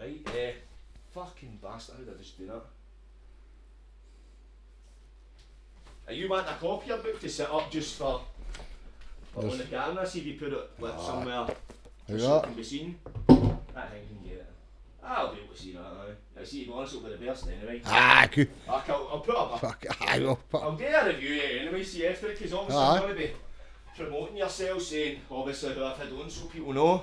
[0.00, 0.52] Right, eh,
[1.12, 2.62] fucking bastard, I just do that?
[6.06, 8.20] Are you wanting a copy of book to set up just for,
[9.34, 10.06] for on the camera?
[10.06, 11.48] See if you put it like somewhere
[12.08, 12.98] just so it can be seen.
[13.28, 14.52] I think you can get it.
[15.04, 16.40] I'll be able to see that now.
[16.40, 17.82] I see you honest over the best anyway.
[17.84, 18.48] Ah, good.
[18.68, 20.38] I'll, I'll put up a Fuck, I will.
[20.54, 22.92] I'll do a review anyway, see after it, because obviously Aye.
[22.92, 23.32] you're going to be
[23.96, 27.02] promoting yourself, saying obviously who I've had on so people know.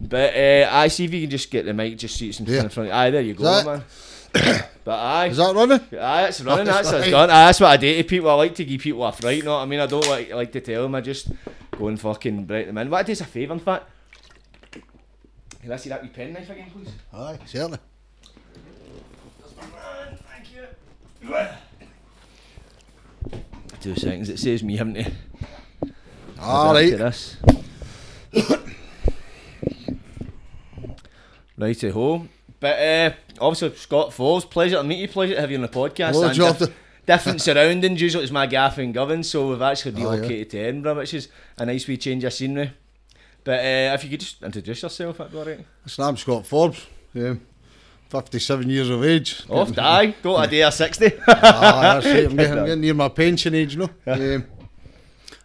[0.00, 2.46] But uh, I see if you can just get the mic just so it's in
[2.46, 2.68] Yeah.
[2.68, 3.82] front of Aye, there you go, that- man.
[4.84, 5.26] but aye.
[5.28, 5.80] Is that running?
[5.98, 7.30] Aye, it's running, that's, That's right.
[7.30, 8.30] Aye, that's what I do to people.
[8.30, 9.80] I like to give people a fright, you know what I mean?
[9.80, 11.28] I don't like, like to tell them, I just
[11.76, 12.90] go and fucking break them in.
[12.90, 13.88] What I do is a favour, in fact.
[15.62, 16.90] Can I see that wee pen knife again, please?
[17.12, 17.78] Aye, certainly.
[20.30, 20.66] Thank you.
[23.80, 25.12] Two seconds, it saves me haven't
[26.40, 26.98] All Back to right.
[26.98, 27.36] this.
[31.58, 32.26] Righty ho.
[32.60, 35.68] But uh, obviously, Scott Forbes, pleasure to meet you, pleasure to have you on the
[35.68, 36.12] podcast.
[36.14, 36.74] Well, and job dif-
[37.06, 40.16] different surroundings, usually it's my gaff and Govan, so we've actually Oh, yeah.
[40.16, 42.72] relocated to Edinburgh, which is a nice wee change of scenery.
[43.44, 45.64] But uh, if you could just introduce yourself, that'd be alright.
[45.84, 46.86] Listen, I'm Scott Forbes.
[47.14, 47.40] Um,
[48.10, 49.42] 57 years of age.
[49.48, 51.12] Off, die, go to a day of 60.
[51.28, 52.30] ah, that's it.
[52.30, 53.90] I'm getting, I'm getting near my pension age, you know.
[54.06, 54.44] Um,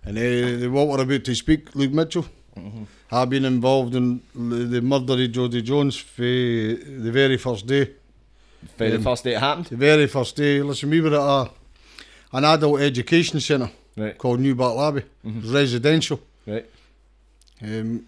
[0.06, 0.18] and
[0.66, 2.26] uh, what we're about to speak, Luke Mitchell.
[3.14, 7.86] I've been involved in the murder of Jodi Jones for the very first day.
[8.78, 9.68] For the Um, first day it happened.
[9.68, 10.62] The very first day.
[10.64, 11.52] Listen, we were at a,
[12.38, 15.04] an adult education centre Right, called New Abbey.
[15.24, 16.20] It was residential.
[16.48, 16.66] right,
[17.62, 18.06] Um,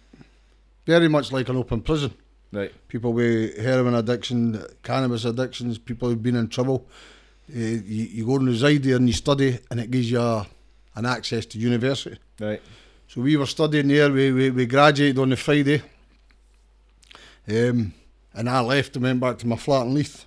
[0.87, 2.11] very much like an open prison.
[2.51, 2.71] right.
[2.87, 6.87] people with heroin addiction, cannabis addictions, people who've been in trouble.
[7.53, 10.47] Uh, you, you go and reside there and you study, and it gives you a,
[10.95, 12.17] an access to university.
[12.39, 12.61] Right.
[13.07, 14.11] So we were studying there.
[14.11, 15.81] We, we, we graduated on the Friday,
[17.49, 17.93] um,
[18.33, 20.25] and I left and went back to my flat in Leith.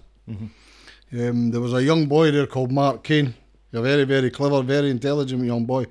[1.10, 3.34] Um, there was a young boy there called Mark Kane.
[3.72, 5.84] A very, very clever, very intelligent young boy,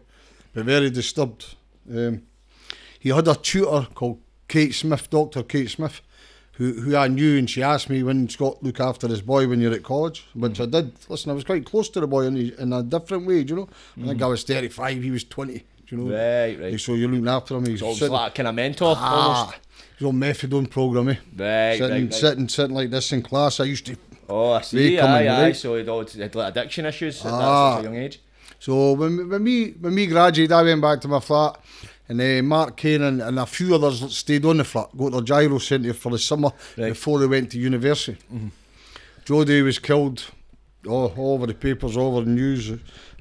[0.54, 1.56] but very disturbed.
[1.92, 2.24] Um,
[3.00, 5.44] he had a tutor called Kate Smith, Dr.
[5.44, 6.02] Kate Smith,
[6.54, 9.62] who, who I knew, and she asked me when Scott look after this boy when
[9.62, 10.94] you're at college, which I did.
[11.08, 13.56] Listen, I was quite close to the boy in, his- in a different way, you
[13.56, 13.70] know.
[14.02, 16.16] I think I was 35, he was 20, do you know.
[16.16, 16.80] Right, right.
[16.80, 17.66] So you're looking after him.
[17.66, 19.00] He's So sitting, like a kind of mentor, almost.
[19.00, 19.56] ah,
[19.98, 21.16] he's on methadone program, eh?
[21.36, 22.14] Right, sitting, right, right.
[22.14, 23.60] sitting, sitting like this in class.
[23.60, 23.96] I used to.
[24.30, 25.00] Oh, I see.
[25.00, 25.42] Aye, in, aye.
[25.44, 25.56] right?
[25.56, 27.38] So he'd had like addiction issues at Ah.
[27.38, 28.20] that such a young age.
[28.60, 31.60] So when when me when me graduated, I went back to my flat,
[32.10, 35.18] and uh, Mark Kane and, and a few others stayed on the flat, go to
[35.18, 36.90] the gyro centre for the summer Right.
[36.90, 38.18] before they went to university.
[39.26, 40.24] Jodi was killed,
[40.88, 42.72] all, all over the papers, all over the news,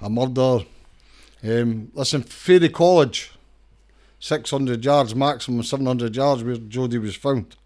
[0.00, 0.60] a murder.
[1.46, 3.30] Um, listen, Fairy College,
[4.18, 7.56] six hundred yards maximum, seven hundred yards where Jodi was found.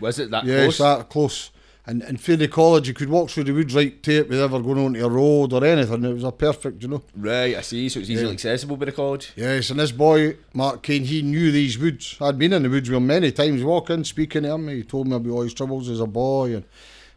[0.00, 0.52] Was it that close?
[0.52, 0.78] Yes, close?
[0.78, 1.50] that close.
[1.88, 4.60] And and Fairy college, you could walk through the woods right to it without ever
[4.60, 6.04] going onto a road or anything.
[6.04, 7.02] It was a perfect, you know.
[7.14, 7.88] Right, I see.
[7.88, 8.32] So it's easily Yeah.
[8.32, 9.32] accessible by the college.
[9.36, 12.16] Yes, and this boy, Mark Kane, he knew these woods.
[12.20, 14.66] I'd been in the woods with him many times, walking, speaking to him.
[14.66, 16.56] He told me about all his troubles as a boy.
[16.56, 16.64] And,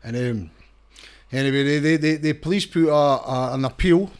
[0.03, 0.51] and um,
[1.31, 4.11] anyway, they, they, they, the police put a, a, an appeal.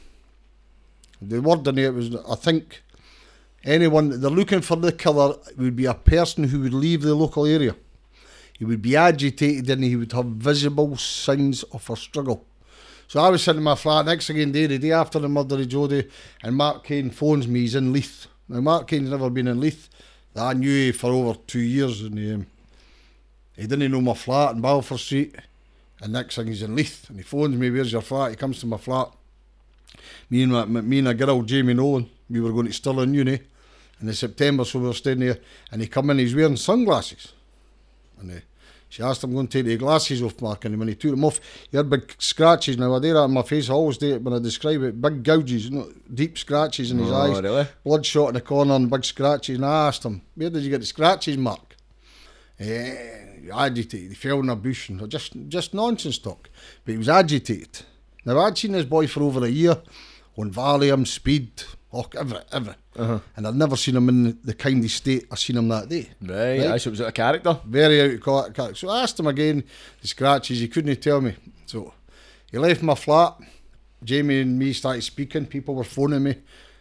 [1.22, 2.81] The word in it was, I think,
[3.63, 7.16] anyone, that they're looking for the killer, would be a person who would leave the
[7.16, 7.75] local area.
[8.57, 12.46] He would be agitated and he would have visible signs of a struggle.
[13.07, 15.56] So I was sitting in my flat next again day, the day after the murder
[15.56, 16.07] of Jodi,
[16.44, 18.28] and Mark Kane phones me, he's in Leith.
[18.47, 19.90] Now Mark Kane's never been in Leith.
[20.36, 22.47] I knew him for over two years and he, um,
[23.56, 25.36] he didn't know my flat in Balfour Street.
[26.01, 28.31] And next thing he's in Leith and he phones me, where's your flat?
[28.31, 29.09] He comes to my flat.
[30.30, 33.40] Me and, my, me and a girl, Jamie Nolan, we were going to Stirling Uni
[34.00, 35.40] and in September, so we were staying there.
[35.72, 37.34] And he come in, he's wearing sunglasses.
[38.20, 38.36] And uh,
[38.90, 41.12] she asked him, I'm going to take the glasses off, Mark, and when he took
[41.12, 41.40] them off,
[41.72, 42.78] he had big scratches.
[42.78, 45.02] Now, I do that on my face, I always do it when I describe it.
[45.02, 47.42] Big gouges, you know, deep scratches in his Oh, eyes.
[47.42, 47.68] really?
[47.84, 49.56] Bloodshot in the corner and big scratches.
[49.56, 51.76] And I asked him, where did you get the scratches, Mark?
[52.60, 54.10] Eh, agitated.
[54.10, 56.50] He fell in a bush and just, just nonsense talk.
[56.86, 57.82] But he was agitated.
[58.25, 59.78] Now, I'd seen this boy for over a year
[60.38, 62.81] on Valium, speed, oh, everything, everything.
[62.98, 63.20] Uh-huh.
[63.36, 66.10] And I'd never seen him in the kind of state I seen him that day
[66.22, 66.81] Right, Right.
[66.81, 67.60] so it was out of character.
[67.66, 68.76] very out of character.
[68.76, 69.64] So I asked him again,
[70.02, 71.36] the scratches, he couldn't tell me.
[71.66, 71.94] So
[72.52, 73.36] he left my flat.
[74.04, 75.46] Jamie and me started speaking.
[75.46, 76.36] People were phoning me.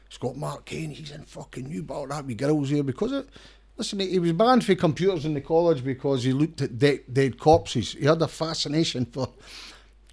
[0.08, 2.08] Scott Mark Kane, he's in fucking Newbattle.
[2.08, 3.28] That wee girls here because it.
[3.76, 7.38] Listen, he was banned for computers in the college because he looked at dead, dead
[7.38, 7.92] corpses.
[7.92, 9.28] He had a fascination for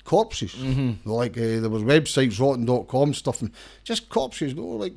[0.05, 0.55] corpses.
[1.03, 3.51] Like uh, there was websites, rotten.com stuff, and
[3.83, 4.55] just corpses.
[4.55, 4.93] No, like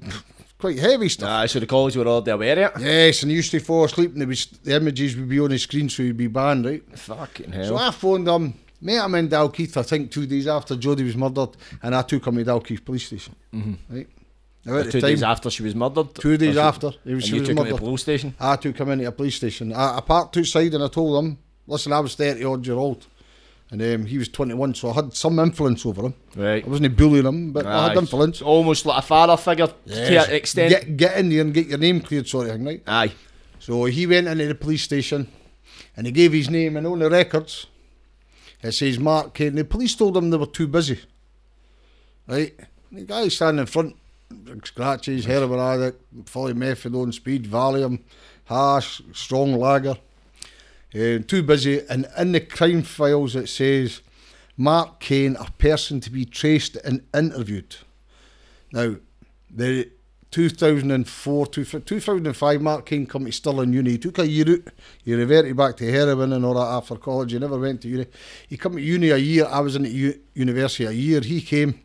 [0.59, 1.29] quite heavy stuff.
[1.29, 2.85] Aye, so the college were already aware of it.
[2.85, 5.59] Yes, and he used to fall asleep and was, the images would be on the
[5.59, 6.83] screen so he'd be banned, right?
[6.99, 7.65] Fucking hell.
[7.69, 7.77] So.
[7.77, 11.51] I phoned him, met him in Dalkeith, I think two days after Jodi was murdered,
[11.83, 13.35] and I took him to Dalkeith police station.
[13.55, 13.95] Mm-hmm.
[13.97, 14.09] Right?
[14.65, 16.15] Now Two time, days after she was murdered.
[16.17, 18.03] two days she- after he was, she you was took him to murdered, the police
[18.03, 18.35] station.
[18.41, 19.73] I took him into a police station.
[19.73, 23.07] I, I parked outside and I told him, listen, I was 30 odd year old.
[23.71, 26.15] And um, he was 21, so I had some influence over him.
[26.35, 26.65] Right.
[26.65, 28.41] I wasn't bullying him, but I had influence.
[28.41, 30.71] Almost like a father figure to an extent.
[30.71, 32.83] Get, get in there and get your name cleared, sort of thing, right?
[32.87, 33.13] Aye.
[33.59, 35.29] So he went into the police station
[35.97, 37.67] and he gave his name and on the records
[38.63, 39.55] it says Mark Kane.
[39.55, 41.01] The police told him they were too busy.
[42.27, 42.59] Right?
[42.91, 43.97] The guy standing in front,
[44.65, 48.03] scratches, heroin addict, fully methadone, speed, Valium,
[48.45, 49.97] hash, strong lager.
[50.95, 51.83] Uh, too busy.
[51.89, 54.01] And in the crime files it says
[54.57, 57.77] Mark Kane, a person to be traced and interviewed.
[58.73, 58.97] Now,
[59.51, 59.91] the
[60.31, 63.93] 2004, 2005, Mark King come to Stirling Uni.
[63.93, 64.73] He took a year out.
[65.03, 67.33] He reverted back to heroin and all that after college.
[67.33, 68.07] He never went to uni.
[68.49, 69.47] He come to uni a year.
[69.47, 71.21] I was in u- university a year.
[71.21, 71.81] He came,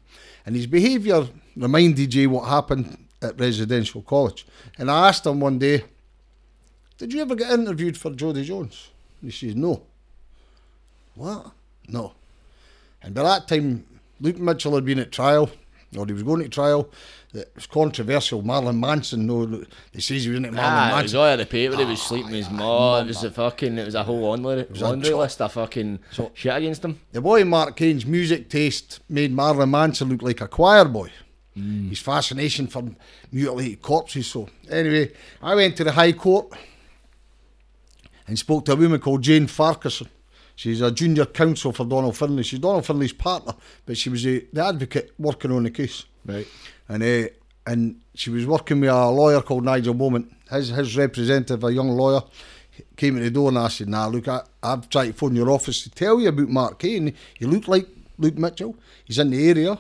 [0.46, 4.46] and his behaviour reminded you what happened at residential college.
[4.78, 5.86] And I asked him one day,
[6.98, 8.90] "Did you ever get interviewed for Jodi Jones?"
[9.24, 9.82] And he says, "No."
[11.16, 11.52] What?
[11.88, 12.14] No.
[13.02, 13.86] And by that time,
[14.20, 15.50] Luke Mitchell had been at trial,
[15.98, 16.90] or he was going to trial.
[17.34, 18.42] It was controversial.
[18.44, 20.54] Marilyn Manson, no, they says he wasn't it.
[20.54, 21.20] Marilyn Ah, it was Manson.
[21.20, 21.76] all in the paper.
[21.78, 23.06] He was sleeping with his mom.
[23.06, 23.78] It was a fucking.
[23.78, 26.84] It was a whole laundry, was a laundry cho- list of fucking So- shit against
[26.86, 27.00] him.
[27.12, 31.10] The boy Mark Kane's music taste made Marilyn Manson look like a choir boy.
[31.56, 32.84] His fascination for
[33.32, 34.26] mutilated corpses.
[34.28, 35.12] So anyway,
[35.42, 36.52] I went to the High Court
[38.28, 40.10] and spoke to a woman called Jane Farquharson.
[40.56, 42.44] She's a junior counsel for Donald Finlay.
[42.44, 43.54] She's Donald Finlay's partner,
[43.86, 46.06] but she was the, the advocate working on the case.
[46.26, 46.48] Right.
[46.88, 47.30] and uh,
[47.66, 50.36] and she was working with a lawyer called Nigel Bowman.
[50.50, 52.22] His his representative, a young lawyer,
[52.98, 55.50] came in the door and I said, "Nah, look, I, I've tried to phone your
[55.50, 57.14] office to tell you about Mark Kane.
[57.34, 57.88] He looked like
[58.18, 58.76] Luke Mitchell.
[59.06, 59.80] He's in the area.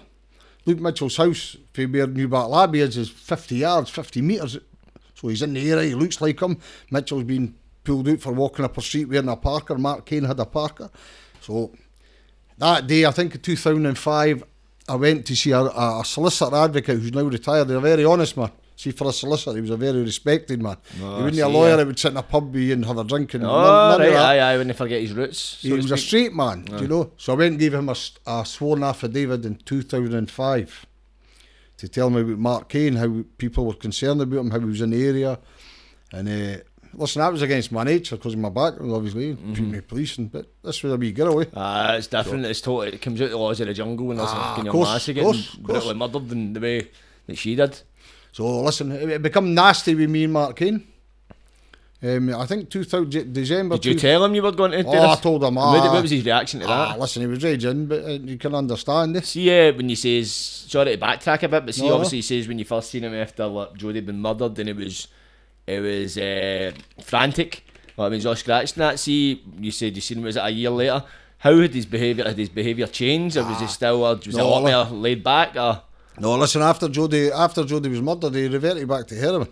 [0.66, 4.58] Luke Mitchell's house, for where Newbattle Abbey is, is 50 yards, 50 metres.
[5.16, 5.90] So he's in the area.
[5.90, 6.58] He looks like him.
[6.90, 9.78] Mitchell's been pulled out for walking up a street wearing a Parker.
[9.78, 10.90] Mark Kane had a Parker.
[11.42, 11.72] So
[12.58, 14.44] that day, I think in 2005,
[14.90, 17.68] I went to see a, a, a solicitor advocate who's now retired.
[17.68, 18.52] They're a very honest man.
[18.76, 20.78] See, for a solicitor, he was a very respected man.
[21.02, 23.34] Oh, he wasn't a lawyer that would sit in a pub and have a drink
[23.36, 24.16] and Oh, none, none right.
[24.40, 24.64] Aye, aye.
[24.64, 25.38] They forget his roots.
[25.40, 26.08] so He was a speak.
[26.08, 27.12] straight man, do you know?
[27.18, 30.86] So I went and gave him a sworn affidavit in 2005
[31.78, 34.82] to tell me about Mark Kane, how people were concerned about him, how he was
[34.82, 35.40] in the area.
[36.12, 36.62] And uh,
[36.96, 40.28] listen, that was against my nature because of my background, obviously, mm me policing.
[40.28, 41.48] But this was a wee getaway.
[41.56, 42.46] Ah, it's different.
[42.46, 42.90] It's totally.
[42.96, 44.86] It comes out the laws of the jungle when there's Ah, a fucking of young
[44.86, 46.14] course, of getting course, brutally course.
[46.14, 46.88] murdered in the way
[47.28, 47.80] that she did.
[48.32, 50.88] So listen, it, become nasty with me and Mark Kane.
[52.06, 53.76] Um, I think 2000 December.
[53.78, 55.58] Did you two- tell him you were going to do Oh, I told him.
[55.58, 57.00] Ah, what was his reaction to ah, that?
[57.00, 59.30] listen, he was raging, but uh, you can understand this.
[59.30, 60.30] See, uh, when he says,
[60.68, 61.94] sorry to backtrack a bit, but see, No.
[61.94, 64.68] obviously he says when you first seen him after like, Jodi had been murdered, and
[64.68, 65.08] it was,
[65.68, 66.72] it was uh,
[67.04, 67.64] frantic.
[67.96, 69.00] Well, I mean, all scratched that.
[69.00, 71.04] See, you said you seen him was it a year later.
[71.38, 72.26] How had his behaviour?
[72.26, 75.24] Had his behaviour changed, or was he still, or was it a lot more laid
[75.24, 75.56] back?
[75.56, 75.82] Or,
[76.20, 79.48] No, listen, after Jodi, after Jodi was murdered, he reverted back to heroin.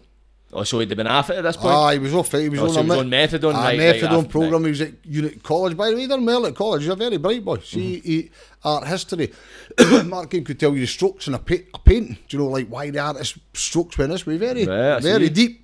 [0.53, 1.73] or so he'd have been off it at this point?
[1.73, 2.41] Ah, he was off it.
[2.43, 4.63] He was Oh, on so he was on methadone, Ah, right, right, methadone after- program.
[4.63, 5.75] He was at unit college.
[5.77, 6.81] By the way, they're Mel at college.
[6.83, 7.57] He's a very bright boy.
[7.59, 8.07] See, Mm-hmm.
[8.09, 8.29] he,
[8.63, 9.31] art history.
[10.05, 12.17] Mark King could tell you the strokes in a, pa- a painting.
[12.27, 14.37] Do you know, like why the artist strokes went this way?
[14.37, 15.60] Very, Right, very deep.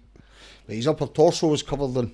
[0.67, 2.11] But his upper torso was covered in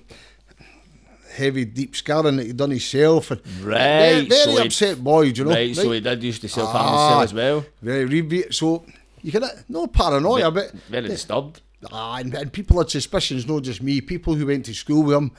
[1.34, 3.30] heavy, deep scarring that he'd done himself.
[3.32, 5.32] And Right, very, very so upset boy.
[5.32, 5.50] Do you know?
[5.54, 6.90] right, so he did used to self harm Ah.
[7.20, 7.66] himself as well.
[7.82, 8.44] very reveal.
[8.50, 8.84] So
[9.22, 11.60] you can no paranoia, but Very disturbed.
[11.92, 14.00] Ah, and, and people had suspicions, not just me.
[14.00, 15.32] People who went to school with him,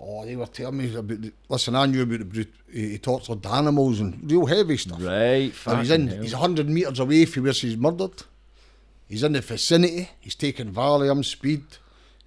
[0.00, 1.08] oh, they were telling me about.
[1.22, 2.54] The, listen, I knew about the brute.
[2.70, 5.02] He, he tortured animals and real heavy stuff.
[5.02, 6.06] Right, Now he's in.
[6.08, 6.22] hell.
[6.22, 8.22] He's hundred meters away from where she's murdered.
[9.08, 10.10] He's in the vicinity.
[10.20, 11.64] He's taking Valium, speed,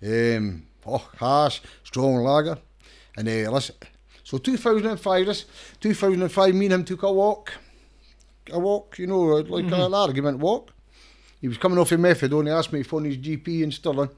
[0.05, 2.57] um, oh, harsh, strong lager,
[3.17, 3.75] and uh, listen.
[4.23, 5.45] So 2005, this
[5.79, 7.53] 2005, me and him took a walk,
[8.51, 9.73] a walk, you know, like Mm-hmm.
[9.73, 10.71] an argument walk.
[11.41, 12.45] He was coming off of methadone.
[12.45, 14.09] He asked me to phone his GP in Stirling.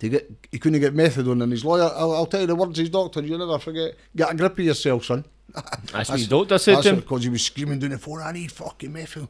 [0.00, 1.84] To get, he couldn't get methadone, and his lawyer.
[1.94, 3.20] I'll, I'll tell you the words his doctor.
[3.22, 3.94] You'll never forget.
[4.16, 5.24] Get a grip of yourself, son.
[5.92, 6.96] That's what his doctor said to him.
[6.96, 8.22] because he was screaming down the phone.
[8.22, 9.28] I need fucking methadone.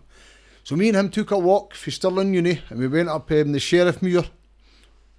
[0.65, 3.53] So me and him took a walk for Stirling Uni, and we went up um,
[3.53, 4.27] the Sheriffmuir.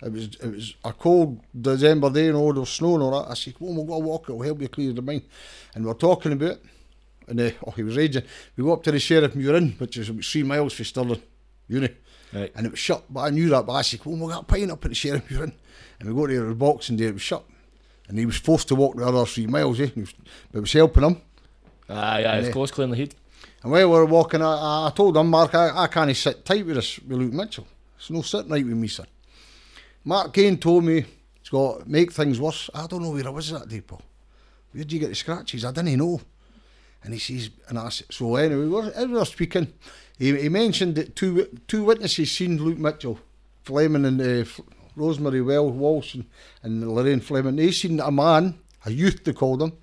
[0.03, 3.21] It was it was a cold December day, and all there was snow and all
[3.23, 3.29] that.
[3.31, 4.23] I said, "Well, we'll go walk.
[4.29, 5.23] It'll help you clear the mind."
[5.75, 6.63] And we are talking about it,
[7.27, 8.23] and uh, oh, he was raging.
[8.57, 11.21] We go up to the Sheriffmuir Inn, which is about three miles from Stirling
[11.67, 11.89] Uni.
[12.33, 12.51] Right.
[12.55, 13.03] and it was shut.
[13.09, 13.65] But I knew that.
[13.65, 15.51] But I said, "Well, we got a pint up at the sheriff bureau,"
[15.99, 17.05] and we go to the boxing day.
[17.05, 17.43] It was shut,
[18.07, 19.79] and he was forced to walk the other three miles.
[19.79, 19.89] Eh?
[19.95, 20.13] Was,
[20.51, 21.21] but it was helping him.
[21.89, 22.47] Aye, aye, Yeah.
[22.47, 23.15] of course, Cleanly Heed.
[23.63, 26.65] And while we were walking, I, I- told him, Mark, I, I can't sit tight
[26.65, 27.67] with this with Luke Mitchell.
[27.97, 29.05] It's no sitting right with me, son.
[30.03, 31.05] Mark Kane told me,
[31.43, 32.69] Scott, make things worse.
[32.73, 34.01] I don't know where I was at that Paul.
[34.71, 35.65] Where did you get the scratches?
[35.65, 36.21] I didn't know.
[37.03, 39.73] And he says, and I said, so anyway, we were speaking,
[40.17, 43.19] he, he mentioned that two two witnesses seen Luke Mitchell,
[43.63, 44.49] Fleming and uh,
[44.95, 46.25] Rosemary well, Walsh and,
[46.63, 47.55] and Lorraine Fleming.
[47.55, 49.73] They seen a man, a youth they called him,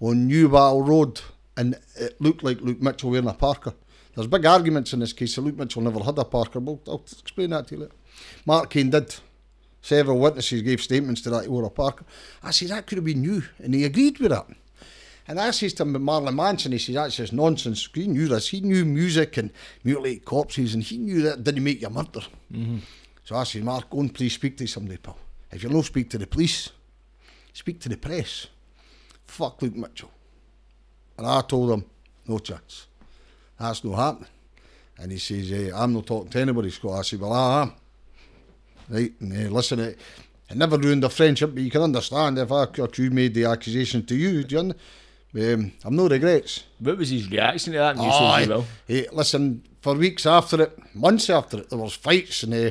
[0.00, 1.20] on Newbattle Road,
[1.56, 3.72] and it looked like Luke Mitchell wearing a Parker.
[4.14, 5.36] There's big arguments in this case.
[5.38, 6.60] Luke Mitchell never had a Parker.
[6.60, 7.94] But I'll explain that to you later.
[8.46, 9.16] Mark Kane did.
[9.86, 12.04] Several witnesses gave statements to that he wore a Parker.
[12.42, 13.44] I said, that could have been you.
[13.62, 14.48] And he agreed with that.
[15.28, 17.88] And I says to him, Marilyn Manson, he says, that's just nonsense.
[17.94, 18.48] He knew this.
[18.48, 19.52] He knew music and
[19.84, 22.22] mutilate corpses, and he knew that didn't make you murder.
[23.22, 25.18] So I said, Mark, go and please speak to somebody, pal.
[25.52, 26.70] If you'll not speak to the police,
[27.52, 28.48] speak to the press.
[29.28, 30.10] Fuck Luke Mitchell.
[31.16, 31.84] And I told him,
[32.26, 32.88] no chance.
[33.56, 34.30] That's no happening.
[34.98, 36.98] And he says, eh, I'm not talking to anybody, Scott.
[36.98, 37.72] I said, well, I am.
[38.88, 39.98] Right, and eh, listen, it,
[40.48, 43.46] it never ruined the friendship, but you can understand if I or you made the
[43.46, 44.74] accusation to you, you
[45.36, 46.64] um, I've no regrets.
[46.78, 48.64] What was his reaction to that as well?
[48.88, 52.70] Eh, listen, for weeks after it, months after it, there was fights and uh,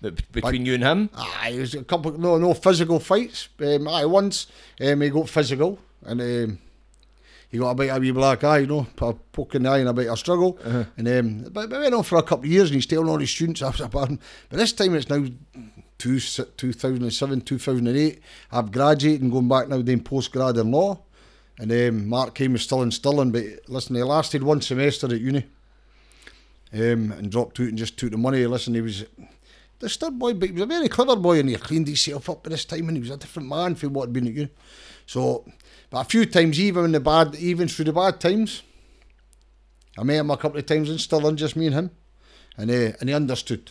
[0.00, 1.10] But between you and him?
[1.14, 3.48] Aye, it was a couple, no, no physical fights.
[3.60, 4.46] Um, aye, once
[4.80, 6.58] um, he got physical and um,
[7.48, 9.78] he got a bit of a wee black eye, you know, po- poking the eye
[9.78, 10.58] and a bit of struggle.
[10.96, 13.18] And um, but, but went on for a couple of years and he's telling all
[13.18, 13.88] his students was a.
[13.88, 14.18] But
[14.50, 15.24] this time it's now
[15.98, 18.20] two, 2007, 2008.
[18.52, 21.00] I've graduated and going back now doing postgrad in law.
[21.58, 25.20] And um, Mark Kane was still in Stirling, but listen, he lasted one semester at
[25.20, 25.46] uni
[26.74, 28.44] um, and dropped out and just took the money.
[28.46, 29.06] Listen, he was
[29.78, 32.46] the stud boy, but he was a very clever boy and he cleaned himself up
[32.46, 34.50] at this time and he was a different man from what had been at uni.
[35.06, 35.44] So,
[36.00, 38.62] a few times, even in the bad, even through the bad times,
[39.98, 41.90] I met him a couple of times in Stirling, just me and him,
[42.56, 43.70] and uh, and he understood.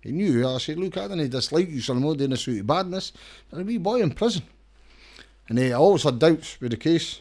[0.00, 0.48] He knew.
[0.48, 3.12] I said, look, I didn't dislike you, so I'm not doing this out of badness.
[3.48, 4.42] But a wee boy in prison.
[5.48, 7.20] And uh, I always had doubts with the case.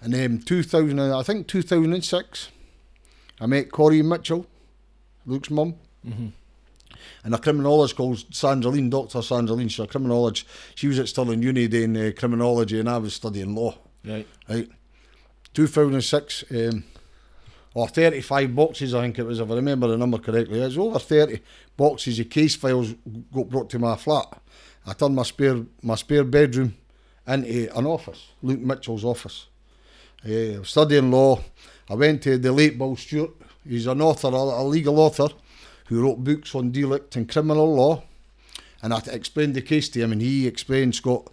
[0.00, 2.50] And um, 2000, I think 2006,
[3.40, 4.46] I met Corinne Mitchell,
[5.26, 5.74] Luke's mum,
[7.24, 9.22] and a criminologist called Sandra Lean, Dr.
[9.22, 9.68] Sandra Lean.
[9.68, 10.46] She's a criminologist.
[10.74, 13.74] She was at Stirling Uni doing uh, criminology, and I was studying law.
[14.04, 14.26] Right.
[14.48, 14.68] Right.
[15.54, 16.84] 2006, um,
[17.74, 20.60] or 35 boxes, I think it was, if I remember the number correctly.
[20.60, 21.40] It was over 30
[21.76, 22.94] boxes of case files
[23.32, 24.40] got brought to my flat.
[24.86, 26.74] I turned my spare my spare bedroom
[27.26, 29.46] into an office, Luke Mitchell's office.
[30.24, 31.40] Uh, studying law.
[31.88, 33.30] I went to the late Bill Stewart.
[33.66, 35.28] He's an author, a, a legal author,
[35.88, 38.02] who wrote books on delict and criminal law.
[38.82, 41.28] And I explained the case to him, and he explained, Scott,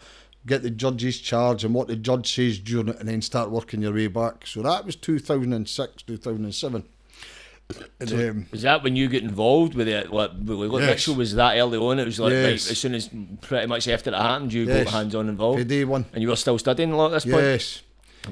[0.48, 3.82] get the judge's charge and what the judge says during it, and then start working
[3.82, 4.48] your way back.
[4.48, 6.84] So that was 2006, 2007.
[8.00, 10.12] And, um, Was that when you get involved with it?
[10.12, 10.82] Like, with Yes.
[10.88, 11.98] Mitchell was that early on?
[11.98, 12.70] It was like right, Yes.
[12.70, 13.10] as soon as
[13.42, 14.84] pretty much after it happened, you Yes.
[14.84, 16.06] got hands on involved, day one.
[16.14, 17.44] and you were still studying a lot at this point.
[17.44, 17.82] Yes.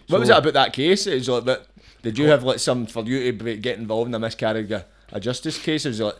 [0.07, 1.07] What was So- it about that case?
[1.07, 1.67] It was like, but
[2.03, 4.71] did you have like some for you to get involved in a miscarriage
[5.13, 5.85] a justice case?
[5.85, 6.15] It was like,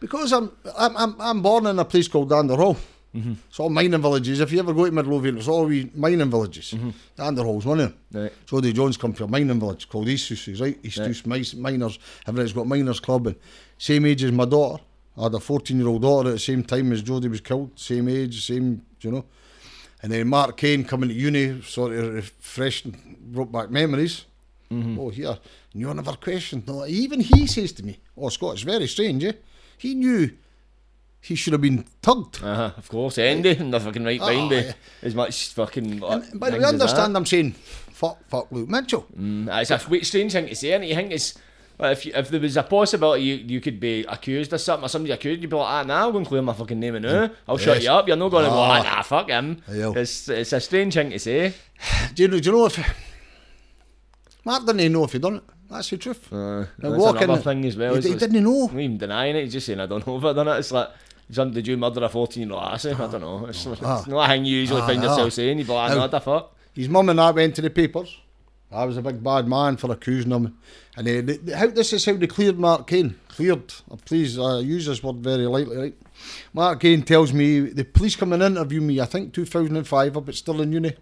[0.00, 2.76] Because I'm, I'm, I'm, born in a place called Danderhall.
[3.14, 3.34] Mm-hmm.
[3.48, 4.40] It's all mining villages.
[4.40, 6.74] If you ever go to Midlothian, it's all wee mining villages.
[6.74, 6.90] Mm-hmm.
[7.16, 8.22] Danderhall's one of them.
[8.22, 10.78] right, So the Jones come from a mining village called Easthouses, right?
[10.82, 11.14] East Right.
[11.14, 11.98] South Miners.
[12.26, 13.36] Everybody's got miners club and
[13.78, 14.82] same age as my daughter.
[15.16, 17.78] I had a 14 year old daughter at the same time as Jodi was killed.
[17.78, 19.24] Same age, same, you know.
[20.02, 24.26] And then Mark Kane coming to uni, sort of refreshed and brought back memories.
[24.70, 24.98] Mm-hmm.
[25.00, 25.38] Oh, here.
[25.72, 26.66] And you never questioned.
[26.66, 29.32] No, even he says to me, Oh, Scott, it's very strange, eh?
[29.78, 30.30] He knew
[31.20, 32.42] he should have been tugged.
[32.42, 34.72] uh huh, of course, Andy, and the fucking right behind Oh, yeah.
[35.02, 36.02] as much fucking.
[36.02, 37.16] And, but we understand.
[37.16, 39.06] I'm saying, fuck, fuck Luke Mitchell.
[39.18, 41.34] Mm, it's a wee strange thing to say, and you think it's.
[41.78, 44.84] Well, if, you, if there was a possibility you, you could be accused of something
[44.84, 46.96] or somebody accused, you'd be like, ah, nah, I'm going to clear my fucking name
[46.96, 47.30] and now.
[47.46, 48.08] I'll shut you up.
[48.08, 48.80] You're not going to go, Ah.
[48.80, 49.62] ah, nah, fuck him.
[49.68, 51.54] It's, it's a strange thing to say.
[52.14, 52.78] Do you know, do you know if
[54.48, 55.42] Mark didn't even know if he'd done it?
[55.70, 56.32] That's the truth.
[56.32, 57.94] Uh, Now, that's walking- another thing as well.
[57.96, 58.66] He, he didn't know.
[58.66, 59.44] not even denying it.
[59.44, 60.58] He's just saying, I don't know if I've done it.
[60.58, 60.88] It's like,
[61.30, 62.92] some, did you murder a 14 year old lassie?
[62.92, 63.46] I don't know.
[63.46, 64.02] It's, it's Ah.
[64.08, 65.10] not a thing you usually Ah, find ah.
[65.10, 65.58] yourself saying.
[65.58, 66.56] You'd be like, Now- no, what the fuck?
[66.74, 68.16] His mum and I went to the papers.
[68.72, 70.56] I was a big bad man for accusing him.
[70.96, 71.08] And
[71.50, 73.16] uh, how, this is how they cleared Mark Kane.
[73.28, 73.72] Cleared.
[73.90, 75.94] Uh, please uh, use this word very lightly, right?
[76.54, 80.34] Mark Kane tells me the police come and interview me, I think 2005, up at
[80.34, 80.94] Stirling Uni.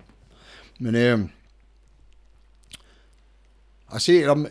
[0.80, 1.32] And um,
[3.92, 4.48] I say to him,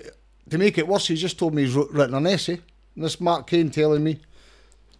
[0.49, 2.59] to make it worse, he just told me he's written an essay.
[2.95, 4.19] And this Mark Kane telling me,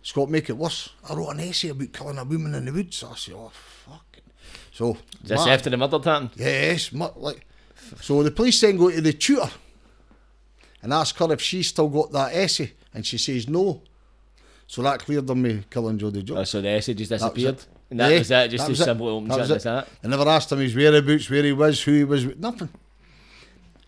[0.01, 0.89] Scott, make it worse.
[1.09, 3.03] I wrote an essay about killing a woman in the woods.
[3.03, 4.17] I said, oh, fuck.
[4.71, 4.91] So,
[5.23, 6.31] Is this Mark- after the murder happened?
[6.35, 7.45] Yes, mu- like
[8.01, 8.21] so.
[8.23, 9.49] The police then go to the tutor
[10.81, 13.81] and ask her if she's still got that essay, and she says no.
[14.67, 16.49] So that cleared them me killing Jodi Oh, Jones.
[16.49, 17.55] so the essay just That disappeared.
[17.55, 17.67] it.
[17.91, 19.87] And that Yeah, was it, just that as simple open That that.
[20.03, 22.69] I never asked him his whereabouts, where he was, who he was, nothing.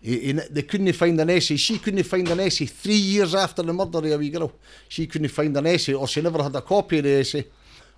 [0.00, 1.56] He, he, they couldn't find an essay.
[1.56, 4.52] She couldn't find an essay three years after the murder of a wee girl.
[4.88, 7.46] She couldn't find an essay, or she never had a copy of the essay.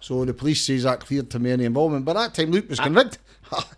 [0.00, 2.07] So the police says that cleared to me any involvement.
[2.07, 2.85] By that time, Luke was ah.
[2.85, 3.19] convicted.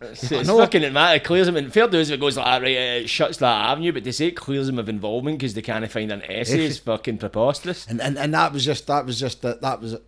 [0.02, 1.16] It's, it's fucking it matter.
[1.16, 1.56] It clears him.
[1.56, 2.76] And fair dues if it goes like that, right?
[2.76, 5.90] It shuts that avenue, but to say it clears him of involvement because they can't
[5.90, 7.86] find an essay is fucking preposterous.
[7.86, 10.02] and, and and that was just that was just that that was it.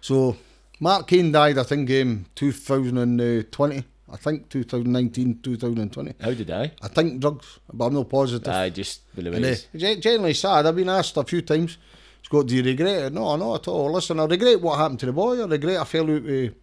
[0.00, 0.36] So
[0.80, 3.84] Mark Kane died, I think, in 2020.
[4.10, 6.14] I think 2019, 2020.
[6.20, 6.72] How did I?
[6.80, 8.52] I think drugs, but I'm not positive.
[8.52, 10.66] I just believe it uh, generally sad.
[10.66, 11.76] I've been asked a few times,
[12.22, 13.12] Scott, do you regret it?
[13.12, 13.92] No, not at all.
[13.92, 15.42] Listen, I regret what happened to the boy.
[15.42, 16.54] I regret I fell out with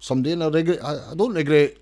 [0.00, 0.84] somebody, and I regret.
[0.84, 1.76] I, I don't regret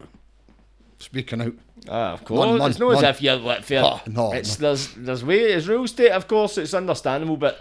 [0.98, 1.54] speaking out.
[1.88, 2.58] Ah, of course.
[2.58, 3.82] none, it's not as if you're like fair.
[3.84, 6.12] Oh, no, it's there's there's way there's rules to it.
[6.12, 7.60] Of course, it's understandable, but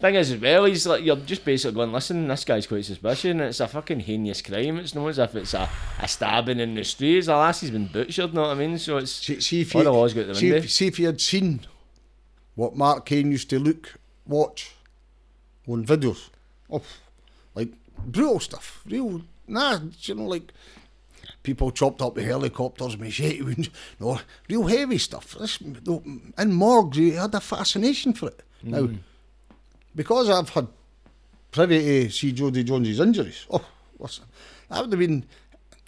[0.00, 3.24] thing is as well, he's like you're just basically going, listen, this guy's quite suspicious,
[3.30, 4.78] and it's a fucking heinous crime.
[4.78, 5.68] It's not as if it's a,
[6.00, 7.28] a stabbing in the streets.
[7.28, 8.34] A lassie's been butchered.
[8.34, 8.78] Know what I mean?
[8.78, 10.64] So it's See, see if you the laws the see window.
[10.64, 11.60] if, see if you had seen
[12.54, 13.94] what Mark Kane used to look,
[14.26, 14.72] watch
[15.66, 16.30] on videos
[16.70, 16.86] of
[17.54, 20.52] like brutal stuff, real nah, you know, like
[21.42, 25.34] people chopped up with helicopters, machete wounds, no, real heavy stuff.
[25.38, 28.42] This, in morgues, he had a fascination for it.
[28.62, 28.98] Now, Mm.
[29.98, 30.68] Because I've had
[31.50, 33.66] privy to see Jodi Jones's injuries, oh,
[33.98, 34.26] listen,
[34.70, 35.24] that would have been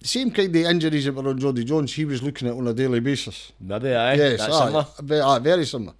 [0.01, 1.93] the same kind of injuries that were on Jodi Jones.
[1.93, 3.53] He was looking at on a daily basis.
[3.61, 4.15] maybe aye.
[4.15, 4.17] Eh?
[4.17, 4.85] Yes, that's aye, similar.
[4.99, 5.93] Very, aye, very similar.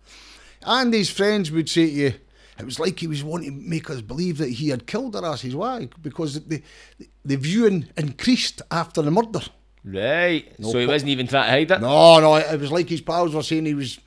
[0.64, 2.14] And his friends would say to you,
[2.60, 5.26] it was like he was wanting to make us believe that he had killed her
[5.26, 5.56] asses.
[5.56, 5.88] Why?
[6.02, 6.62] Because the,
[7.00, 9.40] the, the viewing increased after the murder.
[9.86, 10.60] Right.
[10.60, 11.82] No so he wasn't even trying to hide it.
[11.82, 14.02] No, no, it was like his pals were saying he was.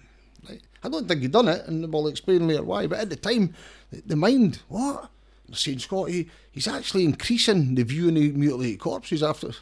[0.84, 2.87] I don't think he'd done it, and we'll explain later why.
[2.87, 3.54] But at the time,
[3.90, 5.11] the, mind, what?
[5.48, 9.52] They're saying, Scott, he, he's actually increasing the viewing of mutilated corpses after.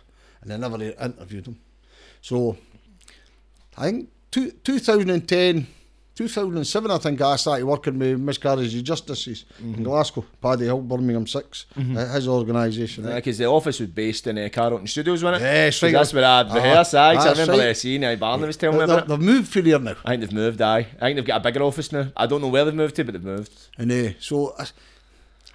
[0.40, 1.61] And they never interviewed him.
[2.20, 2.57] So,
[3.79, 5.68] I think two, 2010,
[6.14, 11.27] 2007, I think I started working with Miscarriage of Justices in Glasgow, Paddy Hill, Birmingham
[11.27, 11.81] 6, uh,
[12.14, 13.05] his organisation.
[13.05, 15.46] Because the office was based in uh, Carlton Studios, wasn't it?
[15.46, 15.92] Yes, 'Cause right.
[15.94, 17.14] That's where I Ah, rehearsed, aye.
[17.16, 17.77] 'cause I remember right.
[17.77, 19.96] seeing aye, Barney was telling me about They've moved for there now.
[20.05, 20.87] I think they've moved, aye.
[21.01, 22.09] I think they've got a bigger office now.
[22.14, 23.51] I don't know where they've moved to, but they've moved.
[23.79, 24.66] And uh, so I,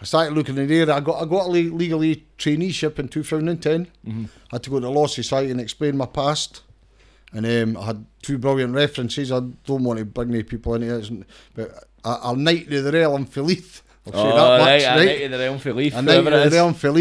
[0.01, 0.91] I started looking in there.
[0.91, 3.87] I got I got a le- legal aid traineeship in 2010.
[4.07, 4.25] Mm-hmm.
[4.51, 6.61] I had to go to the Law Society and explain my past.
[7.33, 9.31] And um, I had two brilliant references.
[9.31, 12.91] I don't want to bring any people into isn't- but I, I'll knight to the
[12.91, 13.83] realm for Leith.
[14.05, 15.05] I'll say oh, that much, right, right?
[15.05, 16.91] Knight of the Realm for Leith, A knight of the realm for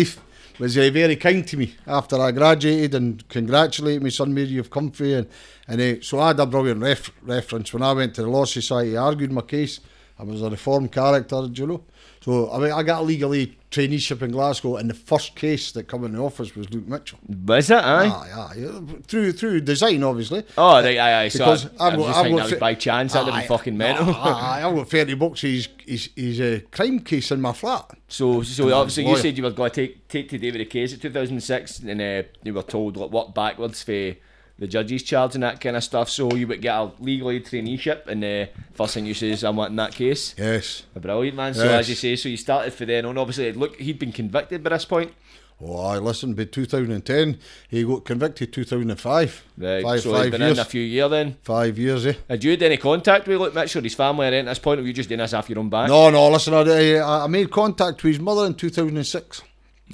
[0.59, 4.71] was uh, very kind to me after I graduated and congratulated me, son, where you've
[4.71, 5.07] come from.
[5.07, 5.29] And,
[5.69, 7.73] and uh, so I had a brilliant ref- reference.
[7.73, 9.81] When I went to the Law Society, I argued my case.
[10.19, 11.85] I was a reformed character, you know?
[12.27, 15.71] So I mean, I got a legal aid traineeship in Glasgow, and the first case
[15.71, 17.21] that come in the office was Luke Mitchell.
[17.47, 18.07] Was it, aye?
[18.09, 20.43] Aye, aye, through through design, obviously.
[20.59, 21.29] Oh, right, aye, aye.
[21.29, 23.13] Because I, I I've was got- I've got that was by chance.
[23.13, 24.13] That'd have been fucking mental.
[24.13, 25.41] aye, I've got 30 bucks.
[25.43, 27.93] He's, he's, he's a crime case in my flat.
[28.09, 30.95] So, so obviously you said you were going to take take today with the case
[30.95, 34.15] in 2006, and uh, you were told like work backwards for
[34.59, 36.09] the judge's charge and that kind of stuff.
[36.09, 39.45] So you would get a legal aid traineeship, and uh, first thing you say is
[39.45, 40.35] I'm wanting that case.
[40.39, 40.85] Yes.
[40.95, 41.55] A brilliant man.
[41.55, 41.81] So Yes.
[41.81, 43.19] as you say, so you started for then on.
[43.19, 45.13] Obviously, look, he'd been convicted by this point.
[45.59, 46.37] Oh, I listened.
[46.37, 47.39] By 2010,
[47.69, 48.53] he got convicted.
[48.53, 49.45] 2005.
[49.57, 49.83] Right.
[49.83, 50.59] Five, so five been years.
[50.59, 51.37] in a few years then.
[51.43, 52.13] Five years, eh?
[52.29, 54.81] Had you had any contact with Luke Mitchell, his family, or anything at this point,
[54.81, 55.89] or were you just doing this off your own back?
[55.89, 56.29] No, no.
[56.29, 59.43] Listen, I I made contact with his mother in 2006.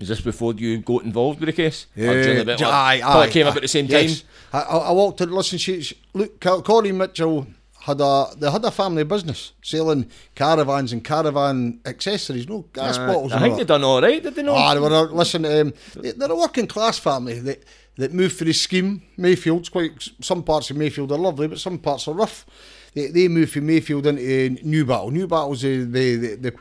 [0.01, 1.87] Is this before you got involved with the case?
[1.95, 3.51] Yeah, during the bit, j- like, aye, aye, came aye.
[3.51, 4.23] about the same Yes.
[4.23, 4.29] time.
[4.55, 5.31] I, I, walked in.
[5.31, 7.47] Listen, she, she look, Co- Corinne Mitchell
[7.81, 13.07] had a they had a family business selling caravans and caravan accessories, no gas Uh,
[13.07, 13.33] bottles.
[13.33, 14.57] I think they done all right, did they not?
[14.57, 15.45] Ah, they were listen.
[15.45, 17.63] Um, they, they're a working class family that
[17.99, 19.03] that moved for the scheme.
[19.19, 20.09] Mayfield's quite.
[20.23, 22.47] Some parts of Mayfield are lovely, but some parts are rough.
[22.95, 24.23] They, they moved from Mayfield into
[24.65, 25.11] Newbattle.
[25.13, 26.55] Newbattle's the the the, the, the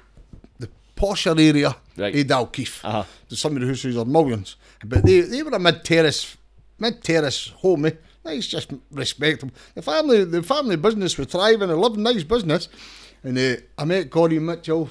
[1.02, 2.16] posher area Right.
[2.16, 2.80] of Dalkeith.
[2.84, 3.04] Uh-huh.
[3.28, 6.38] There's some of the houses are millions, but they they were a mid terrace
[6.80, 7.86] mid terrace home.
[7.86, 7.92] Eh?
[8.24, 9.54] Nice, just respectable.
[9.76, 11.70] The family the family business was thriving.
[11.70, 12.70] A loving, nice business.
[13.24, 14.90] And uh, I met Corinne Mitchell,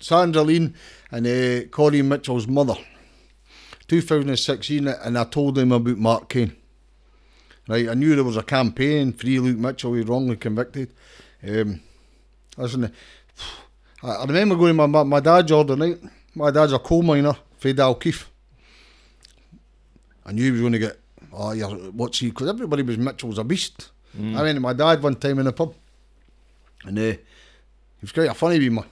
[0.00, 0.74] Sandra Lean,
[1.10, 2.76] and uh, Corinne Mitchell's mother.
[3.86, 6.56] 2016, and I told him about Mark Kane.
[7.68, 10.92] Right, I knew there was a campaign, free Luke Mitchell, he was wrongly convicted.
[11.46, 11.80] Um,
[12.56, 12.92] listen,
[14.04, 15.98] I, remember going to my, my, my dad's order night.
[16.34, 18.24] My dad's a coal miner, Fred Dalkeith.
[20.26, 20.98] I knew he was going to get,
[21.32, 22.28] oh, you're, what's he?
[22.30, 23.90] Because everybody was Mitchell's a beast.
[24.16, 25.74] I went to my dad one time in the pub,
[26.84, 27.18] and uh, he
[28.00, 28.84] was quite a funny wee man.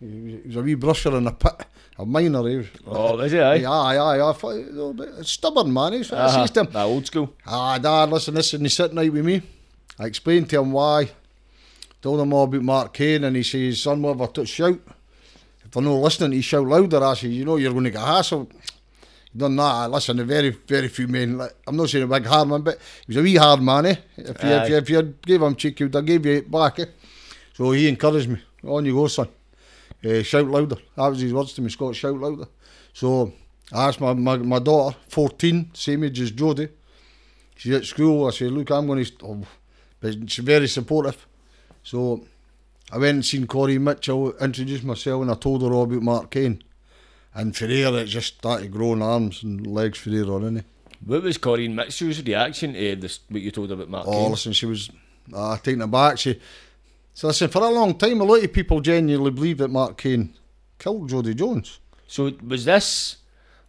[0.00, 1.64] He was, a wee brusher in a pit,
[1.98, 2.46] a miner.
[2.46, 2.66] He was.
[2.86, 3.40] Oh, is it?
[3.42, 3.64] Aye.
[3.64, 4.28] Aye, aye, aye.
[4.30, 5.94] I thought, a little bit stubborn man.
[5.94, 6.46] He's what Uh-huh.
[6.60, 6.68] him.
[6.74, 7.32] Nah, old school.
[7.46, 9.40] Ah, Dad, listen, this, and he's sitting out with me.
[9.98, 11.08] I explained to him why.
[12.02, 14.80] Told him all about Mark Kane, and he says, son, what have I to shout?
[15.64, 17.02] If they're not listening, he shout louder.
[17.02, 18.50] I said, you know, you're going to get hassled.
[19.32, 19.62] He done that.
[19.62, 22.62] I Listen, a very, very few men, like, I'm not saying a big hard man,
[22.62, 23.96] but he was a wee hard man, eh?
[24.16, 26.50] If you, if you, if you gave him cheek, he would have gave you it
[26.50, 26.86] back, eh?
[27.54, 28.40] So he encouraged me.
[28.64, 29.28] On you go, son.
[30.04, 30.76] Uh, shout louder.
[30.94, 32.46] That was his words to me, Scott, shout louder.
[32.92, 33.32] So
[33.72, 36.68] I asked my, my, my daughter, 14, same age as Jodi.
[37.56, 38.26] She's at school.
[38.26, 39.12] I said, look, I'm going to...
[39.22, 39.46] Oh,
[40.00, 41.26] but she's very supportive.
[41.86, 42.24] So
[42.90, 46.30] I went and seen Corinne Mitchell, introduced myself, and I told her all about Mark
[46.32, 46.64] Kane.
[47.32, 50.64] And for her, it just started growing arms and legs for her on,
[51.04, 54.30] What was Corinne Mitchell's reaction to this, what you told her about Mark Oh, Kane?
[54.32, 54.90] listen, she was
[55.32, 56.18] uh, taken aback.
[56.18, 56.40] She,
[57.14, 60.34] so listen, for a long time, a lot of people genuinely believe that Mark Kane
[60.80, 61.78] killed Jodi Jones.
[62.08, 63.18] So was this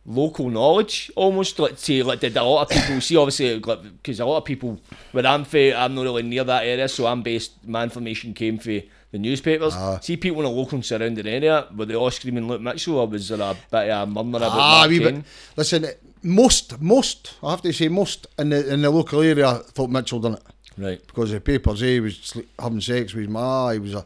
[0.10, 4.26] local knowledge almost like say like did a lot of people see obviously because a
[4.26, 4.80] lot of people
[5.12, 8.58] where I'm from I'm not really near that area so I'm based my information came
[8.58, 10.00] from the newspapers Ah.
[10.00, 13.28] see people in a local surrounding area were they all screaming Luke Mitchell or was
[13.28, 15.24] there a bit of a murmur about Ah, Mark bit.
[15.58, 15.86] Listen,
[16.24, 20.20] most, most, I have to say, most in the in the local area thought Mitchell
[20.22, 20.44] done it.
[20.78, 23.72] right because the papers say he was having sex with his ma.
[23.72, 24.06] He was a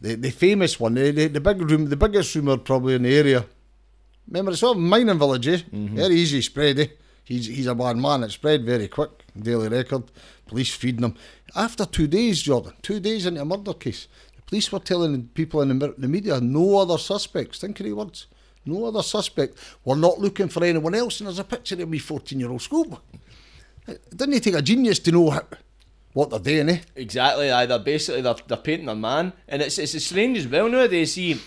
[0.00, 3.14] the, the famous one, the, the, the big room, the biggest rumour probably in the
[3.14, 3.44] area.
[4.30, 5.58] Remember, it's all mining village, eh?
[5.72, 6.86] Very easy spread, eh?
[7.24, 8.22] He's he's a bad man.
[8.22, 9.10] It spread very quick.
[9.38, 10.04] Daily Record,
[10.46, 11.14] police feeding him.
[11.54, 15.62] After two days, Jordan, two days into a murder case, the police were telling people
[15.62, 17.58] in the, the media no other suspects.
[17.58, 18.26] Think of the words.
[18.64, 19.56] No other suspect.
[19.84, 21.20] We're not looking for anyone else.
[21.20, 22.98] And there's a picture of me, 14 year old schoolboy.
[23.86, 25.42] It didn't it take a genius to know how,
[26.12, 26.80] what they're doing, eh?
[26.96, 30.68] Exactly, aye, they're basically they're, they're painting their man, and it's it's strange as well
[30.68, 31.14] nowadays.
[31.14, 31.40] See,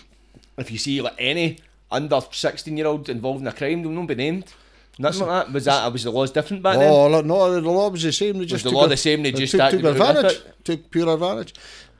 [0.58, 1.58] if you see like any
[1.94, 4.52] under sixteen year old involved in a crime, they'll not be named.
[4.98, 5.52] Nothing like that.
[5.52, 6.88] Was that was the laws different back then?
[6.92, 8.38] Oh, no, the law was the same.
[8.38, 10.42] They just the law a- the same, they just took, took to go with advantage.
[10.62, 11.54] Took pure advantage.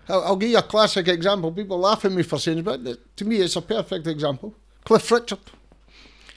[0.08, 1.50] I'll, I'll give you a classic example.
[1.50, 4.54] People laugh at me for saying, but to me, it's a perfect example.
[4.84, 5.38] Cliff Richard.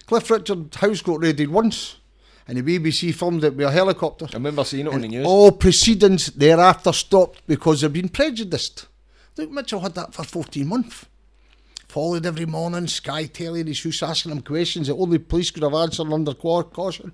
[0.08, 1.98] Cliff Richard house got raided once,
[2.48, 4.26] and the BBC filmed it with a helicopter.
[4.32, 5.28] I remember seeing it on the news.
[5.28, 8.88] All proceedings thereafter stopped because they've been prejudiced.
[9.38, 11.06] Luke Mitchell had that for 14 months.
[11.88, 15.74] Followed every morning, Sky telling his house asking him questions that only police could have
[15.74, 17.14] answered under caution.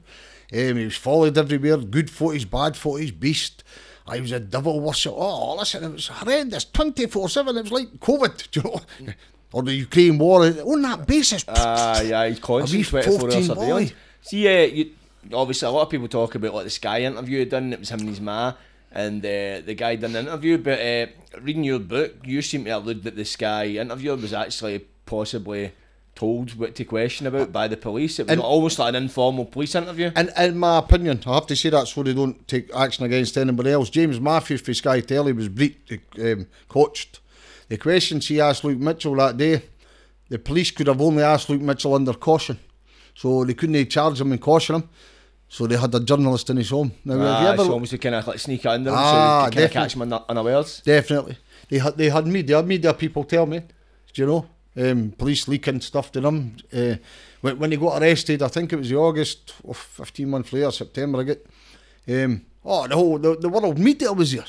[0.52, 3.64] Um, he was followed everywhere, good footage, bad footage, beast.
[4.08, 5.14] I was a devil worship.
[5.16, 6.66] Oh, listen, it was horrendous.
[6.66, 8.62] 24 7, it was like COVID, do
[9.00, 9.14] you know?
[9.54, 10.44] or the Ukraine war.
[10.46, 13.92] On that basis, Ah, yeah, he's constant A wee 24 hours 14 surveillance.
[13.92, 13.98] boy.
[14.24, 14.92] See, uh, you,
[15.32, 18.00] obviously, a lot of people talk about like the Sky interview done, it was him
[18.00, 18.54] and his ma,
[18.94, 20.58] and uh, the guy did an interview.
[20.58, 21.08] But uh,
[21.42, 25.72] reading your book, you seem to allude that this guy interviewer was actually possibly
[26.16, 28.20] told what to question about by the police.
[28.20, 30.12] It was And- almost like an informal police interview.
[30.16, 33.36] And in my opinion, I have to say that so they don't take action against
[33.36, 33.90] anybody else.
[33.90, 37.20] James Matthews for Sky Telly was briefed, um, coached.
[37.68, 39.64] The questions he asked Luke Mitchell that day,
[40.30, 42.60] the police could have only asked Luke Mitchell under caution.
[43.16, 44.90] So they couldn't charge him and caution him.
[45.56, 46.92] So they had a journalist in his home.
[47.06, 49.04] Now, have you Ah, ever so almost to kind of like sneak under him Ah,
[49.12, 49.82] so you can kind of definitely.
[49.82, 50.82] catch him una- unawares.
[50.84, 51.38] Definitely.
[51.70, 53.60] They had they had media media people tell me,
[54.14, 54.46] do you know,
[54.92, 56.56] um, police leaking stuff to them.
[56.74, 56.96] Uh,
[57.42, 60.72] when, when he got arrested, I think it was the August, oh, 15 months later,
[60.72, 61.46] September, I get.
[62.10, 64.46] Um, oh, the whole the, the world media was here.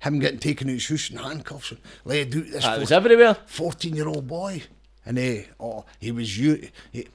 [0.00, 2.92] Him getting taken out his house in handcuffs and laid out this Ah, it was
[2.92, 3.36] everywhere.
[3.46, 4.62] 14 year old boy.
[5.04, 7.06] And uh, oh, he was u- he,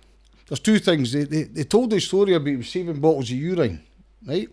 [0.51, 1.13] There's two things.
[1.13, 3.81] They, they, they told the story about saving bottles of urine,
[4.27, 4.49] right?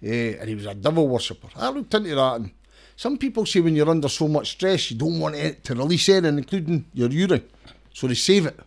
[0.00, 1.48] Eh, and he was a devil worshipper.
[1.56, 2.52] I looked into that and
[2.94, 6.08] some people say when you're under so much stress you don't want it to release
[6.08, 7.42] anything, including your urine.
[7.92, 8.60] So they save it.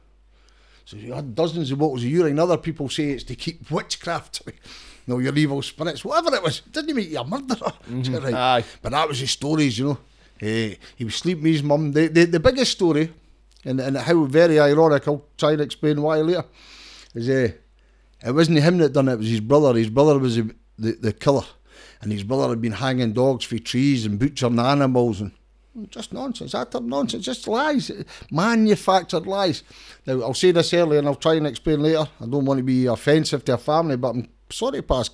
[0.84, 2.38] So you had dozens of bottles of urine.
[2.38, 4.41] Other people say it's to keep witchcraft.
[5.08, 6.60] no, your evil spirits, whatever it was.
[6.60, 7.71] Didn't make you a murderer.
[7.88, 8.34] That right?
[8.34, 8.63] Aye.
[8.82, 9.99] But that was his stories, you know.
[10.41, 11.93] Eh, he was sleeping with his mum.
[11.93, 13.13] The, the, the biggest story,
[13.65, 16.46] and, and how very ironic, I'll try and explain why later,
[17.13, 17.52] is uh,
[18.26, 19.78] it wasn't him that done it, it was his brother.
[19.78, 21.46] His brother was the, the, the killer.
[22.02, 25.32] And his brother had been hanging dogs for trees and butchering animals and
[25.89, 27.91] just nonsense, utter nonsense, just lies,
[28.32, 29.63] manufactured lies.
[30.06, 32.08] Now, I'll say this early and I'll try and explain later.
[32.20, 35.10] I don't want to be offensive to a family, but I'm sorry pass.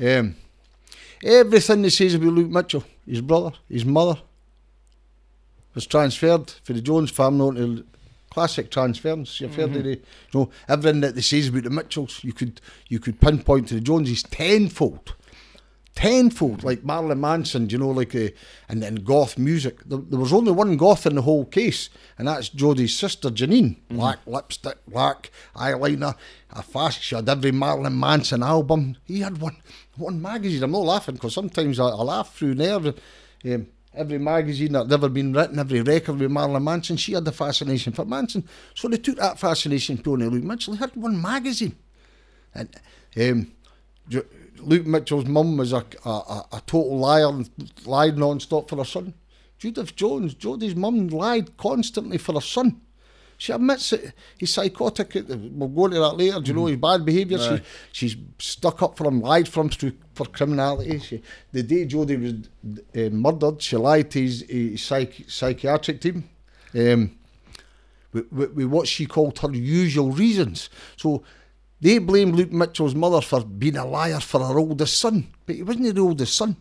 [0.00, 0.36] Um,
[1.22, 4.20] everything he says about Luke Mitchell, his brother, his mother,
[5.74, 7.84] was transferred for the Jones family onto
[8.30, 9.40] classic transference.
[9.40, 10.00] You've heard of the, you
[10.34, 13.80] know, everything that they says about the Mitchells, you could you could pinpoint to the
[13.80, 15.14] Joneses tenfold.
[15.94, 18.28] Tenfold, like Marilyn Manson, you know, like uh,
[18.68, 19.82] and then goth music.
[19.84, 23.78] There, there was only one goth in the whole case, and that's Jodi's sister Janine.
[23.90, 26.14] Black lipstick, black eyeliner,
[26.52, 27.02] a fast.
[27.02, 28.96] She had every Marilyn Manson album.
[29.06, 29.56] He had one
[29.96, 30.62] one magazine.
[30.62, 32.76] I'm not laughing because sometimes I, I laugh through there.
[32.76, 33.66] Um,
[33.98, 37.92] every magazine that ever been written, every record with Marilyn Manson, she had the fascination
[37.92, 38.48] for Manson.
[38.74, 40.74] So they took that fascination to Luke Mitchell.
[40.74, 41.76] He had one magazine.
[42.54, 42.68] And
[43.20, 43.52] um,
[44.60, 47.50] Luke Mitchell's mum was a, a, a, a total liar and
[47.84, 49.14] lied non-stop for her son.
[49.58, 52.80] Judith Jones, Jodi's mum lied constantly for her son.
[53.38, 54.12] She admits it.
[54.36, 55.14] He's psychotic.
[55.14, 56.40] We'll go into that later.
[56.40, 57.38] Do you know his bad behaviour?
[57.40, 57.62] Aye.
[57.92, 60.98] She, she's stuck up for him, lied for him through, for criminality.
[60.98, 61.22] She,
[61.52, 62.34] the day Jodi was
[62.96, 66.28] uh, murdered, she lied to his, his psych, psychiatric team.
[66.74, 67.12] Um,
[68.12, 70.68] with, with, with what she called her usual reasons.
[70.96, 71.22] So
[71.80, 75.62] they blame Luke Mitchell's mother for being a liar for her oldest son, but he
[75.62, 76.56] wasn't the oldest son.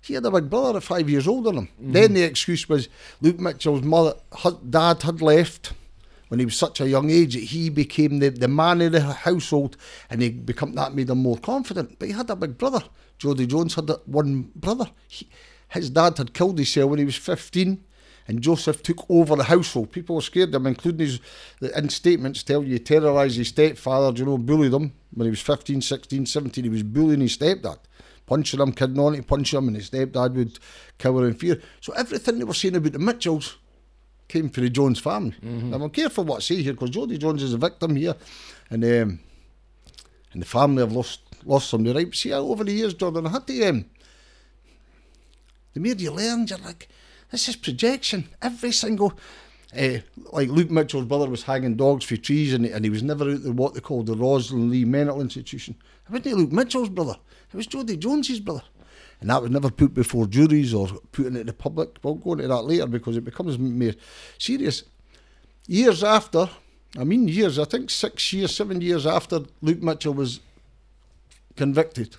[0.00, 1.68] He had a big brother at five years older than him.
[1.78, 2.88] Then the excuse was
[3.20, 5.72] Luke Mitchell's mother, her dad had left
[6.28, 9.00] when he was such a young age that he became the, the man of the
[9.00, 9.76] household
[10.10, 11.98] and he become that made him more confident.
[11.98, 12.82] But he had a big brother.
[13.18, 14.90] Jodi Jones had one brother.
[15.08, 15.28] He,
[15.70, 17.82] his dad had killed himself when he was 15
[18.28, 19.90] and Joseph took over the household.
[19.90, 21.20] People were scared of him, including his
[21.60, 25.40] in statements tell you he terrorised his stepfather, you know, bullied him when he was
[25.40, 26.64] 15, 16, 17.
[26.64, 27.78] He was bullying his stepdad,
[28.28, 30.58] punching him, kidding on it, punching him, and his stepdad would
[30.98, 31.60] cower in fear.
[31.80, 33.56] So everything they were saying about the Mitchells
[34.28, 35.34] came from the Jones family.
[35.42, 38.14] Now, I'm careful what I say here because Jodi Jones is a victim here,
[38.70, 39.20] and um,
[40.32, 42.04] and the family have lost lost somebody.
[42.04, 42.14] Right?
[42.14, 43.68] See, over the years, Jordan, I had to.
[43.68, 43.84] Um,
[45.74, 46.88] the more you learn, you're like,
[47.30, 48.28] this is projection.
[48.42, 49.12] Every single.
[49.78, 49.98] Uh,
[50.32, 53.44] like Luke Mitchell's brother was hanging dogs for trees and, and he was never out
[53.44, 55.76] of what they called the Rosslynlee Mental Institution.
[56.08, 57.16] I wasn't Luke Mitchell's brother,
[57.52, 58.62] it was Jodi Jones's brother.
[59.20, 61.98] And that was never put before juries or put into the public.
[62.02, 63.92] We'll go into that later because it becomes more
[64.38, 64.84] serious.
[65.66, 66.48] Years after,
[66.96, 70.40] I mean years, I think six years, seven years after Luke Mitchell was
[71.56, 72.16] convicted,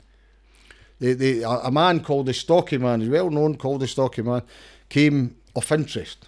[1.00, 4.42] the, the, a, man called the Stocky Man, he's well known, called the Stocky Man,
[4.89, 6.28] came of interest.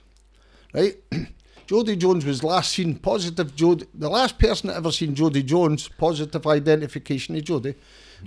[0.74, 0.96] Right?
[1.68, 3.56] Jodi Jones was last seen positive.
[3.56, 7.76] Jodi, the last person that ever seen Jodi Jones positive identification of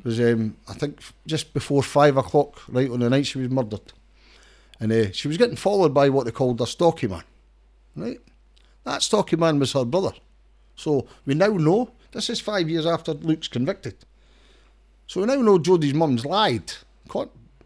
[0.03, 3.93] Was, um, I think, just before five o'clock, right on the night she was murdered,
[4.81, 7.23] and uh, she was getting followed by what they called a Stocky Man.
[7.95, 8.21] Right?
[8.85, 10.13] That Stocky Man was her brother.
[10.77, 13.97] So we now know this is five years after Luke's convicted.
[15.07, 16.73] So we now know Jodi's mum's lied.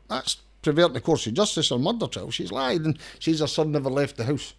[0.08, 2.30] That's perverting the course of justice on murder trial.
[2.30, 4.54] She's lied and says her son never left the house.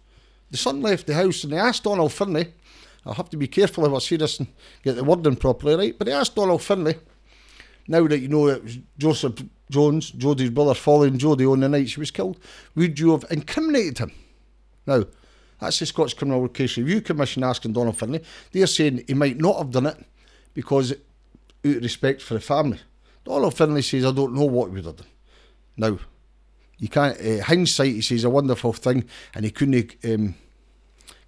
[0.50, 2.52] The son left the house and they asked Donald Finlay,
[3.06, 4.48] I'll have to be careful if I say this and
[4.82, 6.98] get the wording properly right, but they asked Donald Finlay,
[7.88, 11.88] now that you know it was Joseph Jones, Jodi's brother, following Jodi on the night
[11.88, 12.38] she was killed,
[12.74, 14.12] would you have incriminated him?
[14.86, 15.04] Now,
[15.60, 18.22] that's the Scottish Criminal Case Review Commission asking Donald Finlay.
[18.50, 20.04] They're saying he might not have done it
[20.54, 20.98] because out
[21.64, 22.80] of respect for the family.
[23.24, 25.06] Donald Finlay says, I don't know what he would have done.
[25.76, 25.98] Now,
[26.78, 30.34] you can't, uh, hindsight, he says, a wonderful thing, and he couldn't um,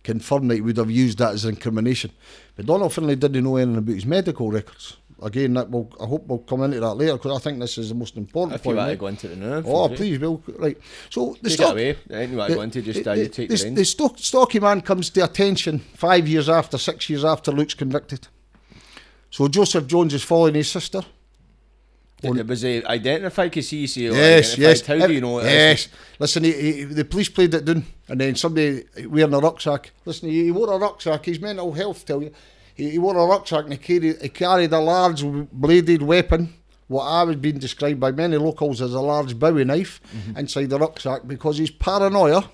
[0.03, 2.11] confirm that he would have used that as incrimination.
[2.57, 4.97] But Donald Finlay didn't know anything about his medical records.
[5.23, 7.91] Again, that will, I hope we'll come into that later because I think this is
[7.91, 8.79] the most important If you point.
[8.79, 10.43] want to go into the nerve, Oh, please, Bill.
[10.59, 10.77] Right.
[11.11, 12.27] So the Take stock, it away.
[12.27, 14.81] You want to go into, just uh, you take the, the, the, stock, stocky man
[14.81, 18.29] comes to attention five years after, six years after Luke's convicted.
[19.31, 21.03] So Joseph Jones is following his sister.
[22.23, 23.51] Did it was it identified?
[23.51, 24.87] Because he oh, yes, yes.
[24.87, 25.53] How do you know it is?
[25.53, 25.89] Yes.
[26.21, 29.91] Listen, he, he, the police played it down, and then somebody wearing a rucksack.
[30.05, 31.25] Listen, he, he wore a rucksack.
[31.25, 32.33] His mental health tell you.
[32.75, 36.55] He, he wore a rucksack and he carried, he carried a large bladed weapon,
[36.89, 40.39] what I was being described by many locals as a large Bowie knife, Mm-hmm.
[40.39, 42.51] inside the rucksack because his paranoia.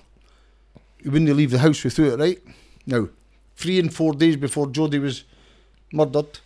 [1.01, 2.39] He wouldn't leave the house without it, right?
[2.85, 3.07] Now,
[3.55, 5.23] three and four days before Jodi was
[5.93, 6.39] murdered,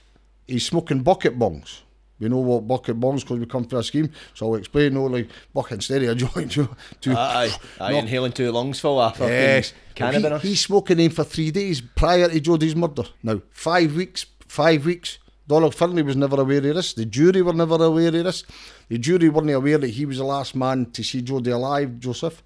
[0.48, 1.80] he's smoking bucket bongs.
[2.24, 4.94] We know what bucket bongs because we come from a scheme, so I'll explain.
[4.94, 6.70] No, like bucket a joint, you know,
[7.02, 9.74] to Aye, aye, inhaling two lungs full of Yes.
[9.94, 10.42] cannabis.
[10.42, 13.04] He, he's smoking in for three days prior to Jodi's murder.
[13.22, 15.20] Now, five weeks, five weeks.
[15.46, 16.94] Donald Finlay was never aware of this.
[16.94, 18.46] The jury were never aware of this.
[18.88, 22.42] The jury weren't aware that he was the last man to see Jodi alive, Joseph,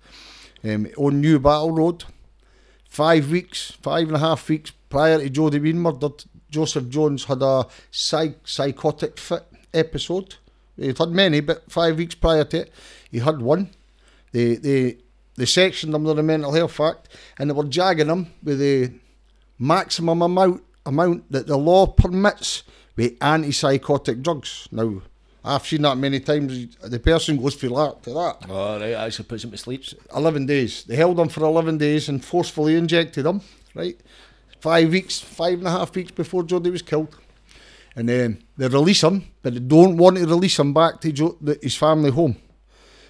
[0.63, 2.05] um, on Newbattle Road.
[2.89, 7.43] Five weeks, five and a half weeks prior to Jodi being murdered, Joseph Jones had
[7.43, 9.43] a psych- psychotic fit
[9.77, 10.35] episode.
[10.75, 12.73] He'd had many, but five weeks prior to it,
[13.11, 13.69] he had one.
[14.31, 14.97] They, they,
[15.35, 17.09] they sectioned him to the mental health act,
[17.39, 18.91] and they were jagging him with the
[19.57, 22.63] maximum amount amount that the law permits
[22.95, 24.67] with antipsychotic drugs.
[24.71, 25.01] Now,
[25.43, 26.75] I've seen that many times.
[26.77, 28.45] The person goes for that to that.
[28.49, 29.83] Oh, right, actually puts him to sleep.
[30.15, 30.83] 11 days.
[30.83, 33.41] They held him for 11 days and forcefully injected him,
[33.73, 33.97] right?
[34.59, 37.15] Five weeks, five and a half weeks before Jodi was killed.
[37.97, 41.35] And then they release him, but they don't want to release him back to jo-
[41.41, 42.35] the, his family home.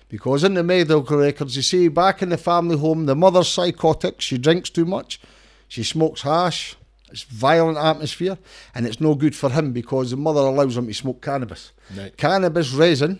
[0.07, 4.21] Because in the medical records, they say back in the family home, the mother's psychotic,
[4.21, 5.19] she drinks too much,
[5.67, 6.77] she smokes hash,
[7.11, 8.37] it's violent atmosphere,
[8.73, 11.73] and it's no good for him because the mother allows him to smoke cannabis.
[11.93, 12.15] Right.
[12.15, 13.19] Cannabis resin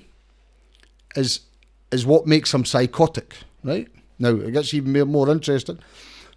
[1.17, 1.41] is
[1.91, 3.87] is what makes him psychotic, right?
[4.19, 5.79] Now it gets even more- more interesting.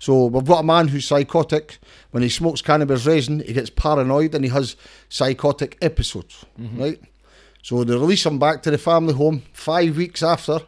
[0.00, 1.78] So we've got a man who's psychotic.
[2.10, 4.74] When he smokes cannabis resin, he gets paranoid and he has
[5.10, 6.44] psychotic episodes,
[6.78, 6.98] right?
[7.62, 10.60] So they release him back to the family home five weeks after.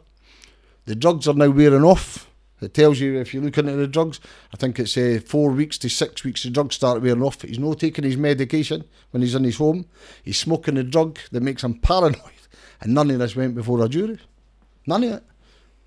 [0.84, 2.28] The drugs are now wearing off.
[2.60, 4.20] It tells you if you look into the drugs,
[4.52, 7.40] I think it's uh, four weeks to six weeks the drugs start wearing off.
[7.40, 9.86] He's not taking his medication when he's in his home.
[10.22, 12.20] He's smoking a drug that makes him paranoid.
[12.82, 14.18] And none of this went before a jury.
[14.86, 15.22] None of it.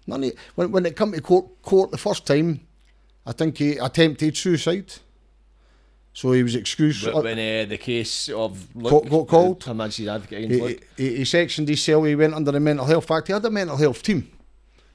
[0.08, 0.38] None of it.
[0.56, 2.62] When, when it come to court, court the first time,
[3.26, 4.94] I think he attempted suicide.
[6.14, 7.04] So he was excused.
[7.12, 9.68] But when uh, the case of Co- got called?
[9.68, 10.88] Advocate He, Luke.
[10.96, 13.28] he, he sectioned his cell, he went under the mental health act.
[13.28, 14.32] He had a mental health team.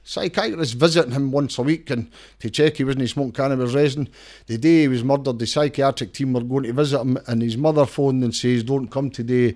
[0.03, 4.09] Psychiatrists visiting him once a week and to check he wasn't smoking cannabis resin.
[4.47, 7.55] The day he was murdered, the psychiatric team were going to visit him and his
[7.55, 9.55] mother phoned and says, Don't come today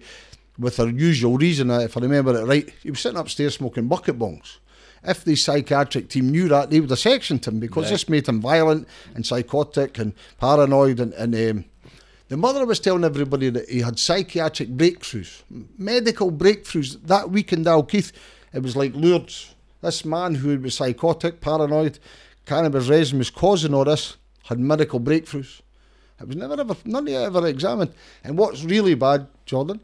[0.59, 2.71] with her usual reason, if I remember it right.
[2.83, 4.57] He was sitting upstairs smoking bucket bongs.
[5.07, 7.91] If the psychiatric team knew that, they would have sectioned him because Right.
[7.91, 11.65] this made him violent and psychotic and paranoid and, and um,
[12.27, 15.43] the mother was telling everybody that he had psychiatric breakthroughs,
[15.77, 16.97] medical breakthroughs.
[17.05, 18.11] That week in Dalkeith,
[18.51, 19.53] it was like Lourdes.
[19.81, 21.99] This man who was psychotic, paranoid,
[22.47, 25.61] cannabis resin was causing all this, had medical breakthroughs.
[26.19, 27.93] It was never ever, none of it ever examined.
[28.23, 29.79] And what's really bad, Jordan,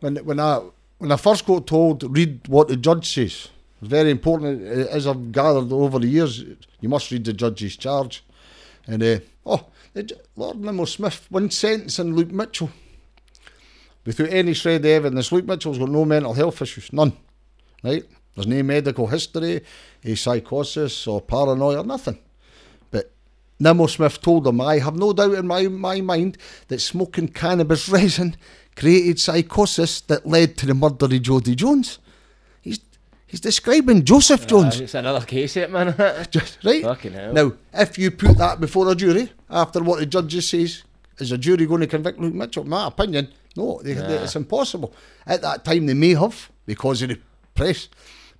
[0.00, 0.62] when when I
[0.98, 3.48] when I first got told read what the judge says,
[3.88, 4.62] very important.
[4.62, 6.44] uh, As I've gathered over the years,
[6.80, 8.24] you must read the judge's charge.
[8.86, 9.66] And uh, oh,
[10.36, 12.70] Lord Nimmo Smith, one sentence in Luke Mitchell,
[14.04, 15.30] without any shred of evidence.
[15.32, 17.12] Luke Mitchell's got no mental health issues, none.
[17.82, 18.04] Right?
[18.34, 19.62] There's no medical history,
[20.04, 22.18] a psychosis or paranoia, or nothing.
[22.90, 23.12] But
[23.58, 27.88] Nimmo Smith told him, I have no doubt in my, my mind that smoking cannabis
[27.88, 28.36] resin
[28.74, 31.98] created psychosis that led to the murder of Jodi Jones.
[33.32, 34.78] He's describing Joseph Jones.
[34.78, 35.94] Uh, it's another case, it man.
[36.30, 36.82] Just, right?
[36.84, 37.32] Fucking hell.
[37.32, 40.82] Now, if you put that before a jury, after what the judge says,
[41.18, 42.64] is a jury going to convict Luke Mitchell?
[42.64, 44.92] My opinion, no, they, they- it's impossible.
[45.26, 47.18] At that time, they may have because of the
[47.54, 47.88] press,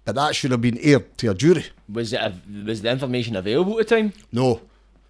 [0.04, 1.64] but that should have been aired to a jury.
[1.88, 2.20] was it?
[2.20, 2.34] A,
[2.66, 4.12] was the information available at the time?
[4.30, 4.60] No.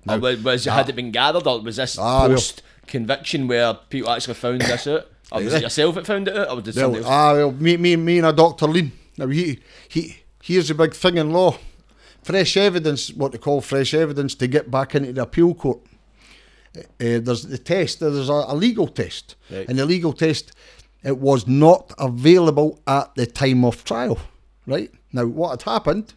[0.08, 0.74] Or was, was Nah.
[0.74, 4.86] had it been gathered, or was this Ah, post conviction where people actually found this
[4.86, 5.08] out?
[5.32, 7.12] Or was it yourself that found it out, or did Well, somebody else?
[7.12, 8.66] ah, well, me, me, me and a Dr.
[8.68, 8.92] Lean.
[9.16, 11.58] Now, he, he, here's a big thing in law.
[12.22, 15.80] Fresh evidence, what they call fresh evidence, to get back into the appeal court.
[16.76, 19.36] Uh, there's the test, there's a, a legal test.
[19.50, 19.68] Right.
[19.68, 20.52] And the legal test,
[21.02, 24.18] it was not available at the time of trial.
[24.66, 24.90] Right?
[25.12, 26.14] Now, what had happened,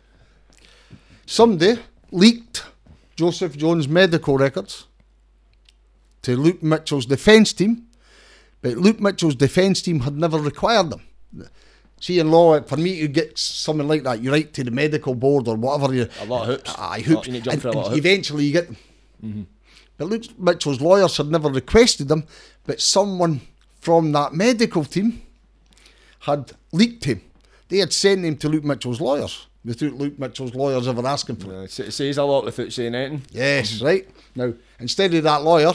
[1.25, 1.79] somebody
[2.11, 2.63] leaked
[3.15, 4.85] Joseph Jones' medical records
[6.21, 7.87] to Luke Mitchell's defence team,
[8.61, 11.01] but Luke Mitchell's defence team had never required them.
[12.05, 15.15] See, in law, for me to get something like that, you write to the medical
[15.15, 15.91] board or whatever.
[15.91, 16.75] You, A lot of hoops.
[16.77, 17.27] Aye, hoops.
[17.27, 19.47] you and, a lot of and eventually you get them.
[19.97, 22.25] But Luke Mitchell's lawyers had never requested them,
[22.63, 23.41] but someone
[23.81, 25.23] from that medical team
[26.19, 27.21] had leaked him.
[27.69, 31.53] They had sent him to Luke Mitchell's lawyers without Luke Mitchell's lawyers ever asking for
[31.53, 31.57] it.
[31.57, 33.23] Uh, it sa- says a lot without saying anything.
[33.31, 34.07] Yes, right.
[34.35, 35.73] Now, instead of that lawyer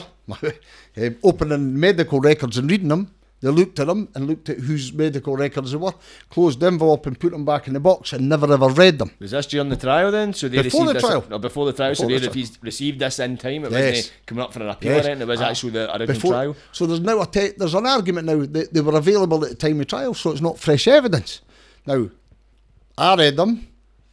[0.95, 4.93] eh, opening medical records and reading them, they looked at them and looked at whose
[4.93, 5.93] medical records they were,
[6.29, 9.11] closed the envelope and put them back in the box and never ever read them.
[9.19, 10.33] Was this during the trial then?
[10.33, 11.25] So they Before received the this, trial.
[11.31, 13.65] Or before the trial, so Before they the re- received this in time.
[13.65, 13.95] It Yes.
[13.95, 15.05] wasn't coming up for an appeal Yes.
[15.21, 16.55] It was Ah, actually the original Before- trial.
[16.71, 19.55] So there's now a te- there's an argument now that they were available at the
[19.55, 21.41] time of trial, so it's not fresh evidence.
[21.87, 22.09] Now,
[22.97, 23.67] I read them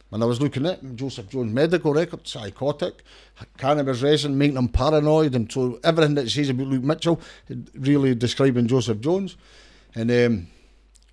[0.09, 3.03] when I was looking at Joseph Jones' medical record, psychotic,
[3.57, 7.21] cannabis resin, making him paranoid, and so everything that says about Luke Mitchell,
[7.75, 9.37] really describing Joseph Jones.
[9.95, 10.47] And um,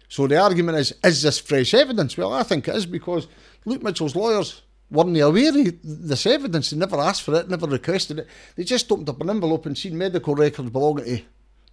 [0.08, 2.16] so the argument is, is this fresh evidence?
[2.16, 3.28] Well, I think it is because
[3.64, 6.70] Luke Mitchell's lawyers weren't aware of this evidence.
[6.70, 8.28] They never asked for it, never requested it.
[8.54, 11.22] They just opened up an envelope and seen medical records belonging to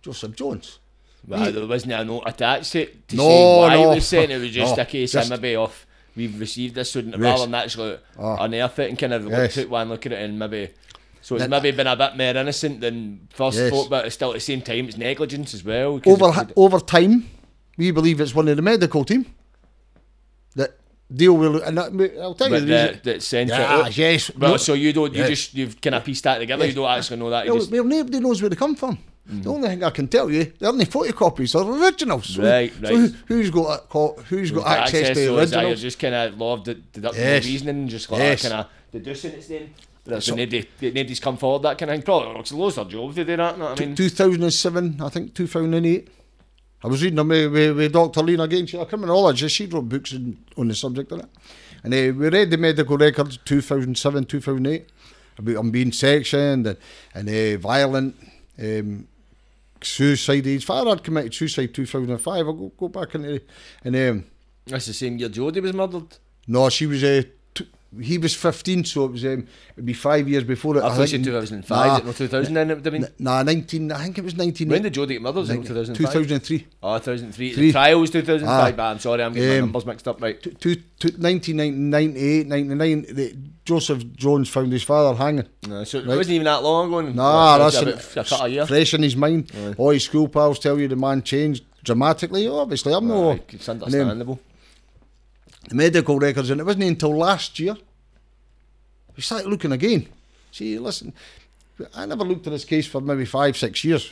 [0.01, 0.79] Joseph Jones.
[1.25, 3.91] But there wasn't a note attached to it to No, say why no.
[3.91, 4.31] it was sent.
[4.31, 5.85] It was just No, a case just- of maybe of
[6.15, 7.05] we've received this, it?
[7.05, 7.17] Yes.
[7.17, 8.43] Rather than actually Ah.
[8.43, 9.31] unearth it and kind of Yes.
[9.39, 10.69] look, take one look at it and maybe.
[11.21, 13.69] So it's That- maybe been a bit more innocent than first Yes.
[13.71, 16.01] thought, but it's still at the same time it's negligence as well.
[16.05, 17.29] Over it- over time,
[17.77, 19.25] we believe it's one of the medical team
[20.55, 20.71] that
[21.13, 21.63] deal with.
[21.63, 21.91] And that,
[22.21, 22.99] I'll tell you but the reason.
[23.03, 23.97] that, sent Yeah, out.
[23.97, 24.31] yes.
[24.37, 26.65] Well, no- so you don't, you just, you've kind of pieced that together.
[26.65, 27.45] You don't actually know that.
[27.45, 28.97] You Well, just, well, nobody knows where they come from.
[29.25, 32.35] The only thing I can tell you, they're only photocopies, they're originals.
[32.35, 32.91] So, Right, so right.
[32.93, 35.79] who, who's got co- who's got got access, to the originals?
[35.79, 37.45] I just kind of law of de- deductible Yes.
[37.45, 38.41] reasoning, just like Yes.
[38.41, 39.69] kind of deducing it's then.
[40.03, 42.03] But So- so, nobody, nobody's come forward that kind of thing.
[42.03, 43.57] Probably looks loads of jobs to do that.
[43.57, 46.09] know what I mean, 2007, I think 2008.
[46.83, 48.21] I was reading them with, with, with Dr.
[48.23, 51.25] Lena Gaines, she's a criminologist, she wrote books in, on the subject of it.
[51.81, 54.89] And uh, we read the medical records 2007, 2008
[55.37, 56.77] about them being sectioned and,
[57.15, 58.15] and uh, violent,
[58.61, 59.07] um,
[59.85, 60.45] suicide.
[60.45, 62.47] His father had committed suicide 2005.
[62.47, 63.39] I'll go, go back into.
[63.83, 64.25] And um,
[64.65, 66.17] that's the same year Jodi was murdered.
[66.47, 67.03] no, she was.
[67.03, 67.23] Uh,
[67.53, 67.67] t-
[68.01, 69.23] he was 15, so it was.
[69.25, 70.83] Um, it'd be five years before it.
[70.83, 73.07] I, thought you think- 2005, Nah, no 2000 then it would have been.
[73.19, 73.91] nah, 19.
[73.91, 74.67] I think it was 19.
[74.69, 75.39] When did Jodi get murdered?
[75.41, 75.97] Was it 2005?
[76.13, 76.67] 2003.
[76.81, 77.53] Oh, 2003.
[77.53, 77.65] Three.
[77.67, 78.75] The trial was 2005, Ah.
[78.75, 80.41] but I'm sorry, I'm getting my Um, numbers mixed up, right.
[80.41, 83.35] Two, two, 1998, 99, the,
[83.65, 85.47] Joseph Jones found his father hanging.
[85.67, 86.17] No, so it right.
[86.17, 87.01] wasn't even that long ago.
[87.01, 88.67] Nah, well, that's a of years.
[88.67, 89.51] fresh in his mind.
[89.55, 89.73] Aye.
[89.77, 92.47] All his school pals tell you the man changed dramatically.
[92.47, 94.39] Obviously, I'm no Aye, It's understandable.
[95.69, 97.75] the medical records, and it wasn't until last year
[99.15, 100.07] we started looking again.
[100.51, 101.13] See, listen,
[101.95, 104.11] I never looked at this case for maybe five, six years,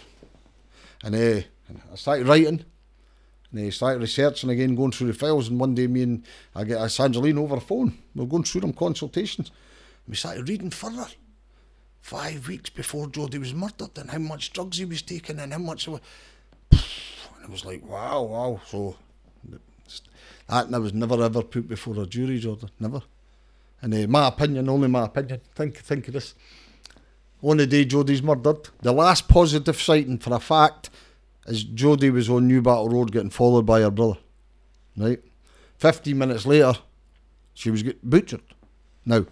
[1.03, 1.41] and uh,
[1.91, 2.63] I started writing.
[3.51, 5.49] And I started researching again, going through the files.
[5.49, 6.23] And one day, me and
[6.55, 7.97] I get Sangeline over the phone.
[8.15, 9.51] We are going through them consultations.
[10.07, 11.07] We started reading further.
[12.01, 15.59] Five weeks before Jodi was murdered, and how much drugs he was taking, and how
[15.59, 15.87] much.
[15.87, 15.99] And
[16.71, 18.61] it was like, wow, wow.
[18.65, 18.95] So
[20.47, 22.69] that was never ever put before a jury, Jordan.
[22.79, 23.01] Never.
[23.81, 25.41] And uh, my opinion, only my opinion.
[25.55, 26.35] Think, think of this.
[27.41, 30.89] On the day Jodi's murdered, the last positive sighting for a fact
[31.47, 34.17] is Jodi was on Newbattle Road getting followed by her brother.
[34.97, 35.21] Right?
[35.77, 36.73] 15 minutes later,
[37.53, 38.41] she was butchered.
[39.05, 39.25] Now,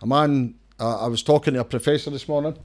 [0.00, 2.56] a man, uh, I was talking to a professor this morning,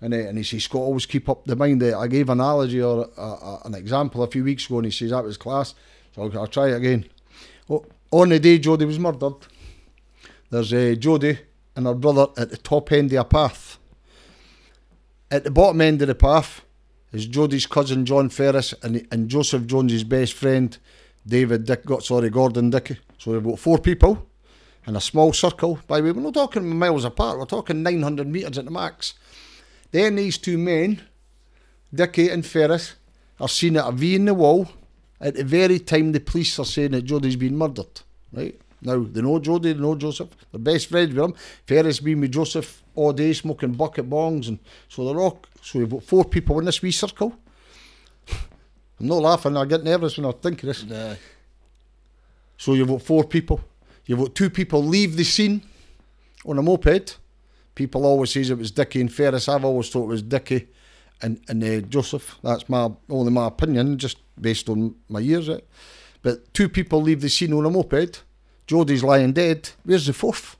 [0.00, 1.82] and, uh, and he says, Scott, always keep up the mind.
[1.82, 4.90] Uh, I gave an analogy or uh, an example a few weeks ago, and he
[4.90, 5.74] says that was class.
[6.14, 7.06] So I'll, I'll try it again.
[7.70, 9.34] Oh, on the day Jodi was murdered,
[10.50, 11.38] there's uh, Jodi
[11.74, 13.78] and her brother at the top end of a path.
[15.30, 16.62] At the bottom end of the path
[17.14, 20.76] is Jodi's cousin John Ferris and, and Joseph Jones's best friend
[21.26, 22.98] David Dick, got sorry Gordon Dickey.
[23.18, 24.26] So we've got four people
[24.86, 25.78] in a small circle.
[25.86, 27.38] By the way, we're not talking miles apart.
[27.38, 29.14] We're talking 900 metres at the max.
[29.92, 31.02] Then these two men,
[31.94, 32.96] Dickey and Ferris,
[33.40, 34.68] are seen at a V in the wall
[35.20, 38.02] at the very time the police are saying that Jodi's been murdered.
[38.32, 38.60] Right?
[38.84, 40.36] Now, they know Jodi, they know Joseph.
[40.52, 41.34] They're best friends with him.
[41.66, 44.48] Ferris been with Joseph all day smoking bucket bongs.
[44.48, 44.58] and
[44.88, 47.34] So they're all, so we've got four people in this wee circle.
[49.00, 50.84] I'm not laughing, I get nervous when I think of this.
[50.84, 51.14] Nah.
[52.56, 53.60] So you've got four people.
[54.06, 55.62] You've got two people leave the scene
[56.46, 57.18] on a moped.
[57.74, 59.48] People always says it was Dicky and Ferris.
[59.48, 60.68] I've always thought it was Dicky
[61.22, 62.38] and, and uh, Joseph.
[62.42, 65.48] That's my only my opinion, just based on my years.
[65.48, 65.66] It.
[66.22, 68.22] But two people leave the scene on a moped.
[68.66, 69.70] Jodi's lying dead.
[69.84, 70.56] Where's the fourth?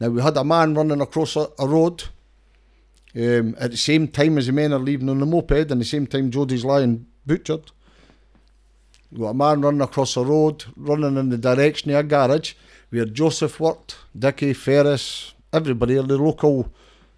[0.00, 2.04] Now we had a man running across a, a road
[3.14, 5.84] um, at the same time as the men are leaving on the moped, and the
[5.84, 7.70] same time Jodi's lying butchered.
[9.10, 12.54] We got a man running across a road, running in the direction of a garage
[12.90, 16.70] where Joseph worked, Dicky, Ferris, everybody, in the local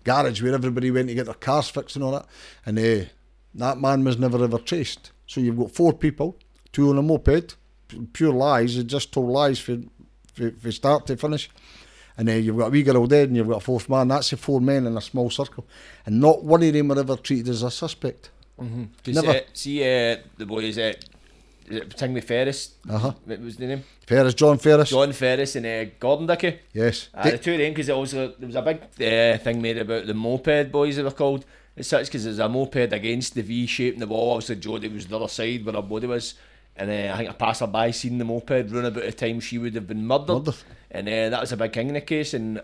[0.04, 2.26] garage where everybody went to get their cars fixed and all that.
[2.64, 3.08] And uh,
[3.54, 5.10] that man was never ever traced.
[5.26, 6.36] So you've got four people,
[6.72, 7.56] two on a moped,
[8.12, 9.58] pure lies, they just told lies
[10.38, 11.50] from start to finish.
[12.16, 14.08] And then you've got a wee girl dead and you've got a fourth man.
[14.08, 15.64] That's the four men in a small circle.
[16.04, 18.30] And not one of them were ever treated as a suspect.
[18.60, 19.12] Mm-hmm.
[19.12, 19.30] Never.
[19.30, 21.08] Uh, see uh, the boys is it
[21.96, 22.74] Tingley Ferris.
[22.88, 23.12] Uh-huh.
[23.24, 23.84] What was the name?
[24.06, 24.90] Ferris, John Ferris.
[24.90, 26.58] John Ferris and uh, Gordon Dickey.
[26.72, 27.08] Yes.
[27.14, 29.60] Uh, the two of them because there was a, there was a big uh, thing
[29.60, 31.44] made about the moped boys they were called
[31.76, 34.32] as such because there's a moped against the V shape in the wall.
[34.32, 36.34] Obviously, Jodi was the other side where her body was,
[36.78, 39.74] and uh, I think a passerby seen the moped run about the time she would
[39.74, 40.54] have been murdered, Murdered.
[40.90, 42.34] and uh, that was a big thing in the case.
[42.34, 42.60] And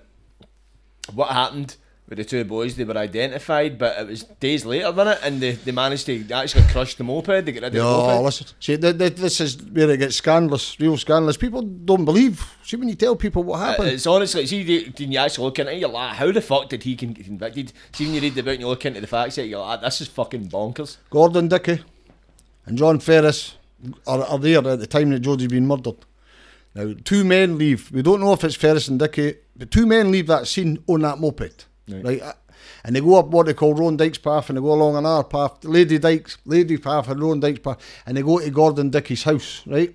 [1.12, 1.76] what happened
[2.08, 2.76] with the two boys?
[2.76, 5.26] They were identified, but it was days later, wasn't it?
[5.26, 7.26] And they, they managed to actually crush the moped.
[7.44, 8.24] They get rid of the Yeah, moped.
[8.24, 8.46] listen.
[8.60, 11.36] See, th- th- this is where it gets scandalous, real scandalous.
[11.36, 12.44] People don't believe.
[12.62, 15.44] See, when you tell people what Uh, happened, It's honestly, see, the- when you actually
[15.44, 17.72] look into it, you're like, how the fuck did he get convicted?
[17.92, 20.00] See, when you read about it and you look into the facts, you're like, this
[20.00, 20.98] is fucking bonkers.
[21.10, 21.80] Gordon Dickey
[22.66, 23.56] and John Ferris
[24.06, 25.96] are, are there at the time that Jodi's been murdered.
[26.74, 27.90] Now, two men leave.
[27.92, 31.02] We don't know if it's Ferris and Dicky, but two men leave that scene on
[31.02, 31.66] that moped.
[31.88, 32.04] Right.
[32.04, 32.22] Right.
[32.22, 32.32] uh,
[32.84, 35.24] And they go up what they call Rowan Dykes path and they go along another
[35.24, 39.22] path, Lady Dykes, Lady path and Rowan Dykes path, and they go to Gordon Dickie's
[39.22, 39.94] house, right?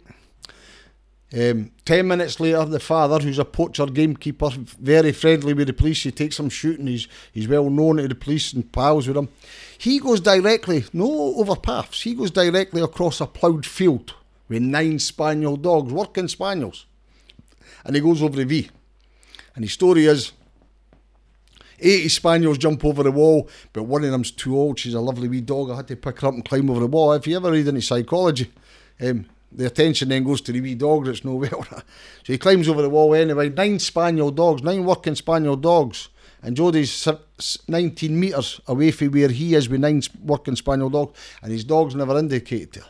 [1.32, 6.02] Um, ten minutes later, the father, who's a poacher gamekeeper, very friendly with the police,
[6.02, 6.88] he takes him shooting.
[6.88, 9.30] He's he's well known to the police and pals with them.
[9.80, 12.02] He goes directly, no over paths.
[12.02, 14.14] He goes directly across a ploughed field
[14.50, 16.86] with nine spaniel dogs, working spaniels,
[17.86, 18.70] and he goes over the V.
[19.56, 20.34] And his story is.
[21.82, 24.78] 80 spaniels jump over the wall, but one of them's too old.
[24.78, 25.70] She's a lovely wee dog.
[25.72, 27.14] I had to pick her up and climb over the wall.
[27.14, 28.52] If you ever read any psychology,
[29.00, 31.66] um, the attention then goes to the wee dog that's no well.
[31.70, 31.84] so
[32.26, 33.48] he climbs over the wall anyway.
[33.48, 36.10] Nine spaniel dogs, nine working spaniel dogs.
[36.42, 41.20] And Jodi's si- 19 metres away from where he is with nine working spaniel dogs,
[41.42, 42.88] and his dog's never indicated to her.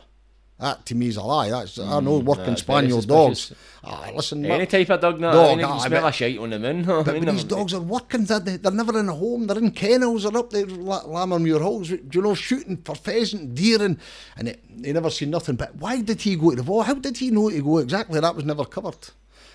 [0.60, 1.48] That to me is a lie.
[1.48, 3.54] That's I know working that's spaniel dogs.
[3.82, 5.32] Ah, listen, Any type of dog, no.
[5.32, 6.80] Dog, mean, smell a shite on the moon.
[6.82, 8.24] I but, mean, but these dogs are working.
[8.26, 9.46] They're, they're never in a home.
[9.46, 10.24] They're in kennels.
[10.24, 13.98] They're up there, La- Lammermuir Hills, do you know, shooting for pheasant, deer, and,
[14.36, 15.56] and it, they never see nothing.
[15.56, 16.82] But why did he go to the?
[16.82, 18.20] How did he know to go exactly?
[18.20, 19.08] That was never covered.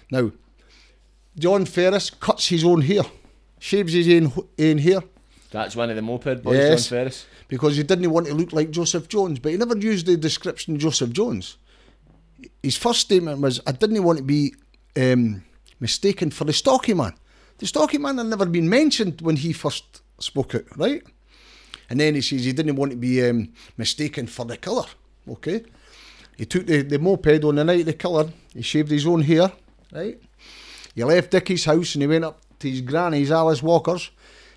[0.09, 0.31] Now,
[1.37, 3.03] John Ferris cuts his own hair,
[3.59, 5.01] shaves his own, own hair
[5.51, 6.87] That's one of the moped boys, Yes.
[6.89, 7.25] John Ferris.
[7.47, 9.39] because he didn't want to look like Joseph Jones.
[9.39, 11.57] But he never used the description Joseph Jones.
[12.61, 14.53] His first statement was, I didn't want to be
[14.97, 15.43] um,
[15.79, 17.13] mistaken for the stocky man.
[17.59, 21.01] The stocky man had never been mentioned when he first spoke out, right?
[21.89, 24.85] And then he says he didn't want to be um, mistaken for the killer,
[25.29, 25.63] okay?
[26.35, 29.21] He took the, the moped on the night of the killer, he shaved his own
[29.21, 29.51] hair,
[29.93, 30.19] right?
[30.93, 34.11] He left Dickie's house and he went up to his granny's, Alice Walker's,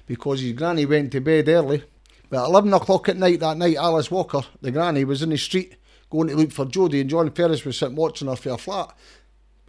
[0.06, 1.82] because his granny went to bed early.
[2.30, 5.38] But at 11 o'clock at night that night, Alice Walker, the granny, was in the
[5.38, 5.76] street
[6.10, 8.94] going to look for Jodi, and John Ferris was sitting watching her for a flat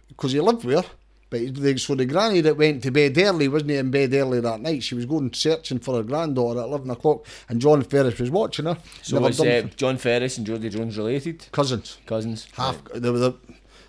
[0.08, 0.90] because he lived with her.
[1.30, 4.40] But he- the- so the granny that went to bed early wasn't in bed early
[4.40, 4.82] that night.
[4.82, 8.64] She was going searching for her granddaughter at 11 o'clock, and John Ferris was watching
[8.66, 8.76] her.
[9.02, 11.46] So was uh, John Ferris and Jodi Jones related?
[11.52, 11.98] cousins.
[12.04, 12.48] Cousins?
[12.54, 12.82] Half.
[12.94, 13.32] They were the,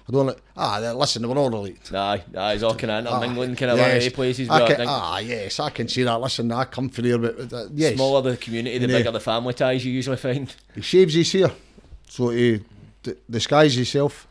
[0.07, 0.37] I don't.
[0.57, 1.95] Ah, listen, they were all related.
[1.95, 4.09] Aye, aye, it's all kind of Ah, intermingling kind of yes.
[4.09, 4.49] places.
[4.49, 6.19] I think ah, yes, I can see that.
[6.19, 7.95] Listen, I come from there, but uh, yes.
[7.95, 10.53] smaller the community, the And, uh, bigger the family ties you usually find.
[10.75, 11.51] He shaves his hair,
[12.09, 12.61] so he
[13.03, 14.27] d- disguise himself.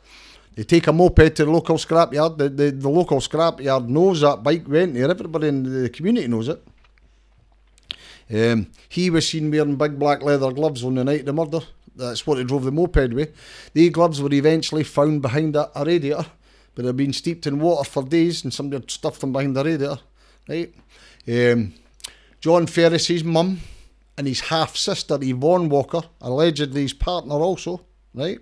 [0.57, 2.37] They take a moped to the local scrapyard.
[2.37, 5.09] The, the, the local scrapyard knows that bike went there.
[5.09, 6.61] Everybody in the community knows it.
[8.33, 11.61] Um, he was seen wearing big black leather gloves on the night of the murder.
[12.01, 13.35] That's what he drove the moped with.
[13.75, 16.27] The gloves were eventually found behind a, a radiator,
[16.75, 19.65] but they'd been steeped in water for days, and somebody had stuffed them behind the
[19.65, 20.01] radiator.
[20.49, 20.75] Right.
[21.29, 21.75] Um,
[22.41, 23.61] John Ferris's mum
[24.17, 27.83] and his half sister Yvonne Walker, allegedly his partner also,
[28.15, 28.41] right,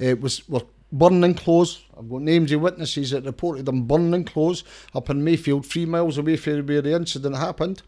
[0.00, 0.62] uh, was were
[0.92, 1.84] burning clothes.
[1.96, 4.64] I've got names of witnesses that reported them burning clothes
[4.94, 7.82] up in Mayfield, three miles away from where the incident happened.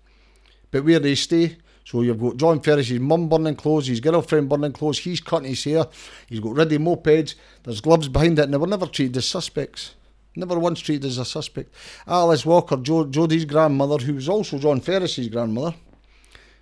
[0.71, 4.73] But where they stay, so you've got John Ferris's mum burning clothes, his girlfriend burning
[4.73, 5.87] clothes, he's cutting his hair,
[6.29, 9.95] he's got ready mopeds, there's gloves behind it, and they were never treated as suspects.
[10.37, 11.73] Never once treated as a suspect.
[12.09, 15.77] Alice Walker, jo- Jodi's grandmother, who was also John Ferris's grandmother,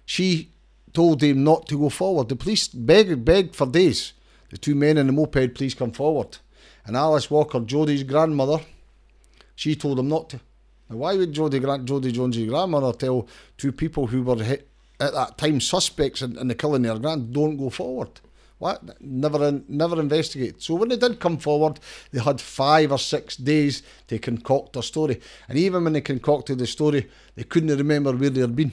[0.05, 0.51] she
[0.93, 2.29] told him not to go forward.
[2.29, 4.13] The police begged, begged for days.
[4.51, 6.37] The two men in the moped, please come forward.
[6.85, 8.63] And Alice Walker, Jodi's grandmother,
[9.55, 10.41] she told him not to.
[10.91, 14.69] Now, why would Jodi, Jodi Jones's grandmother tell two people who were hit,
[15.03, 18.21] at that time suspects in, in the killing of their grand, don't go forward?
[18.59, 19.01] What?
[19.01, 20.63] Never, in, never investigate.
[20.63, 21.81] So when they did come forward,
[22.13, 25.21] they had five or six days to concoct a story.
[25.49, 28.71] And even when they concocted the story, they couldn't remember where they'd been.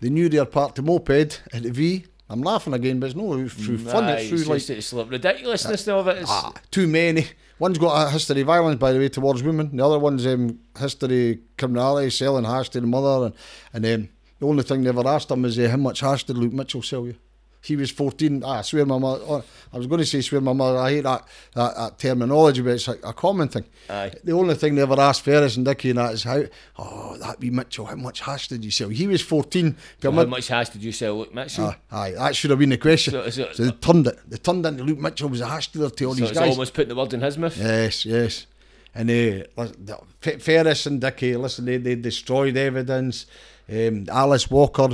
[0.00, 2.04] They knew they were parked the moped at the V.
[2.28, 4.08] I'm laughing again, but it's no through fun.
[4.10, 6.18] It's through it's like just it's ridiculousness of it.
[6.18, 7.26] It's, ah, too many.
[7.58, 9.76] One's got a history of violence, by the way, towards women.
[9.76, 13.26] The other one's um, history criminality, selling hash to the mother,
[13.72, 14.08] and, and um,
[14.40, 16.82] the only thing they ever asked him is uh, how much hash did Luke Mitchell
[16.82, 17.14] sell you?
[17.62, 18.42] He was 14.
[18.44, 19.24] Ah, I swear my mother.
[19.26, 20.76] oh, I was going to say swear my mother.
[20.78, 23.64] I hate that, that, that terminology, but it's like a common thing.
[23.88, 24.12] Aye.
[24.22, 26.42] The only thing they ever asked Ferris and Dickie and that is how,
[26.78, 28.90] oh, that wee Mitchell, how much hash did you sell?
[28.90, 29.76] He was 14.
[30.02, 31.68] So how much hash did you sell, Luke Mitchell?
[31.68, 33.12] Aye, aye, that should have been the question.
[33.12, 34.18] So- So, so- they turned it.
[34.28, 36.50] They turned into Luke Mitchell was a hash dealer to all so these it's guys.
[36.50, 37.56] almost putting the word in his mouth.
[37.56, 38.46] Yes, yes.
[38.94, 43.24] And uh, listen, the- Fe- Ferris and Dickey, listen, they, they destroyed evidence.
[43.70, 44.88] Um, Alice Walker,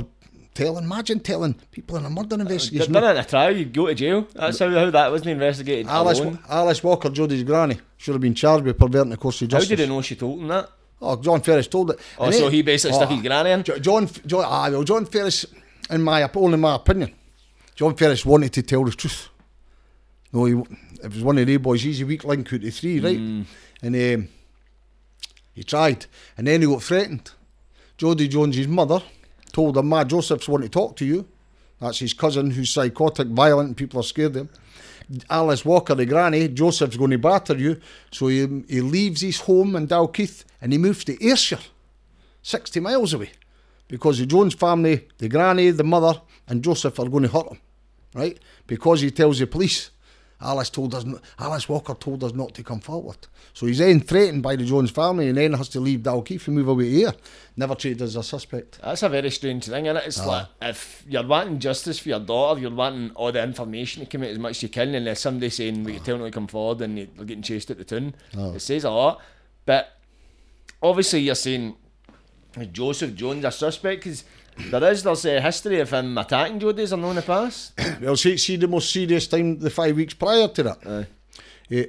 [0.53, 2.93] telling, imagine telling people in a murder They've investigation.
[2.93, 4.27] done it in a trial, you'd go to jail.
[4.33, 5.87] That's how, how that wasn't investigated.
[5.87, 6.39] Alice, alone.
[6.49, 9.69] Alice Walker, Jodi's granny, should have been charged with perverting the course of justice.
[9.69, 10.69] How did he know she told him that?
[11.01, 11.99] Oh, John Ferris told it.
[12.17, 13.63] Oh, And so it- he basically stuck Oh, his granny in?
[13.81, 15.45] John, John, ah, well, John Ferris,
[15.89, 17.11] in my only my opinion,
[17.75, 19.29] John Ferris wanted to tell the truth.
[20.31, 20.53] No, he,
[21.03, 21.81] it was one of the boys.
[21.81, 23.17] He's a weak link out of three, right?
[23.17, 23.45] Mm.
[23.81, 24.27] And um,
[25.53, 26.05] he tried,
[26.37, 27.31] and then he got threatened.
[28.01, 29.03] Jodi Jones's mother
[29.53, 31.27] told him, "Ma, Joseph's want to talk to you."
[31.79, 34.49] That's his cousin who's psychotic, violent, and people are scared of him.
[35.29, 37.79] Alice Walker, the granny, Joseph's going to batter you.
[38.11, 41.59] So he, he leaves his home in Dalkeith and he moves to Ayrshire,
[42.41, 43.33] 60 miles away,
[43.87, 47.59] because the Jones family, the granny, the mother, and Joseph are going to hurt him,
[48.15, 48.39] right?
[48.65, 49.90] Because he tells the police.
[50.41, 51.05] Alice told us,
[51.37, 53.17] Alice Walker told us not to come forward.
[53.53, 56.55] So he's then threatened by the Jones family and then has to leave Dalkeith and
[56.55, 57.13] move away here.
[57.55, 58.79] Never treated as a suspect.
[58.81, 60.03] That's a very strange thing, is it?
[60.05, 64.09] It's like if you're wanting justice for your daughter, you're wanting all the information to
[64.09, 66.25] come out as much as you can, and there's somebody saying we can tell them
[66.25, 68.15] to come forward and they're getting chased out the town.
[68.33, 69.21] It says a lot.
[69.65, 69.97] But
[70.81, 71.75] obviously, you're saying
[72.71, 74.23] Joseph Jones a suspect because
[74.69, 77.73] there is there's a history of him attacking Jodies, I know in the past.
[78.01, 80.77] Well, see, see the most serious time, the five weeks prior to that.
[80.85, 81.07] Aye.
[81.69, 81.85] Eh,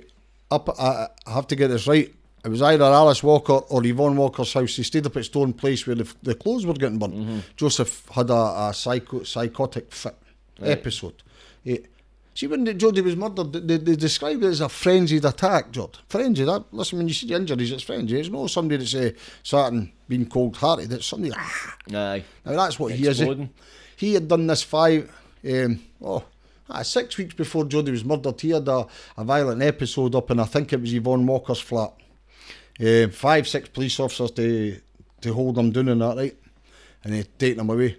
[0.50, 2.12] up, I, I have to get this right.
[2.44, 4.76] It was either Alice Walker or Yvonne Walker's house.
[4.76, 7.44] He stayed up at Stone Place where the, the clothes were getting burnt.
[7.56, 8.34] Joseph had a,
[8.68, 10.16] a psycho, psychotic fit
[10.60, 11.22] episode.
[11.64, 11.78] Eh,
[12.34, 15.96] see, when Jodi was murdered, they, they described it as a frenzied attack, Jod.
[16.08, 16.48] Frenzied.
[16.48, 18.18] That, listen, when you see the injuries, it's frenzied.
[18.18, 19.10] It's not somebody that's uh,
[19.42, 20.92] sat and been cold hearted.
[20.92, 21.32] It's somebody.
[21.36, 21.76] Ah.
[21.94, 22.24] Aye.
[22.44, 23.22] Now that's what he is.
[23.96, 25.10] He had done this five,
[25.48, 26.24] um, oh,
[26.68, 28.40] ah, six weeks before Jodi was murdered.
[28.40, 31.92] He had a, a violent episode up in, I think it was Yvonne Walker's flat.
[32.80, 34.80] Uh, five, six police officers to
[35.20, 36.36] to hold him down and that, right?
[37.04, 37.96] And they taken him away.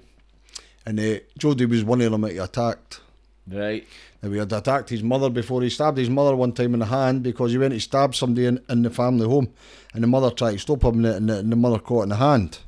[0.85, 2.99] And uh, Jodi was one of them that he attacked.
[3.47, 3.85] Right.
[4.21, 5.61] Now, he had attacked his mother before.
[5.61, 8.47] He stabbed his mother one time in the hand because he went to stab somebody
[8.47, 9.53] in, in the family home.
[9.93, 12.15] And the mother tried to stop him, and the, and the, mother caught in the
[12.15, 12.59] hand.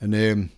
[0.00, 0.50] And um,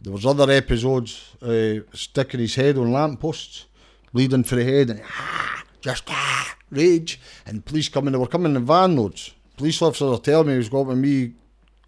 [0.00, 3.66] there was other episodes uh, sticking his head on lampposts,
[4.12, 7.20] bleeding for the head, and ah, just ah, rage.
[7.44, 9.34] And police coming, they were coming in van loads.
[9.56, 11.32] Police officers are telling me he was going when me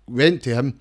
[0.07, 0.79] went to him,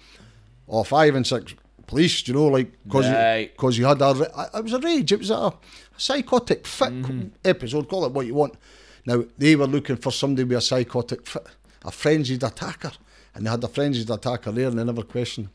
[0.67, 1.55] or five and six
[1.87, 3.49] police, you know, like because Right.
[3.51, 5.11] he, 'cause he had a, ra- it was a rage.
[5.11, 5.53] It was a
[5.97, 7.27] psychotic fit mm-hmm.
[7.43, 7.87] episode.
[7.89, 8.55] Call it what you want.
[9.05, 11.47] Now they were looking for somebody with a psychotic fit,
[11.83, 12.91] a frenzied attacker,
[13.33, 15.49] and they had a frenzied attacker there, and they never questioned.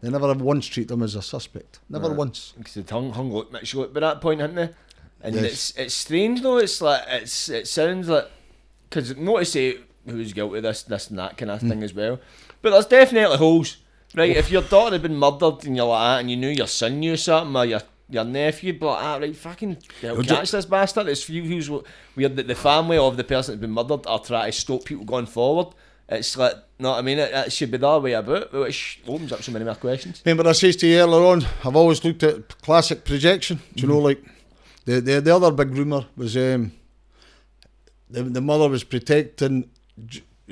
[0.00, 1.80] They never have once treated him as a suspect.
[1.88, 2.16] Never Right.
[2.16, 2.54] once.
[2.56, 4.70] Because they'd hung, hung out Mitch Goat by that point, hadn't they?
[5.22, 5.44] And Yes.
[5.44, 6.56] it's it's strange though.
[6.58, 8.28] It's like it's it sounds like
[8.88, 11.68] because not to say who's guilty of this this and that kind of hmm.
[11.68, 12.18] thing as well,
[12.62, 13.76] but there's definitely holes.
[14.14, 16.66] Right, if your daughter had been murdered and you're like that, and you knew your
[16.66, 20.64] son knew something or your your nephew, but ah, right, fucking they'll Well, catch this
[20.66, 21.06] bastard.
[21.06, 21.70] It's few who's
[22.16, 25.04] weird that the family of the person that's been murdered are trying to stop people
[25.04, 25.68] going forward.
[26.08, 27.20] It's like, know what I mean?
[27.20, 30.22] It, it should be other way about, which opens up so many more questions.
[30.24, 33.60] Remember I says to you earlier on, I've always looked at classic projection.
[33.76, 34.20] Do you know, like
[34.86, 36.72] the the, the other big rumour was um,
[38.10, 39.70] the the mother was protecting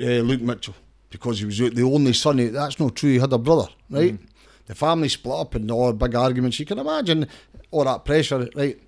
[0.00, 0.76] uh, Luke Mitchell
[1.10, 2.52] because he was the only son.
[2.52, 3.12] That's not true.
[3.12, 4.14] He had a brother, right?
[4.14, 4.26] Mm.
[4.66, 6.60] The family split up and all big arguments.
[6.60, 7.26] You can imagine
[7.70, 8.78] all that pressure, right?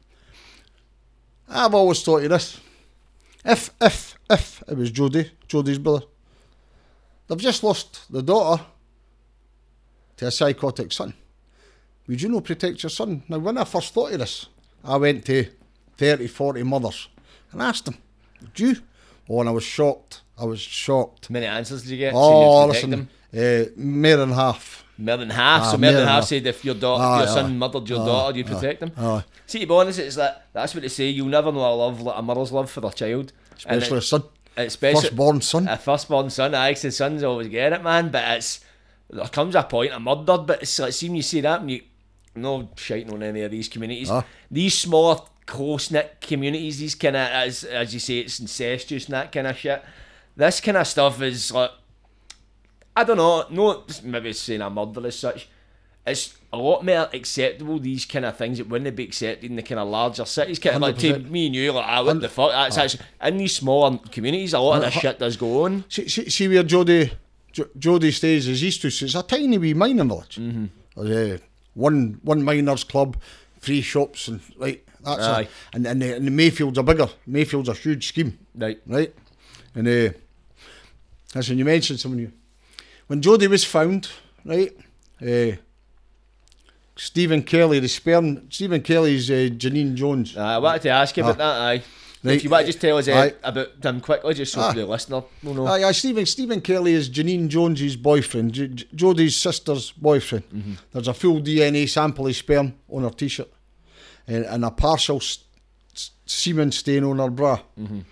[1.49, 2.61] I've always thought of this.
[3.45, 6.05] If if if it was Jodi, Jodi's brother,
[7.27, 8.65] they've just lost the daughter
[10.19, 11.15] to a psychotic son.
[12.07, 13.23] Would you not protect your son?
[13.29, 14.47] Now, when I first thought of this,
[14.85, 15.47] I went to
[15.97, 17.09] 30, 40 mothers
[17.53, 17.99] and asked them,
[18.43, 18.77] Would you?
[19.29, 20.23] Oh, and I was shocked.
[20.41, 21.27] I was shocked.
[21.29, 22.15] How many answers did you get?
[22.15, 24.85] Oh, listen, uh, more than half.
[24.99, 25.63] More than half.
[25.63, 26.25] Ah, so more than half half.
[26.25, 27.49] said if your daughter, Aye, your son aye.
[27.55, 28.93] murdered your daughter, you'd protect them.
[28.99, 29.25] aye.
[29.47, 31.09] See, to be honest, it's that that's what they say.
[31.09, 34.07] You'll never know a love like a mother's love for their child, Especially it- a
[34.07, 34.23] son.
[34.57, 35.69] especially Firstborn son.
[35.69, 36.55] a firstborn son.
[36.55, 38.11] I the sons always get it, man.
[38.11, 38.61] But it's
[39.09, 40.39] there comes a point of murder.
[40.39, 41.83] But it's like you see that and you
[42.35, 44.11] no shiting on any of these communities.
[44.11, 44.25] Ah.
[44.51, 46.79] These smaller, close knit communities.
[46.79, 49.83] These kind of as as you say, it's incestuous and that kind of shit.
[50.41, 51.71] This kind of stuff is like
[52.97, 53.45] I don't know.
[53.51, 55.49] No, maybe saying a murder as such.
[56.07, 59.63] It's a lot more acceptable these kind of things that wouldn't be accepted in the
[59.63, 60.59] kind of larger cities.
[60.59, 62.53] Kind of like to me and you, like ah, what the fuck?
[62.53, 64.55] That's actually in these smaller communities.
[64.55, 65.85] A lot of this shit does go on.
[65.91, 67.13] See, see, see where Jodi,
[67.53, 69.03] Jo- Jodi stays is Easthouses.
[69.03, 70.37] It's a tiny wee mining village.
[70.37, 70.65] Mm-hmm.
[70.97, 71.37] Uh,
[71.75, 73.17] one one miners club,
[73.61, 74.83] three shops, and right.
[75.05, 75.41] That's Aye.
[75.43, 75.51] it.
[75.75, 77.09] And and the, and the Mayfields are bigger.
[77.27, 78.81] Mayfields a huge scheme, Right.
[78.87, 79.15] right?
[79.75, 80.13] And uh,
[81.35, 82.33] listen, you mentioned someone you.
[83.07, 84.09] When Jodi was found,
[84.45, 84.73] right?
[85.21, 85.57] Uh,
[86.97, 88.51] Stephen Kelly, the sperm.
[88.51, 90.37] Stephen Kelly's uh, Janine Jones.
[90.37, 91.61] Uh, I wanted to ask you about that.
[91.61, 91.83] Aye.
[92.23, 92.35] Right.
[92.37, 94.73] If you want to just tell us uh, about them quickly, just so Ah.
[94.73, 95.67] the listener will know.
[95.67, 100.77] Aye, aye, Stephen Stephen Kelly is Janine Jones's boyfriend, J- J- Jodi's sister's boyfriend.
[100.93, 103.49] There's a full DNA sample of sperm on her t-shirt,
[104.29, 105.23] and, and a partial
[106.27, 107.61] semen stain on her bra.
[107.77, 108.05] And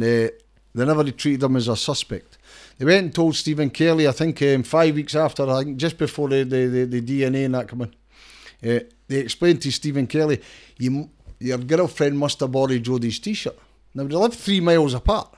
[0.00, 0.30] uh,
[0.72, 2.29] they never treated him as a suspect.
[2.80, 5.98] They went and told Stephen Kelly, I think um, five weeks after, I think just
[5.98, 7.94] before the, the, the, the DNA and that come in,
[8.64, 10.40] uh, they explained to Stephen Kelly,
[10.78, 13.58] you, your girlfriend must have borrowed Jodi's t-shirt.
[13.94, 15.28] Now, they live three miles apart.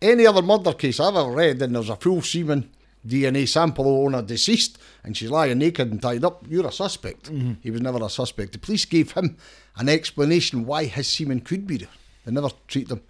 [0.00, 2.70] Any other murder case I've ever read, and there's a full semen
[3.06, 7.28] DNA sample on a deceased, and she's lying naked and tied up, you're a suspect.
[7.60, 8.52] He was never a suspect.
[8.52, 9.36] The police gave him
[9.76, 11.88] an explanation why his semen could be there.
[12.24, 13.02] They never treat them.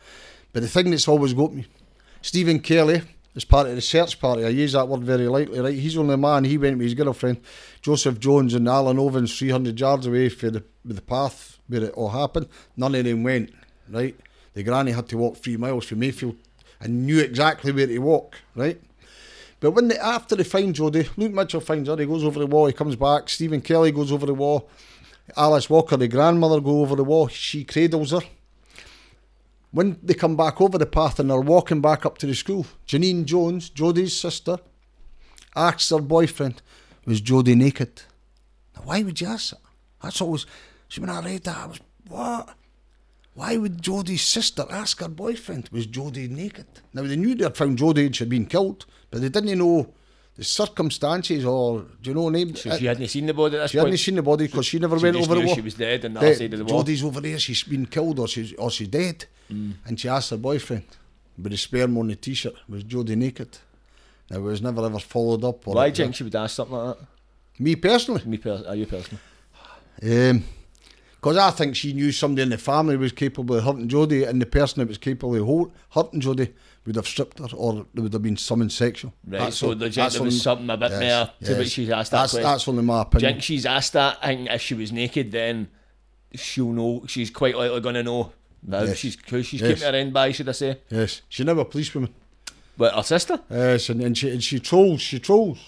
[0.53, 1.64] But the thing that's always got me,
[2.20, 3.02] Stephen Kelly
[3.34, 4.44] is part of the search party.
[4.44, 5.74] I use that word very lightly, right?
[5.74, 6.44] He's only a man.
[6.44, 7.40] He went with his girlfriend,
[7.80, 12.08] Joseph Jones and Alan Ovens, 300 yards away for the, the path where it all
[12.08, 12.48] happened.
[12.76, 13.52] None of them went,
[13.88, 14.18] right?
[14.54, 16.36] The granny had to walk three miles from Mayfield
[16.80, 18.80] and knew exactly where to walk, right?
[19.60, 22.46] But when they, after they find Jodi, Luke Mitchell finds her, he goes over the
[22.46, 24.68] wall, he comes back, Stephen Kelly goes over the wall,
[25.36, 28.20] Alice Walker, the grandmother, go over the wall, she cradles her.
[29.78, 32.66] When they come back over the path and they're walking back up to the school,
[32.84, 34.58] Janine Jones, Jodi's sister,
[35.54, 36.62] asks her boyfriend,
[37.06, 38.02] was Jodi naked?
[38.74, 39.60] Now, why would you ask that?
[40.02, 40.46] That's always,
[40.88, 42.56] see, when I read that, I was, what?
[43.34, 46.66] Why would Jodi's sister ask her boyfriend, was Jodi naked?
[46.92, 49.94] Now, they knew they'd found Jodi and she'd been killed, but they didn't know
[50.39, 52.55] the circumstances or, do you know, what name?
[52.55, 53.89] So she hadn't seen the body at this She point.
[53.89, 55.55] hadn't seen the body because she never She went over the wall.
[55.55, 56.82] she was dead on the The- side of the wall.
[56.84, 59.24] Jodi's over there, she's been killed or she's, or she's dead.
[59.53, 59.72] Mm.
[59.86, 60.84] And she asked her boyfriend,
[61.36, 63.59] but the sperm on the t shirt was Jodi naked.
[64.30, 65.66] Now, it was never ever followed up.
[65.66, 67.07] Or Why do you think she would ask something like that?
[67.59, 69.20] Me personally, Me, per- are you personally?
[70.03, 70.45] Um,
[71.16, 74.41] because I think she knew somebody in the family was capable of hurting Jodi, and
[74.41, 76.53] the person that was capable of hurting Jodi
[76.89, 79.12] would have stripped her, or there would have been something sexual.
[79.26, 82.18] Right, so all- the there was something a bit more to which she's asked that
[82.22, 82.51] that's, question.
[82.51, 83.32] That's only my Do you opinion.
[83.34, 84.18] think she's asked that?
[84.22, 85.68] and if she was naked, then
[86.34, 87.05] she'll know.
[87.07, 88.32] She's quite likely going to know.
[88.66, 88.97] Now Yes.
[88.99, 89.74] she's who she's Yes.
[89.78, 90.78] keeping her end by, should I say?
[90.91, 92.12] Yes, she's never a policewoman.
[92.76, 93.41] But her sister.
[93.51, 95.01] Yes, and, and she and she trolls.
[95.01, 95.59] She trolls.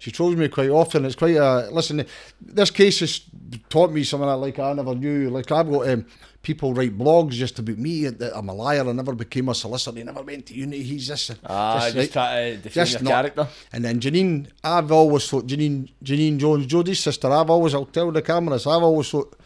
[0.00, 1.04] She trolls me quite often.
[1.04, 2.04] It's quite a listen.
[2.40, 3.20] This case has
[3.68, 5.30] taught me something I like I never knew.
[5.30, 6.06] Like I've got um,
[6.42, 8.88] people write blogs just about me that I'm a liar.
[8.88, 9.98] I never became a solicitor.
[9.98, 10.82] He never went to uni.
[10.82, 11.30] He's this.
[11.30, 12.12] and- Ah, just, right.
[12.12, 13.48] try to define Just your not- character.
[13.72, 17.30] And then Janine, I've always thought Janine, Janine Jones, Jodi's sister.
[17.30, 19.36] I've always, I'll tell the cameras, I've always thought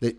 [0.00, 0.16] that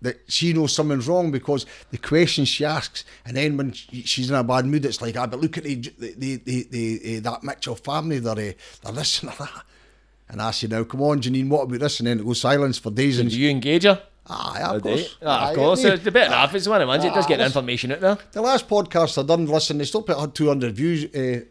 [0.00, 4.30] that she knows something's wrong because the questions she asks, and then when she- she's
[4.30, 7.16] in a bad mood, it's like, ah, but look at the the the, the, the
[7.16, 8.52] uh, that Mitchell family, they're uh,
[8.82, 9.50] they're this and that.
[10.30, 12.00] And I say, now come on, Janine, what about this?
[12.00, 13.18] And then it goes silence for days.
[13.18, 14.02] And Do you engage her?
[14.30, 15.16] Aye, of course.
[15.24, 15.84] Ah, of course.
[15.84, 16.54] It's the bit enough.
[16.54, 17.04] It's one of ones.
[17.04, 18.18] It does Ah, get the information out there.
[18.32, 21.44] The last podcast I done, listen, they still put had 200 views, uh,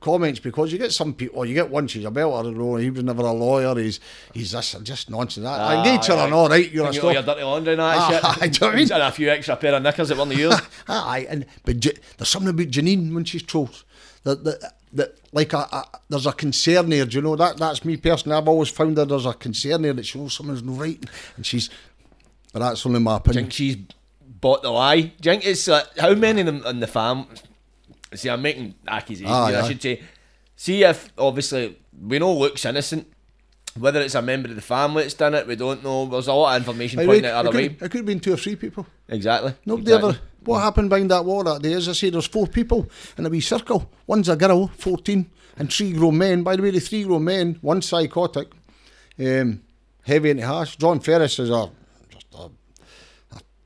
[0.00, 2.76] comments because you get some people, you get one, she's a belter, I don't know,
[2.76, 3.98] he was never a lawyer, he's
[4.32, 5.44] he's this, just nonsense.
[5.46, 7.24] I, I engage her Aye, and all right, you're a got your stop.
[7.26, 8.24] dirty laundry and that Ah, shit.
[8.42, 8.92] aye, do you know what I mean?
[8.92, 10.54] And a few extra pair of knickers that weren't yours.
[10.88, 13.84] Aye, and, but there's something about Janine when she's trolls.
[14.24, 17.34] That, that, that like a, a, there's a concern there, do you know?
[17.36, 20.34] That That's me personally, I've always found that there's a concern there that she knows
[20.34, 21.04] something's not right.
[21.36, 21.70] And she's,
[22.58, 23.44] but that's only my Do you opinion.
[23.44, 23.76] think she's
[24.20, 25.00] bought the lie?
[25.00, 27.26] Do you think it's uh, how many of them in the fam?
[28.14, 29.30] See, I'm making accusations.
[29.30, 30.02] Aye, here, I should say.
[30.56, 33.06] See if obviously we know Luke's innocent.
[33.78, 36.06] Whether it's a member of the family that's done it, we don't know.
[36.06, 37.68] There's a lot of information pointing could, it other it, way.
[37.68, 38.86] could, it could have been two or three people.
[39.08, 39.54] Exactly.
[39.64, 40.10] Nobody exactly.
[40.10, 40.20] ever.
[40.44, 41.74] What happened behind that wall that day?
[41.74, 43.88] As I say, there's four people in a wee circle.
[44.08, 46.42] One's a girl, 14, and three grown men.
[46.42, 48.48] By the way, the three grown men, one psychotic,
[49.20, 49.62] um,
[50.02, 50.76] heavy into hash.
[50.76, 51.77] John Ferris is a just a, a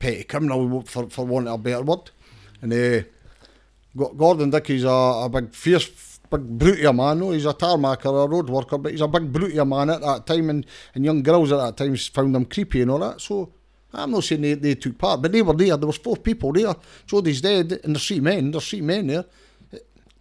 [0.03, 2.11] petty criminal, for, for want of a better word.
[2.61, 3.03] And uh,
[3.95, 7.19] Gordon Dickey's a, a big, fierce, big brute of a man.
[7.19, 9.65] No, he's a tarmac or a road worker, but he's a big brute of a
[9.65, 10.49] man at that time.
[10.49, 13.21] And, and young girls at that time found him creepy and all that.
[13.21, 13.53] So
[13.93, 15.77] I'm not saying they, they took part, but they were there.
[15.77, 16.75] There was four people there.
[17.07, 18.51] Jodie's dead, and there's three men.
[18.51, 19.25] There's three men there.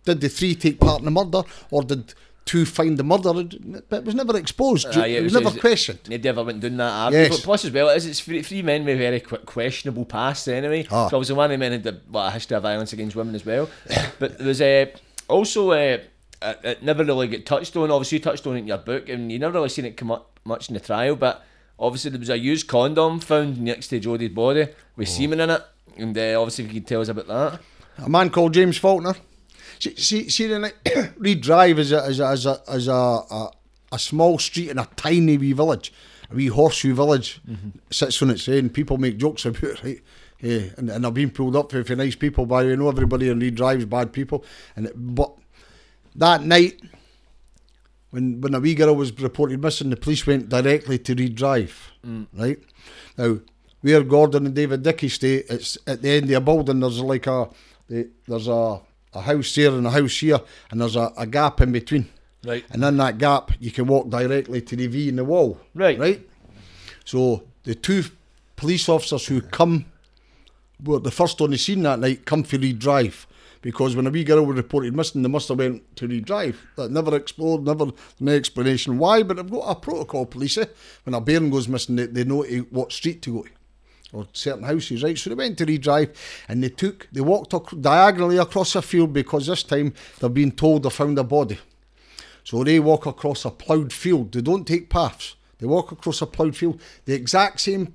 [0.04, 2.14] Did the three take part in the murder, or did
[2.44, 3.32] two find the murder?
[3.88, 4.86] But it was never exposed.
[4.96, 6.00] Aye, it, was, never questioned.
[6.08, 7.22] Nobody ever went down that avenue.
[7.22, 7.30] Yes.
[7.36, 10.48] But plus, as well, it is, it's three, three men with very qu- questionable past
[10.48, 10.86] anyway.
[10.90, 11.08] Ah.
[11.08, 13.34] So obviously, one of the men had the, well, a history of violence against women
[13.34, 13.68] as well.
[14.18, 14.86] but there was uh,
[15.28, 16.10] also, uh, it,
[16.64, 17.90] it never really got touched on.
[17.90, 20.10] Obviously, you touched on it in your book, and you never really seen it come
[20.10, 21.16] up much in the trial.
[21.16, 21.44] But
[21.78, 25.10] obviously, there was a used condom found next to Jodi's body with Oh.
[25.10, 25.62] semen in it.
[25.96, 27.60] And uh, obviously, if you could tell us about that.
[27.98, 29.14] a man called James Faulkner.
[29.82, 30.74] See, see, see the night,
[31.16, 33.50] Reed Drive is a, is a, is a, is a, a,
[33.90, 35.92] a small street in a tiny wee village,
[36.30, 37.40] a wee horseshoe village.
[37.50, 37.70] Mm-hmm.
[37.90, 38.74] Sits on its end.
[38.74, 40.00] People make jokes about it, right?
[40.38, 42.62] Yeah, and, and I've been pulled up for, for nice people, by.
[42.62, 44.44] I know everybody in Reed Drive is bad people.
[44.76, 45.32] and it, But
[46.14, 46.80] that night,
[48.10, 51.90] when when a wee girl was reported missing, the police went directly to Reed Drive,
[52.06, 52.28] mm.
[52.34, 52.60] right?
[53.18, 53.40] Now,
[53.80, 56.78] where Gordon and David Dickey stay, it's at the end of a building.
[56.78, 57.48] There's like a
[57.88, 58.80] there's a,
[59.14, 60.40] a house there and a house here,
[60.70, 62.08] and there's a, a gap in between.
[62.44, 62.64] Right.
[62.70, 65.60] And in that gap, you can walk directly to the V in the wall.
[65.74, 65.98] Right.
[65.98, 66.28] Right.
[67.04, 68.04] So the two
[68.56, 69.86] police officers who come
[70.82, 73.26] were the first on the scene that night come for Reed Drive.
[73.60, 76.60] Because when a wee girl was reported missing, they must have went to Reed Drive.
[76.74, 77.86] That never explored, never
[78.18, 80.58] no explanation why, but they've got a protocol, police.
[80.58, 80.66] Eh?
[81.04, 83.50] When a bairn goes missing, they, they know what street to go to
[84.12, 85.16] or certain houses, right?
[85.16, 86.10] So they went to Reed Drive
[86.48, 90.52] and they took, they walked ac- diagonally across a field because this time they've been
[90.52, 91.58] told they found a body.
[92.44, 94.32] So they walk across a ploughed field.
[94.32, 95.36] They don't take paths.
[95.58, 97.94] They walk across a ploughed field, the exact same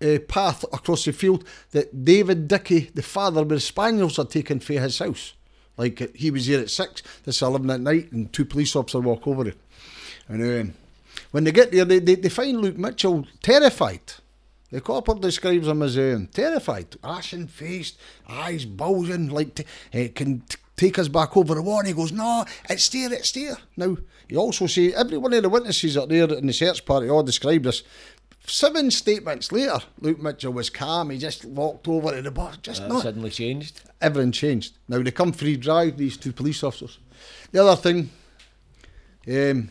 [0.00, 4.60] uh, path across the field that David Dickey, the father of the Spaniels, had taken
[4.60, 5.34] for his house.
[5.76, 9.02] Like he was here at six, this is eleven at night, and two police officers
[9.02, 9.58] walk over it.
[10.28, 10.74] And um,
[11.32, 14.00] when they get there, they, they, they find Luke Mitchell terrified.
[14.74, 17.96] The copper describes him as um, terrified, ashen faced,
[18.28, 19.64] eyes bulging, like t-
[19.94, 21.78] uh, can t- take us back over the wall.
[21.78, 23.56] And he goes, No, it's there, it's there.
[23.76, 23.96] Now,
[24.26, 27.22] he also say every one of the witnesses up there in the search party all
[27.22, 27.84] described this.
[28.48, 31.10] Seven statements later, Luke Mitchell was calm.
[31.10, 32.54] He just walked over to the bar.
[32.60, 33.80] Just That not suddenly changed.
[34.00, 34.76] everything changed.
[34.88, 36.98] Now they come free drive, these two police officers.
[37.52, 38.10] The other thing,
[39.28, 39.70] um,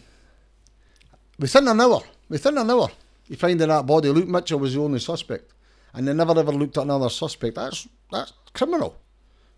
[1.38, 2.88] within an hour, within an hour,
[3.34, 5.52] you find in that body, Luke Mitchell was the only suspect.
[5.94, 7.56] And they never ever looked at another suspect.
[7.56, 8.96] That's that's criminal.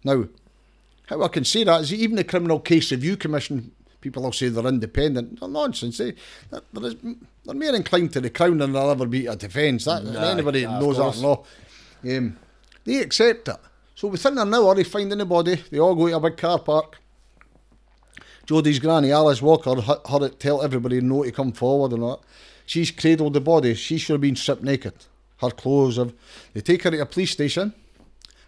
[0.04, 0.26] Now,
[1.08, 3.72] how I can say that is even the Criminal Case Review Commission,
[4.02, 5.40] people will say they're independent.
[5.40, 5.98] They're nonsense.
[5.98, 6.14] They,
[6.50, 6.94] they're,
[7.44, 9.86] they're more inclined to the Crown than they'll ever be to defence.
[9.86, 11.44] That, Nah, anybody of knows that law.
[12.04, 12.38] Um,
[12.86, 13.58] they accept it.
[13.96, 15.56] So within an hour, they find the body.
[15.72, 16.98] They all go to a big car park.
[18.46, 22.26] Jodi's granny, Alice Walker, her, it tell everybody no to come forward and all that.
[22.66, 23.74] She's cradled the body.
[23.76, 24.94] She should have been stripped naked.
[25.38, 26.14] Her clothes have.
[26.54, 27.74] They take her to a police station,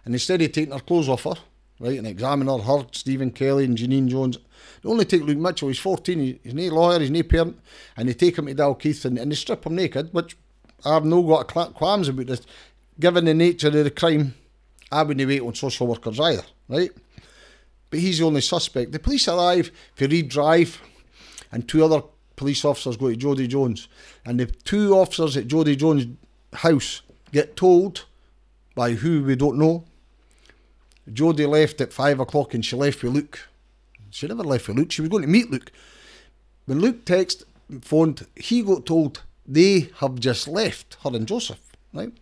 [0.04, 1.34] and instead of taking her clothes off her,
[1.80, 4.38] right, and examine her, her, Stephen Kelly and Janine Jones,
[4.82, 5.68] they only take Luke Mitchell.
[5.68, 6.18] He's 14.
[6.18, 7.00] he- He's no lawyer.
[7.00, 7.58] He's no parent,
[7.96, 10.36] and they take him to Dalkeith and, and they strip him naked, which
[10.84, 12.40] I've no got qualms about this.
[12.98, 14.34] Given the nature of the crime,
[14.90, 16.90] I wouldn't wait on social workers either, right?
[17.90, 18.92] But he's the only suspect.
[18.92, 20.80] The police arrive for Reed Drive,
[21.52, 22.02] and two other
[22.38, 23.88] police officers go to Jodi Jones.
[24.24, 26.06] And the two officers at Jodi Jones'
[26.52, 28.06] house get told
[28.74, 29.84] by who we don't know.
[31.12, 33.48] Jodi left at five o'clock and she left with Luke.
[34.10, 34.92] She never left with Luke.
[34.92, 35.70] She was going to meet Luke.
[36.64, 37.44] When Luke texted,
[37.82, 41.60] phoned, he got told they have just left, her and Joseph,
[41.92, 42.12] right?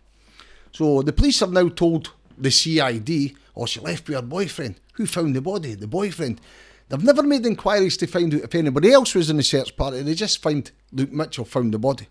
[0.71, 4.75] So the police have now told the CID, oh, she left with her boyfriend.
[4.93, 5.75] Who found the body?
[5.75, 6.41] The boyfriend.
[6.89, 10.01] They've never made inquiries to find out if anybody else was in the search party.
[10.01, 12.07] They just find Luke Mitchell found the body.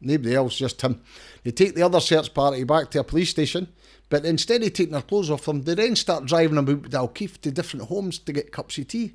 [0.00, 1.02] Nobody else, just him.
[1.44, 3.68] They take the other search party back to a police station,
[4.08, 7.40] but instead of taking their clothes off them, they then start driving them about Dalkeith
[7.42, 9.14] to different homes to get cups of tea.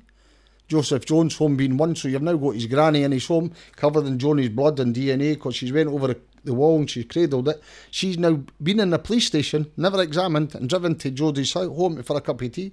[0.68, 4.06] Joseph Jones' home being one, so you've now got his granny in his home covered
[4.06, 7.62] in Johnny's blood and DNA because she's went over the wall and she's cradled it.
[7.90, 12.16] She's now been in the police station, never examined, and driven to Jodi's home for
[12.16, 12.72] a cup of tea.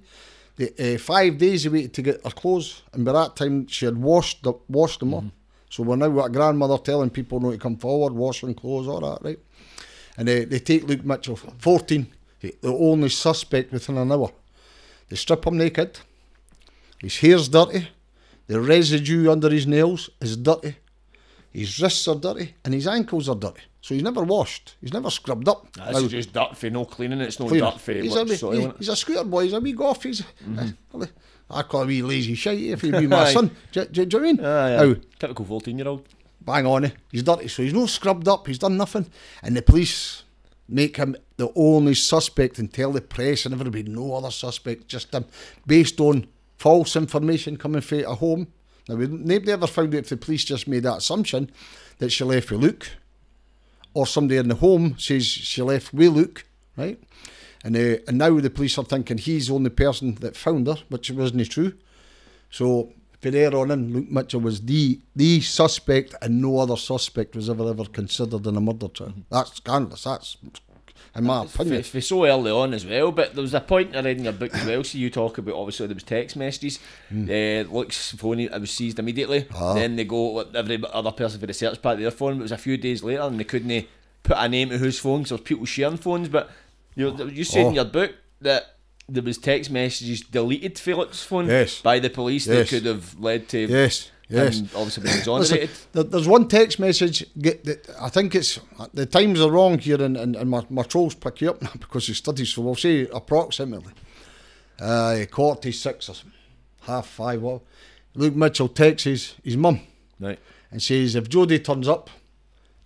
[0.56, 3.86] The, uh, five days he waited to get her clothes, and by that time she
[3.86, 5.24] had washed the, washed them up.
[5.68, 9.00] So we're now got a grandmother telling people not to come forward, washing clothes, all
[9.00, 9.38] that, right?
[10.16, 12.06] And they, they take Luke Mitchell, 14,
[12.40, 14.30] the only suspect within an hour.
[15.08, 15.98] They strip him naked.
[17.00, 17.88] His hair's dirty.
[18.46, 20.76] The residue under his nails is dirty.
[21.50, 22.54] His wrists are dirty.
[22.64, 23.62] And his ankles are dirty.
[23.84, 24.76] So he's never washed.
[24.80, 25.70] He's never scrubbed up.
[25.74, 27.20] That's Now, just dirt for no cleaning.
[27.20, 27.66] It's no cleaner.
[27.70, 29.42] dirt for he's, a, wee- soil he- he's a scooter boy.
[29.44, 30.02] He's a wee goff.
[30.02, 30.22] He's,
[31.50, 33.54] I call him a wee lazy shite if he'd be my son.
[33.72, 34.40] Do, do, do you know what I mean?
[34.42, 34.84] Ah, yeah.
[34.94, 36.08] Now, Typical 14 year old.
[36.40, 36.94] bang on it.
[37.12, 38.46] He's dirty, so he's not scrubbed up.
[38.46, 39.04] He's done nothing,
[39.42, 40.22] and the police
[40.66, 45.12] make him the only suspect and tell the press and everybody no other suspect, just
[45.14, 45.26] him,
[45.66, 46.26] based on
[46.56, 48.46] false information coming from a home.
[48.88, 51.50] Now, we, nobody ever found out if the police just made that assumption
[51.98, 52.88] that she left with Luke,
[53.94, 56.44] or somebody in the home says she left with Luke,
[56.76, 56.98] right?
[57.64, 60.76] And uh, and now the police are thinking he's the only person that found her,
[60.90, 61.72] which wasn't true.
[62.50, 62.92] So
[63.22, 67.48] from there on in, Luke Mitchell was the the suspect, and no other suspect was
[67.48, 69.14] ever ever considered in a murder trial.
[69.30, 70.04] That's scandalous.
[70.04, 70.36] That's
[71.16, 71.82] in my opinion.
[71.82, 74.32] for so early on as well, but there was a point I read in your
[74.32, 74.82] book as well.
[74.84, 76.78] So you talk about obviously there was text messages.
[77.12, 79.46] Uh, Luke's phone it was seized immediately.
[79.54, 79.74] Ah.
[79.74, 82.34] Then they go with every other person for the search part of their phone.
[82.34, 83.86] But it was a few days later, and they couldn't
[84.22, 86.28] put a name to whose phone because there was people sharing phones.
[86.28, 86.50] But
[86.94, 87.68] you you said Oh.
[87.68, 88.76] in your book that
[89.08, 91.80] there was text messages deleted Felix's phone Yes.
[91.82, 92.70] by the police Yes.
[92.70, 94.58] that could have led to Yes, Yes.
[94.58, 95.70] And obviously exonerated.
[95.92, 97.24] there, there's one text message.
[97.40, 98.58] Get that I think it's
[98.94, 101.72] the times are wrong here, and, and, and my, my trolls pick you up now
[101.78, 102.50] because he studies.
[102.54, 103.92] So we'll say approximately
[104.80, 106.14] uh, quarter to six or
[106.82, 107.42] half five.
[107.42, 107.62] Well,
[108.14, 109.80] Luke Mitchell texts his, his mum
[110.20, 110.38] Right.
[110.70, 112.08] and says if Jodi turns up,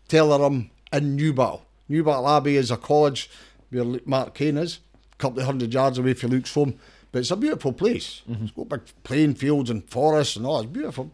[0.09, 1.63] tell her I'm in Newbattle.
[1.89, 3.31] Newbattle Abbey is a college
[3.71, 4.81] where Mark Kane is,
[5.13, 6.79] a couple of hundred yards away from Luke's home.
[7.11, 8.23] But it's a beautiful place.
[8.29, 10.61] It's got big playing fields and forests and all.
[10.61, 11.11] It's beautiful.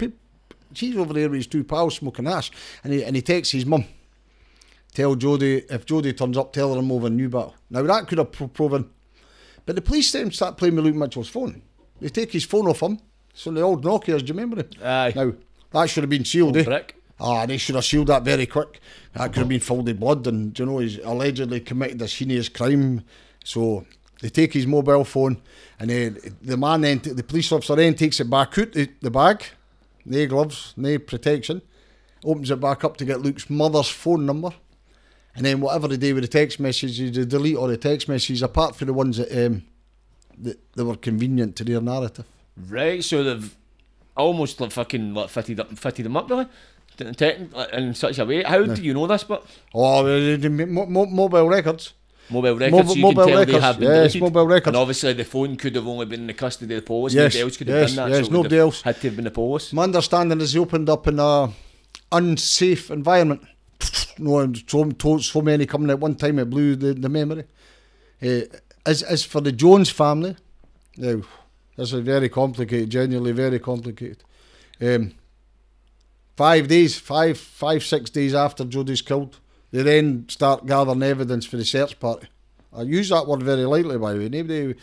[0.72, 2.50] She's over there with his two pals smoking ash.
[2.82, 3.84] And he, and he texts his mum,
[4.92, 7.54] tell Jodi if Jodi turns up, tell her I'm over in Newbattle.
[7.70, 8.90] Now that could have pro- proven.
[9.66, 11.62] But the police then start playing with Luke Mitchell's phone.
[12.00, 12.98] They take his phone off him.
[13.32, 14.76] So the old Nokia's, do you remember it?
[14.82, 15.12] Aye.
[15.14, 15.32] Now,
[15.70, 16.64] that should have been sealed, eh?
[16.64, 16.96] Brick.
[17.20, 18.80] Ah, they should have sealed that very quick.
[19.14, 23.02] That could have been with blood, and you know he's allegedly committed this heinous crime.
[23.44, 23.86] So
[24.24, 25.36] they take his mobile phone,
[25.78, 29.10] and then the man then, the police officer then takes it back out the, the
[29.10, 29.44] bag,
[30.06, 31.60] no gloves, no protection,
[32.24, 34.48] opens it back up to get Luke's mother's phone number,
[35.36, 38.40] and then whatever they do with the text messages, they delete all the text messages
[38.40, 39.62] apart from the ones that um,
[40.38, 42.24] that, that were convenient to their narrative.
[42.56, 43.54] Right, so they've
[44.16, 46.46] almost like fucking like fitted up, fitted them up really,
[46.98, 48.42] in, such a way.
[48.42, 49.24] How do you know this?
[49.24, 49.44] But
[49.74, 51.92] Oh, the, the, mo- mo- mobile records.
[52.30, 54.22] Mobile records, Mobile- so you mobile can tell they records, have been yes, deleted.
[54.22, 54.66] mobile records.
[54.68, 57.12] And obviously the phone could have only been in the custody of the police.
[57.14, 58.16] Yes, Nobody else could have yes, done that.
[58.16, 58.82] yes, so nobody else.
[58.82, 59.72] had to have been the police.
[59.72, 61.50] My understanding is he opened up in a
[62.12, 63.42] unsafe environment.
[64.18, 67.44] No, and so, so, so many coming at one time, it blew the, the memory.
[68.22, 68.40] Uh,
[68.86, 70.36] as, as for the Jones family,
[70.96, 71.20] now,
[71.76, 74.22] this is very complicated, genuinely very complicated.
[74.80, 75.12] Um,
[76.36, 79.40] five days, five, five, six days after Jodi's killed,
[79.74, 82.28] they then start gathering evidence for the search party.
[82.72, 84.28] I use that word very lightly, by the way.
[84.28, 84.74] Nobody,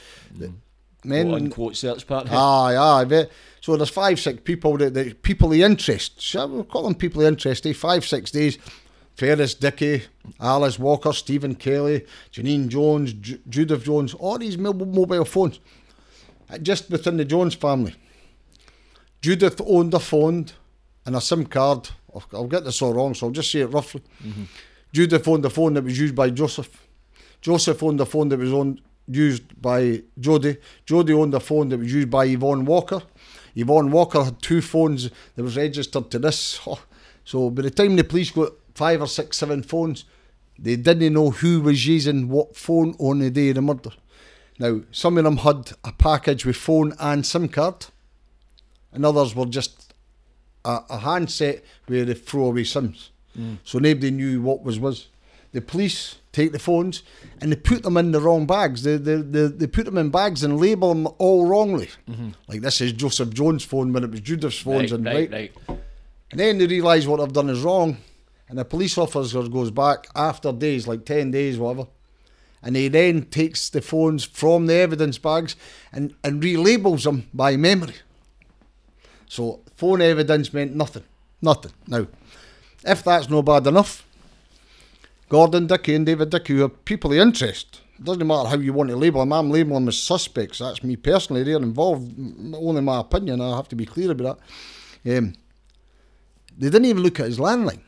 [1.05, 2.29] men, Quote unquote search party.
[2.31, 3.27] Aye, aye.
[3.61, 6.19] So there's five, six people that, that people of interest.
[6.21, 7.65] Shall we call them people of interest?
[7.65, 7.71] Eh?
[7.71, 8.57] Five, six days.
[9.15, 10.03] Ferris Dickey,
[10.41, 15.59] Alice Walker, Stephen Kelly, Janine Jones, Ju- Judith Jones, all these mo- mobile phones.
[16.49, 17.95] Uh, Just within the Jones family.
[19.21, 20.47] Judith owned a phone
[21.05, 21.89] and a SIM card.
[22.13, 24.01] I'll, I'll get this all wrong, so I'll just say it roughly.
[24.93, 26.87] Judith owned a phone that was used by Joseph.
[27.41, 30.57] Joseph owned the phone that was owned, used by Jodi.
[30.85, 33.01] Jodi owned the phone that was used by Yvonne Walker.
[33.55, 36.59] Yvonne Walker had two phones that was registered to this.
[37.23, 40.05] So by the time the police got five or six, seven phones,
[40.57, 43.91] they didn't know who was using what phone on the day of the murder.
[44.59, 47.85] Now, some of them had a package with phone and SIM card,
[48.91, 49.93] and others were just
[50.65, 52.63] a, a handset where they throw away
[53.35, 53.57] SIMs.
[53.63, 55.07] So nobody knew what was was.
[55.53, 57.03] The police take the phones
[57.41, 58.83] and they put them in the wrong bags.
[58.83, 61.89] They, they, they, they put them in bags and label them all wrongly.
[62.09, 62.29] Mm-hmm.
[62.47, 64.91] Like this is Joseph Jones' phone when it was Judith's phones.
[64.91, 65.51] right, and right, right.
[66.31, 67.97] and then they realise what they've done is wrong.
[68.47, 71.87] And the police officer goes back after days, like 10 days, whatever.
[72.61, 75.55] And he then takes the phones from the evidence bags
[75.91, 77.95] and, and relabels them by memory.
[79.27, 81.03] So phone evidence meant nothing.
[81.41, 81.71] Nothing.
[81.87, 82.07] Now,
[82.83, 84.05] if that's no bad enough,
[85.29, 88.89] Gordon Dickey and David Dickey, are people of interest, it doesn't matter how you want
[88.89, 90.59] to label them, I'm labeling them as suspects.
[90.59, 91.43] That's me personally.
[91.43, 92.13] They're involved,
[92.55, 93.41] only my opinion.
[93.41, 94.39] I have to be clear about
[95.03, 95.17] that.
[95.17, 95.35] Um,
[96.57, 97.81] they didn't even look at his landline.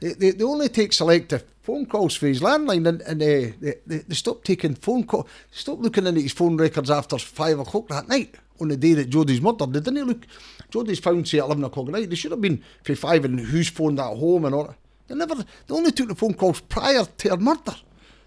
[0.00, 3.26] They, they, they only take selective phone calls for his landline and, and uh,
[3.60, 5.28] they, they, they stopped taking phone calls.
[5.50, 9.10] Stopped looking into his phone records after five o'clock that night on the day that
[9.10, 9.72] Jodi's murdered.
[9.72, 10.26] They didn't look.
[10.70, 12.10] Jodi's found, say, at 11 o'clock at night.
[12.10, 14.74] They should have been for five and who's phoned at home and all.
[15.06, 17.74] They never, they only took the phone calls prior to her murder.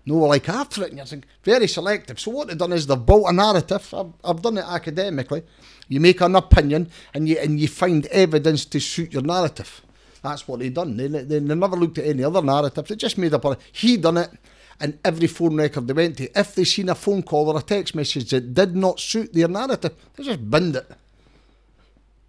[0.05, 2.19] No, like after it, and you're thinking, very selective.
[2.19, 3.93] So what they've done is they've built a narrative.
[3.93, 5.43] I've, I've done it academically.
[5.87, 9.81] You make an opinion and you and you find evidence to suit your narrative.
[10.23, 10.97] That's what they done.
[10.97, 12.87] They, they, they never looked at any other narrative.
[12.87, 14.31] They just made up a he done it,
[14.79, 17.61] and every phone record they went to, if they seen a phone call or a
[17.61, 20.91] text message that did not suit their narrative, they just binned it.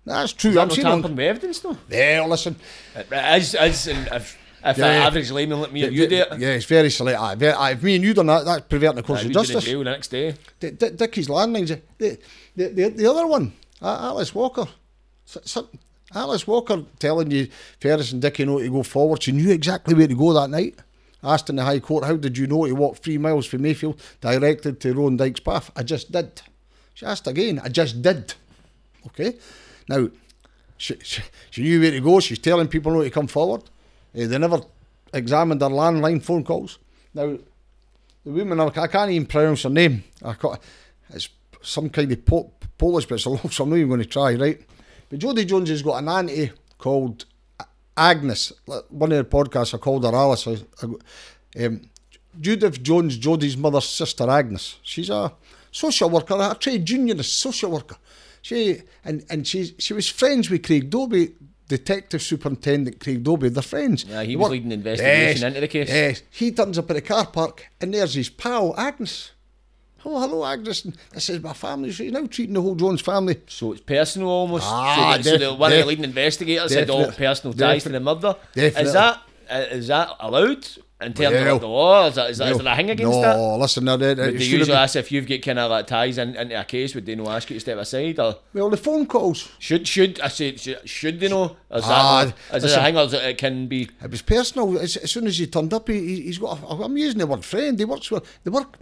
[0.04, 0.50] That's true.
[0.50, 1.76] Is that I'm no on- tampering with evidence though?
[1.90, 2.56] Yeah, listen.
[2.96, 6.16] Uh, as as and if if Yeah, an average layman like me or you do
[6.16, 7.18] it, Yeah, it's very select.
[7.20, 9.32] Aye, very, aye, if me and you done that, that's preventing the course I'd of
[9.32, 9.64] justice.
[9.64, 10.34] jail the next day.
[10.60, 11.70] D- D- Dickie's landlines.
[11.70, 11.76] Eh?
[11.98, 12.18] The,
[12.56, 14.66] the, the, the other one, Alice Walker.
[15.26, 15.68] S- some-
[16.14, 17.48] Alice Walker telling you
[17.80, 19.22] Ferris and Dickie know to go forward.
[19.22, 20.76] She knew exactly where to go that night.
[21.24, 24.00] Asked in the High Court, how did you know to walk three miles from Mayfield
[24.20, 25.70] directed to Rowan Dyke's path?
[25.76, 26.42] I just did.
[26.94, 28.34] She asked again, I just did.
[29.06, 29.36] Okay?
[29.88, 30.08] Now,
[30.76, 32.20] she, she, she knew where to go.
[32.20, 33.62] She's telling people not to come forward.
[34.14, 34.60] Eh, they never
[35.12, 36.78] examined her landline phone calls.
[37.14, 37.38] Now,
[38.24, 40.04] the woman, I I can't even pronounce her name.
[40.24, 40.62] I got,
[41.10, 41.28] it's
[41.62, 44.06] some kind of po- Polish, but it's a long, so I'm not even going to
[44.06, 44.60] try, right?
[45.08, 47.26] But Jodi Jones has got an auntie called
[47.96, 48.52] Agnes.
[48.88, 50.46] One of the podcasts I called her Alice.
[50.48, 51.82] I, I, um,
[52.40, 54.78] Judith Jones, Jodi's mother's sister Agnes.
[54.82, 55.32] She's a
[55.70, 57.96] social worker, a trade unionist social worker.
[58.42, 61.32] She and and she she was friends with Craig Dobbie,
[61.68, 63.48] Detective Superintendent Craig Dobbie.
[63.48, 64.04] They're friends.
[64.04, 65.88] Yeah, he was work- leading the investigation into the case.
[65.88, 69.30] Yes, he turns up at the car park and there's his pal Agnes.
[70.04, 70.84] Oh, hello, Agnes.
[70.84, 71.92] And this is my family.
[71.92, 73.40] So now treating the whole Jones family.
[73.46, 74.64] So it's personal almost.
[74.66, 77.84] Ah, so, the, so the, def- one of the leading investigators had all personal ties
[77.84, 78.34] to the murder.
[78.52, 78.82] definitely.
[78.82, 80.66] Is that uh, is that allowed
[81.04, 82.06] in terms Well, of the law?
[82.08, 83.58] Is, that, is, that, is No, there a thing against no, that?
[83.58, 86.18] listen, no, that, it they usually be- ask if you've got kind of like ties
[86.18, 86.94] in, into a case?
[86.94, 89.48] Would they not ask you to step aside, or well, the phone calls.
[89.58, 91.56] should should I say should, should they know?
[91.70, 92.82] Is Ah, that is it a listen.
[92.84, 93.88] thing, or is it, it can be?
[94.02, 94.78] It was personal.
[94.78, 96.62] As, as soon as he turned up, he, he- he's got.
[96.62, 97.78] A, I'm using the word friend.
[97.78, 98.24] He works with.
[98.44, 98.78] They work.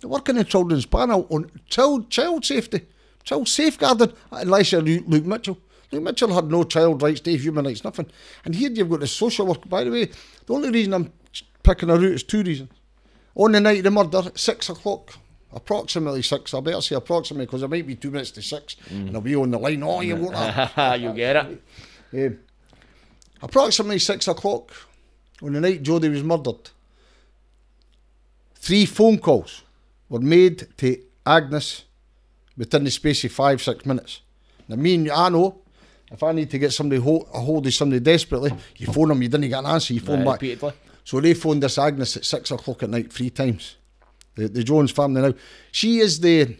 [0.00, 2.82] They work in the children's panel on child child safety,
[3.22, 4.12] child safeguarding.
[4.30, 5.58] Unless you're Luke Luke Mitchell.
[5.92, 8.06] Luke Mitchell had no child rights, day human rights, nothing.
[8.44, 9.68] And here you've got the social work.
[9.68, 11.12] By the way, the only reason I'm
[11.64, 12.70] picking a route is two reasons.
[13.34, 15.14] On the night of the murder, six o'clock.
[15.52, 16.52] Approximately six.
[16.52, 19.36] I better say approximately because it might be two minutes to six, and I'll be
[19.36, 19.82] on the line.
[19.84, 20.34] Oh, you won't.
[20.36, 21.62] have- you get it.
[22.12, 22.38] um,
[23.42, 24.72] approximately six o'clock
[25.42, 26.70] on the night Jodi was murdered,
[28.56, 29.62] three phone calls
[30.08, 31.84] were made to Agnes
[32.56, 34.20] within the space of five, six minutes.
[34.68, 35.60] Now, me and you, I know
[36.10, 37.02] if I need to get somebody a
[37.40, 40.40] hold of somebody desperately, you phone them, you didn't get an answer, you phone back.
[40.40, 40.72] repeatedly.
[41.04, 43.76] So they phoned this Agnes at six o'clock at night three times.
[44.34, 45.34] The, the Jones family now.
[45.70, 46.56] She is the.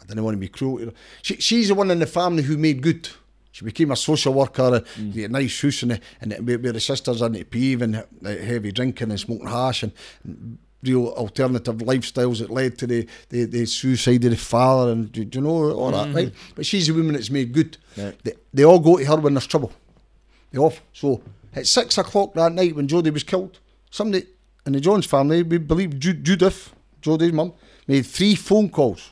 [0.00, 0.92] I don't want to be cruel.
[1.22, 3.08] She, she's the one in the family who made good.
[3.52, 5.24] She became a social worker, and mm.
[5.24, 8.72] a nice house, and, and it, where the sisters are into peeve and uh, heavy
[8.72, 9.92] drinking and smoking hash and,
[10.24, 15.12] and real alternative lifestyles that led to the, the, the suicide of the father and
[15.12, 16.32] do, do you know all that, right?
[16.54, 17.78] But she's the woman that's made good.
[17.96, 18.12] Yeah.
[18.22, 19.72] They, they all go to her when there's trouble.
[20.58, 20.82] Off.
[20.92, 21.22] So
[21.54, 23.58] at six o'clock that night when Jodi was killed,
[23.90, 24.26] somebody
[24.66, 27.52] in the Jones family, we believe Ju- Judith, Jodi's mum,
[27.86, 29.10] made three phone calls.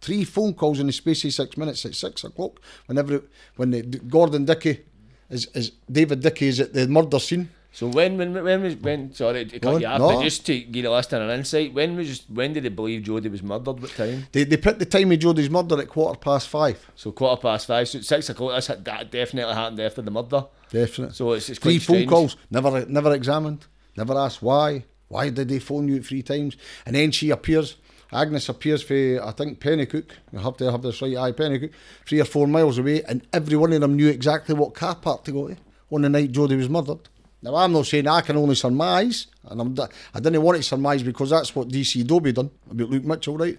[0.00, 2.60] Three phone calls in the space of six minutes at six o'clock.
[2.86, 3.22] Whenever
[3.56, 4.80] when the, Gordon Dickey
[5.28, 7.50] is, is David Dickey is at the murder scene.
[7.78, 9.80] So when when when was when sorry to cut on.
[9.80, 10.08] you off, No.
[10.08, 13.28] but just to give a listener an insight, when was when did they believe Jodi
[13.28, 13.80] was murdered?
[13.80, 14.26] What time?
[14.32, 16.84] They, they put the time of Jodi's murder at quarter past five.
[16.96, 18.50] So quarter past five, so six o'clock.
[18.54, 20.46] That's, that definitely happened after the murder.
[20.72, 21.14] Definitely.
[21.14, 24.82] So it's, it's three phone calls, never never examined, never asked why.
[25.06, 26.56] Why did they phone you three times?
[26.84, 27.76] And then she appears,
[28.12, 30.10] Agnes appears for I think Penicuik.
[30.36, 31.16] I have to have this right.
[31.16, 31.70] Aye, Penicuik,
[32.04, 35.22] three or four miles away, and every one of them knew exactly what car park
[35.26, 35.56] to go to
[35.92, 37.08] on the night Jodi was murdered.
[37.42, 39.76] Now I'm not saying I can only surmise, and I'm
[40.14, 43.58] I didn't want to surmise because that's what DC Dobbie done about Luke Mitchell, right?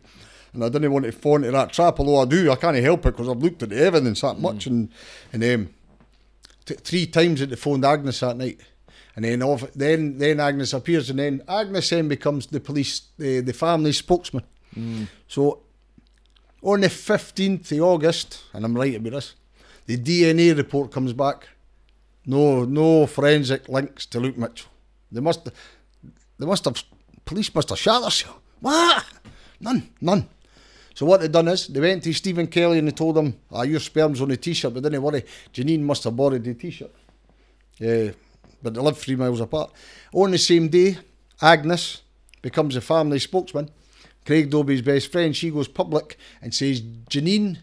[0.54, 2.52] And I didn't want to fall into that trap, although I do.
[2.52, 4.90] I can't help it because I've looked at the evidence that much, and
[5.32, 5.70] and um,
[6.66, 8.60] t- three times that they phoned Agnes that night.
[9.16, 13.42] And then off, then then Agnes appears, and then Agnes then becomes the police, the,
[13.42, 14.44] the family spokesman.
[15.28, 15.62] So
[16.62, 19.36] on the fifteenth of August, and I'm right about this,
[19.88, 21.50] the DNA report comes back.
[22.30, 24.70] No, no forensic links to Luke Mitchell.
[25.12, 25.50] They must,
[26.38, 26.84] they must have,
[27.26, 28.40] police must have shot themselves.
[28.60, 29.04] What?
[29.60, 30.30] None, none.
[30.94, 33.64] So what they done is they went to Stephen Kelly and they told him, "Ah,
[33.64, 36.94] your sperm's on the t-shirt." But didn't worry, Janine must have borrowed the t-shirt.
[37.80, 38.12] Yeah,
[38.62, 39.72] but they live three miles apart.
[40.14, 41.00] On the same day,
[41.42, 42.04] Agnes
[42.44, 43.72] becomes a family spokesman.
[44.24, 45.36] Craig Dobbie's best friend.
[45.36, 46.80] She goes public and says,
[47.10, 47.58] "Janine,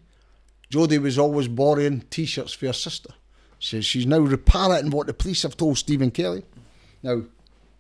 [0.70, 3.14] Jodi was always borrowing t-shirts for her sister."
[3.66, 6.44] Says she's now reparroting what the police have told Stephen Kelly.
[7.02, 7.22] Now,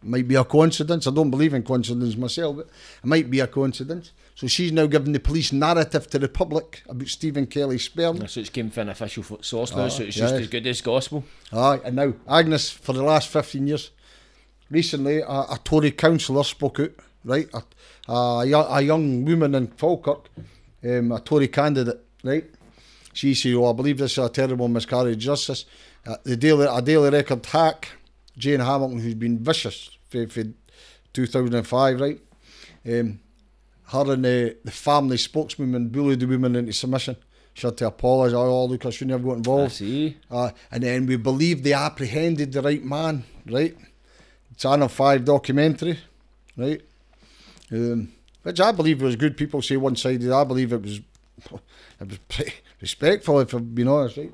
[0.02, 1.06] might be a coincidence.
[1.06, 4.10] I don't believe in coincidence myself, but it might be a coincidence.
[4.34, 8.26] So she's now giving the police narrative to the public about Stephen Kelly's sperm.
[8.26, 10.24] So it's came from an official source now, Ah, so it's yeah.
[10.24, 11.22] just as good as gospel.
[11.52, 13.90] Aye, and now Agnes, for the last 15 years,
[14.68, 16.92] recently a, a Tory councillor spoke out,
[17.24, 17.48] right?
[17.54, 17.62] A,
[18.12, 20.28] a, a young woman in Falkirk,
[20.84, 22.44] um, a Tory candidate, right?
[23.16, 25.64] She said, oh, I believe this is a terrible miscarriage of justice.
[26.06, 27.88] Uh, the daily, a Daily Record hack,
[28.36, 30.44] Jane Hamilton, who's been vicious for, for
[31.14, 32.20] 2005, right?
[32.86, 33.20] Um,
[33.86, 37.16] her and the, the family spokeswoman bullied the woman into submission.
[37.54, 38.36] She had to apologise.
[38.36, 39.72] Oh, look, I shouldn't have got involved.
[39.72, 40.16] I see.
[40.30, 43.74] Uh, and then we believe they apprehended the right man, right?
[44.58, 45.98] Channel 5 documentary,
[46.54, 46.82] right?
[47.72, 48.12] Um,
[48.42, 49.38] which I believe was good.
[49.38, 50.30] People say one sided.
[50.30, 50.98] I believe it was
[52.00, 54.32] it was pretty respectful, if I'm being honest, right?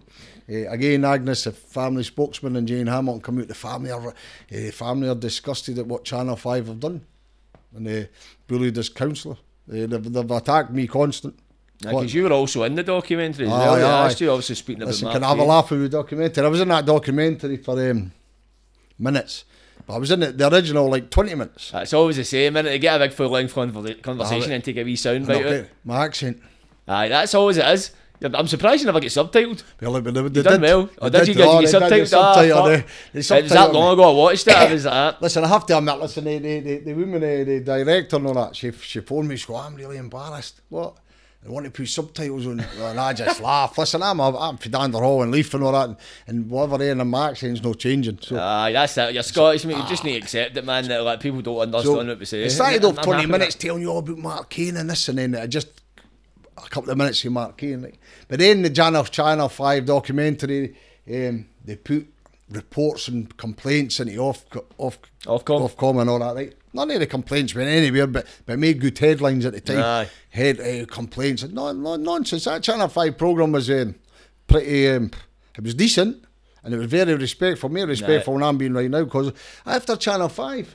[0.51, 3.49] Uh, again, Agnes, the family spokesman, and Jane Hamilton come out.
[3.49, 7.07] The family are uh, family are disgusted at what Channel 5 have done.
[7.75, 8.09] And they
[8.49, 9.37] bullied this councillor.
[9.67, 11.39] They've, they've attacked me constant.
[11.81, 13.75] Because you were also in the documentary Aye, well.
[14.03, 14.07] aye.
[14.07, 16.45] Asked you obviously speaking Listen, about can I have a laugh with the documentary?
[16.45, 18.13] I was in that documentary for um,
[18.99, 19.45] minutes,
[19.87, 21.73] but I was in it, the original like 20 minutes.
[21.75, 22.73] It's always the same, innit?
[22.73, 25.47] To get a big full length conver- conversation and take a wee sound And bite
[25.47, 25.71] it.
[25.85, 26.41] my accent.
[26.87, 27.91] Aye, that's always it is.
[28.25, 29.63] I'm surprised you never get subtitled.
[29.81, 30.91] Well, they, they, You they done did, well.
[31.01, 32.11] Or they did you get oh, your they did subtitled?
[32.11, 32.87] the Ah, subtitle, fuck.
[33.13, 34.55] they- It was that long ago I watched it.
[34.55, 35.19] I was like, ah.
[35.21, 38.27] Listen, I have to admit, listen, the, the, the, the woman, uh, the director and
[38.27, 40.61] all that, she, she phoned me, she go, I'm really embarrassed.
[40.69, 40.97] What?
[41.45, 43.77] They want to put subtitles on, and I just laugh.
[43.77, 45.97] Listen, I'm, I'm from Danderhall and Leith and all that, and,
[46.29, 48.21] and whatever and my accent's no changing.
[48.23, 49.13] So, Aye, that's it.
[49.13, 49.77] You're Scottish, mate.
[49.77, 50.87] You just need to accept it, man.
[50.87, 52.45] That like people don't understand so what we say.
[52.45, 55.19] it started off I'm 20 minutes telling you all about Mark Kane and this, and
[55.19, 55.67] then it just
[56.65, 57.61] a couple of minutes of Mark.
[57.63, 57.99] Like.
[58.29, 60.77] But then the Channel, Channel 5 documentary,
[61.09, 62.09] um, they put
[62.51, 64.45] reports and complaints into off,
[64.79, 65.69] off, Ofcom.
[65.71, 66.55] Ofcom and all that, right?
[66.75, 69.79] None of the complaints went anywhere, but, but made good headlines at the time.
[69.79, 70.09] Aye.
[70.31, 72.45] Head uh, complaints, no, no nonsense.
[72.45, 73.95] That Channel Five program was um,
[74.47, 74.89] pretty.
[74.89, 75.11] Um,
[75.55, 76.25] it was decent,
[76.65, 77.69] and it was very respectful.
[77.69, 79.05] More respectful than I'm being right now.
[79.05, 79.33] Because
[79.67, 80.75] after Channel Five,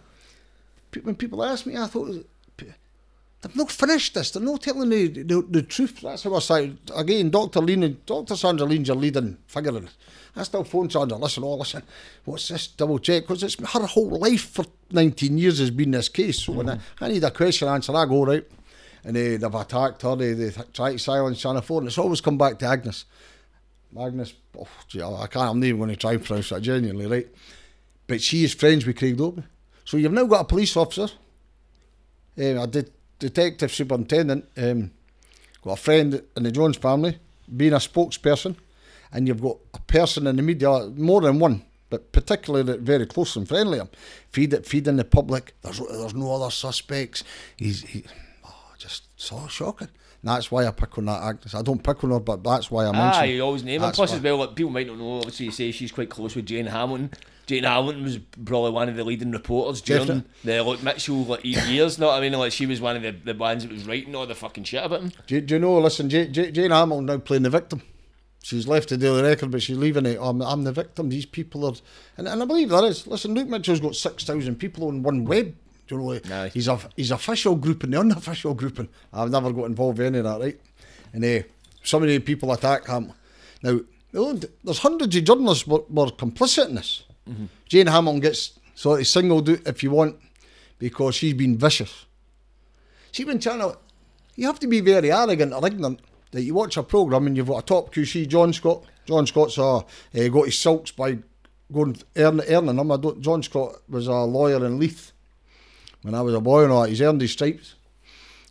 [1.01, 2.25] when people asked me, I thought.
[3.41, 4.31] They've not finished this.
[4.31, 6.01] They're not telling the, the, the truth.
[6.01, 6.73] That's how I say.
[6.95, 7.61] Again, Dr.
[7.61, 8.35] Lean, Dr.
[8.35, 9.93] Sandra Lean's your leading figure in it.
[10.35, 11.17] I still phone Sandra.
[11.17, 11.83] Listen, oh, listen.
[12.25, 12.67] What's this?
[12.67, 16.43] Double check because it's her whole life for 19 years has been this case.
[16.43, 18.45] So when I, I need a question answer, I go right,
[19.03, 20.15] and they, they've attacked her.
[20.15, 23.05] They, they try to silence Channel Four, and it's always come back to Agnes.
[23.99, 25.51] Agnes, oh, gee, I can't.
[25.51, 27.27] I'm not even going to try and pronounce that genuinely, right?
[28.07, 29.43] But she is friends with Craig Dobbie.
[29.85, 31.09] So you've now got a police officer
[32.37, 32.85] um, a de-
[33.19, 34.91] detective superintendent, um,
[35.63, 37.17] got a friend in the Jones family,
[37.55, 38.55] being a spokesperson,
[39.11, 43.35] and you've got a person in the media, more than one, but particularly very close
[43.35, 43.79] and friendly,
[44.31, 45.55] feed it, feeding the public.
[45.61, 47.23] There's there's no other suspects.
[47.55, 48.03] He's he,
[48.45, 49.89] oh, just so shocking.
[50.27, 51.55] That's why I pick on that actress.
[51.55, 53.23] I don't pick on her, but that's why I ah, mention.
[53.23, 53.91] Aye, you always name her.
[53.91, 54.17] Plus, why.
[54.17, 55.17] as well, like, people might not know.
[55.17, 57.11] Obviously, you say she's quite close with Jane Hamilton.
[57.47, 60.31] Jane Hamilton was probably one of the leading reporters during Definitely.
[60.43, 61.97] the like Mitchell like eight years.
[61.97, 62.33] Know what I mean?
[62.33, 64.83] Like she was one of the, the ones that was writing all the fucking shit
[64.83, 65.11] about him.
[65.27, 65.79] Do, you- do you know?
[65.79, 67.81] Listen, Jane, Jane Hamilton now playing the victim.
[68.43, 70.17] She's left the Daily Record, but she's leaving it.
[70.21, 71.09] I'm, I'm the victim.
[71.09, 71.73] These people are,
[72.17, 73.05] and, and I believe that is.
[73.05, 75.53] Listen, Luke Mitchell's got six thousand people on one web.
[75.87, 76.19] Do you know?
[76.35, 76.51] Aye.
[76.53, 78.89] He's a he's official group and the unofficial grouping.
[79.13, 80.59] I've never got involved in any of that, right?
[81.13, 81.43] And uh,
[81.83, 83.13] some of the people attack him.
[83.63, 83.79] Now,
[84.11, 87.03] there's hundreds of journalists were, were complicit in this.
[87.67, 90.15] Jane Hamilton gets sort of singled out, if you want,
[90.79, 92.05] because she's been vicious.
[93.11, 93.75] See, when Channel,
[94.35, 95.99] you have to be very arrogant or ignorant
[96.31, 98.83] that you watch a programme and you've got a top QC, John Scott.
[99.05, 99.83] John Scott's uh, uh,
[100.31, 101.17] got his silks by
[101.71, 102.91] going earn, earning them.
[102.91, 105.11] I don't, John Scott was a lawyer in Leith
[106.07, 106.89] when I was a boy and all that.
[106.89, 107.75] He's earned his stripes.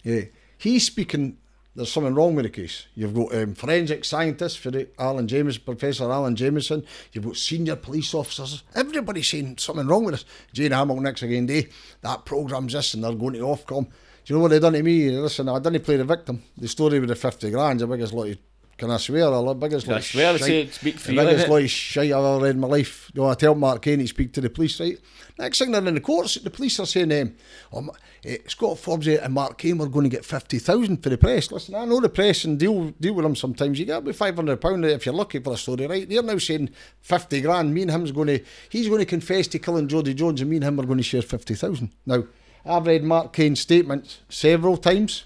[0.05, 0.25] Yeah.
[0.59, 1.39] He's speaking,
[1.75, 2.87] there's something wrong with the case.
[2.95, 6.85] You've got um, forensic scientists for the Alan James, Professor Allan Jamieson.
[7.13, 8.63] You've got senior police officers.
[8.75, 10.25] Everybody's saying something wrong with this.
[10.53, 11.69] Jane Hamilton next again day,
[12.03, 13.85] that programme's this and they're going to Ofcom.
[13.87, 13.91] Do
[14.27, 15.11] you know what they done to me?
[15.11, 16.43] Listen, I didn't play the victim.
[16.59, 18.39] The story with the 50 grand, the biggest lot of,
[18.77, 19.55] can I swear?
[19.55, 21.25] Biggest I lot of swear, shite- say, speak the freely.
[21.25, 23.11] biggest of shite I've ever read in my life.
[23.15, 24.99] You know, I tell Mark Kane to speak to the police, right?
[25.39, 27.95] Next thing they're in the courts, the police are saying, um, oh,
[28.25, 31.53] eh, Scott Forbes and Mark Kane were going to get 50,000 for the press.
[31.53, 33.79] Listen, I know the press and deal deal with them sometimes.
[33.79, 36.09] You get about £500 if you're lucky for a story, right?
[36.09, 36.71] They're now saying
[37.03, 37.75] 50 grand.
[37.75, 38.41] Me and him's going to,
[38.71, 41.03] he's going to confess to killing Jodi Jones and me and him are going to
[41.05, 41.91] share 50,000.
[42.07, 42.25] Now,
[42.65, 45.25] I've read Mark Kane's statements several times.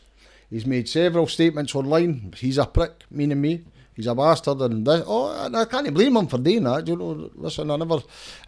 [0.51, 2.35] He's made several statements online.
[2.36, 3.64] He's a prick, meaning me.
[3.94, 6.86] He's a bastard, and this, oh, and I can't blame him for doing that.
[6.89, 7.98] You know, listen, I never,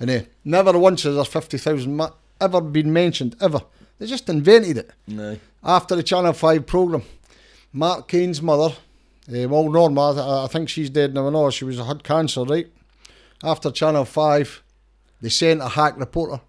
[0.01, 2.11] and uh, never once has there fifty thousand ma-
[2.41, 3.61] ever been mentioned ever.
[3.99, 5.37] They just invented it No.
[5.62, 7.03] after the Channel Five program.
[7.73, 8.74] Mark Kane's mother,
[9.29, 11.27] uh, well, Norma, I, I think she's dead now.
[11.27, 12.69] I know she was had cancer, right?
[13.45, 14.62] After Channel Five,
[15.20, 16.41] they sent a hack reporter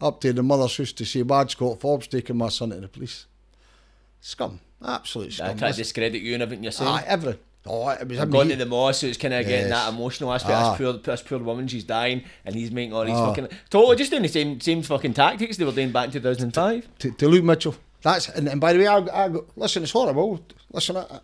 [0.00, 2.88] up to the mother's house to say, "Bad Scott Forbes taking my son to the
[2.88, 3.26] police."
[4.20, 6.90] Scum, absolute I to discredit you and everything you're saying.
[6.90, 7.40] Aye, everything.
[7.64, 9.84] Oh, it was going to the moss, so it's kind of getting Yes.
[9.84, 10.52] that emotional aspect.
[10.54, 10.70] Ah.
[10.70, 13.26] This poor, this poor woman, she's dying, and he's making all these Ah.
[13.28, 16.88] fucking totally just doing the same same fucking tactics they were doing back in 2005.
[16.98, 17.76] to, to Luke Mitchell.
[18.02, 19.84] That's and, and by the way, I, I listen.
[19.84, 20.40] It's horrible.
[20.72, 21.20] Listen, I, I,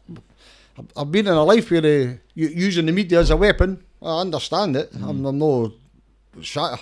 [0.97, 3.83] I've been in a life where uh, using the media as a weapon.
[4.01, 4.91] I understand it.
[4.95, 5.73] I'm, I'm no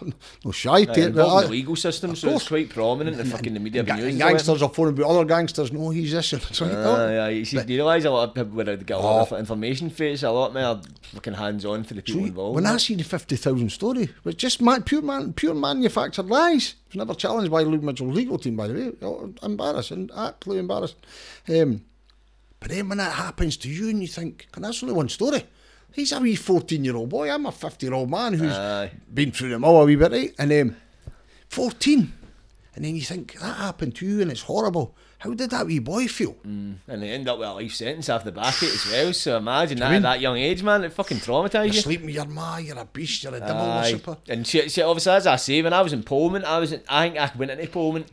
[0.01, 0.15] I'm
[0.45, 3.19] no shy Uh, involved in the legal system, of so it's quite prominent.
[3.21, 5.25] In the fucking the media have been Ga- using and gangsters are phoning about other
[5.25, 5.73] gangsters.
[5.73, 6.33] No, he's this.
[6.33, 8.67] And it's like, Uh, yeah, you see, do you realise a lot of people would
[8.69, 9.35] have got a lot Oh.
[9.35, 10.81] of information it's a lot more
[11.15, 12.55] fucking hands on for the people So involved.
[12.57, 16.27] when I see the fifty thousand story, it was just man, pure man, pure manufactured
[16.27, 16.75] lies.
[16.89, 18.93] It was never challenged by Luke Mitchell's legal team, by the way.
[19.03, 20.99] Oh, embarrassing, absolutely embarrassing.
[21.49, 21.83] Um,
[22.59, 25.45] But then when that happens to you and you think, can that's only one story.
[25.97, 27.31] He's a wee 14 year old boy.
[27.31, 28.91] I'm a 50 year old man who's Aye.
[29.13, 30.35] been through them all a wee bit, right?
[30.39, 30.77] And um,
[31.49, 32.13] 14.
[32.75, 34.95] And then you think, that happened to you and it's horrible.
[35.21, 36.37] How did that wee boy feel?
[36.45, 39.13] And they end up with a life sentence after the back it as well.
[39.15, 39.97] So imagine that mean?
[39.97, 40.85] at that young age, man.
[40.85, 41.61] It fucking traumatised you.
[41.61, 41.81] You're you.
[41.81, 43.81] sleeping with your ma, you're a beast, you're a devil Aye.
[43.81, 44.19] worshipper.
[44.29, 46.83] And she, she, obviously, as I say, when I was in Polmont, I was, in,
[46.91, 48.07] I think I went into Polmont.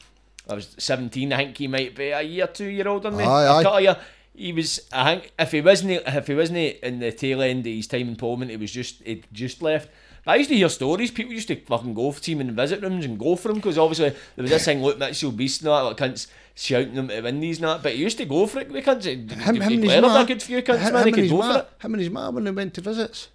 [0.49, 1.33] I was 17.
[1.33, 3.25] I think he might be a year, two year older than me.
[3.25, 3.75] Aye, A aye.
[3.77, 3.97] of year.
[4.35, 4.81] He was.
[4.91, 8.07] I think if he wasn't, if he wasn't in the tail end of his time
[8.09, 9.89] in Polmont, he was just, he'd just left.
[10.25, 11.11] But I used to hear stories.
[11.11, 13.77] People used to fucking go for team and visit rooms and go for him because
[13.77, 17.21] obviously there was this thing, look, Mitchell Beast and that, like cunts shouting them to
[17.21, 17.83] win these and that.
[17.83, 18.71] But he used to go for it.
[18.71, 19.05] We cunts.
[19.05, 20.23] Him, Him, him and his ma.
[20.23, 21.03] good few cunts, him, man.
[21.03, 21.69] He him and could his go ma, for it.
[21.81, 23.29] Him and his ma when they went to visits.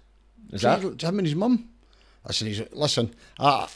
[0.51, 0.81] Is that?
[0.81, 1.69] Him and his mum.
[2.27, 3.69] Listen, he's, listen, ah,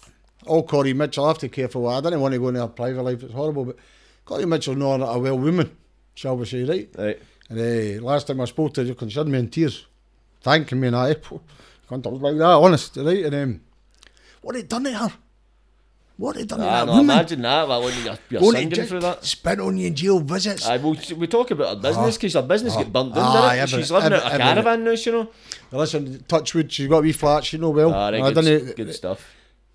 [0.46, 1.88] all Corinne Mitchell, I have to be careful.
[1.88, 3.78] I don't want to go into her private life, it's horrible, but
[4.26, 5.76] Corinne Mitchell not a well woman,
[6.14, 6.90] shall we say, right?
[6.98, 7.20] Right.
[7.50, 9.86] And uh, last time I spoke to you considered me in tears,
[10.42, 11.16] thanking me and I,
[11.90, 13.26] can't talk like that, honest, right?
[13.26, 13.62] And um,
[14.42, 15.14] what had done to her?
[16.16, 17.06] What had done to Ah, that no, woman?
[17.06, 17.68] imagine that.
[17.68, 19.26] Like, when you're, you're to singing jail, through that.
[19.26, 20.66] spent on you in jail visits.
[20.68, 23.36] Aye, well, we talk about her business because her business get burnt down.
[23.36, 23.78] Aye, didn't it?
[23.82, 25.30] She's living out a caravan now, you know.
[25.72, 27.94] Listen, Touchwood, she's got a wee flat, she know well.
[27.94, 29.26] Ah, right, I good, good stuff.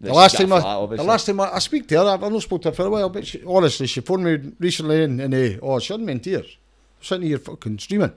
[0.01, 2.43] The last time, I, flat, the last time I, I speak to her, I've not
[2.43, 5.35] spoken to her for a while, but she, honestly, she phoned me recently and, and
[5.35, 6.57] uh, oh, she had me in tears.
[7.01, 8.13] Sitting here fucking streaming.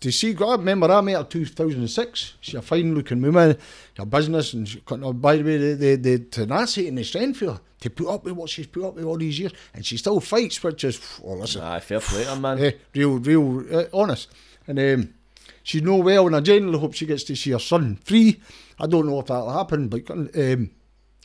[0.00, 2.34] To see, I remember I met her 2006.
[2.40, 3.56] She's a fine looking woman,
[3.98, 7.38] her business, and she, oh, by the way, the, the, the tenacity and the strength
[7.38, 9.84] for her to put up with what she's put up with all these years, and
[9.84, 12.58] she still fights, which is, oh, listen, Aye, fair play man.
[12.58, 14.28] eh, real, real uh, honest.
[14.66, 15.14] And um,
[15.62, 18.40] she's no well, and I genuinely hope she gets to see her son free.
[18.78, 20.70] I don't know if that'll happen, but um,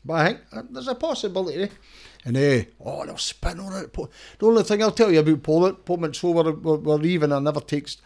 [0.05, 1.71] but I think uh, there's a possibility.
[2.23, 3.93] And uh, oh, they'll spin on it.
[3.93, 7.31] The only thing I'll tell you about Poland, Polmont, so we're, we're, we're leaving.
[7.31, 7.97] I never takes.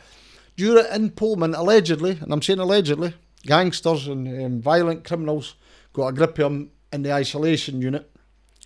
[0.57, 3.13] During in Polmont, allegedly, and I'm saying allegedly,
[3.45, 5.55] gangsters and um, violent criminals
[5.93, 8.09] got a grip of him in the isolation unit.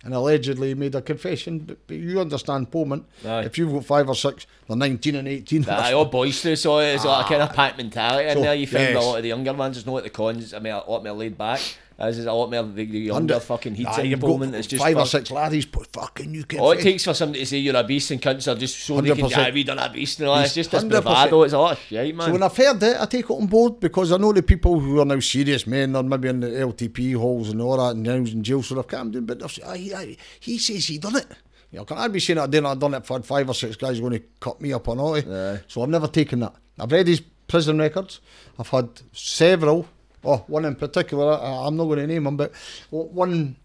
[0.02, 3.04] And allegedly made a confession, but, you understand Polmont.
[3.24, 3.44] Aye.
[3.44, 5.66] If you've got five or six, they're 19 and 18.
[5.66, 8.54] Aye, all boisterous, so it's like a kind of pack mentality in So, there.
[8.54, 9.02] You find yes.
[9.02, 11.02] a lot of the younger ones, there's no like the cons, I mean, a lot
[11.02, 11.60] more laid back.
[11.96, 14.54] As is a lot more the, the younger fucking heats Aye, in you've got Polmont.
[14.54, 16.58] It's just five or six laddies, but fucking you can.
[16.58, 19.00] All it takes for somebody to say you're a beast and cunts are just so
[19.00, 19.30] they can 100%.
[19.30, 20.46] yeah, we done a beast and all that.
[20.46, 20.88] It's just this 100%.
[20.90, 21.42] bravado.
[21.44, 22.26] It's a lot of shit, man.
[22.26, 24.80] So when I've heard it, I take it on board because I know the people
[24.80, 28.02] who are now serious men, are maybe in the LTP halls and all that, and
[28.02, 29.24] now in jail, so they've down.
[29.24, 31.26] But aye, aye, he says he done it.
[31.70, 32.66] You know, can I be saying I didn't?
[32.66, 35.16] I done it for five or six guys going to cut me up on all?
[35.16, 35.22] eh?
[35.26, 35.60] Aye.
[35.66, 36.54] So I've never taken that.
[36.78, 38.20] I've read his prison records.
[38.58, 39.86] I've had several.
[40.24, 41.34] Oh, one in particular.
[41.34, 42.52] I, I'm not going to name him, but
[42.90, 43.56] one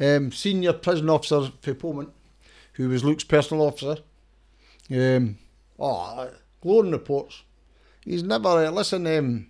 [0.00, 2.10] um, senior prison officer for Polmont,
[2.74, 3.96] who was Luke's personal officer.
[4.90, 5.38] Um,
[5.78, 6.30] oh,
[6.60, 7.42] glowing reports.
[8.04, 9.06] He's never uh, listen.
[9.06, 9.48] Um,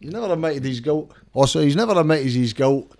[0.00, 1.12] he's never admitted his guilt.
[1.32, 2.92] Also, he's never admitted his guilt,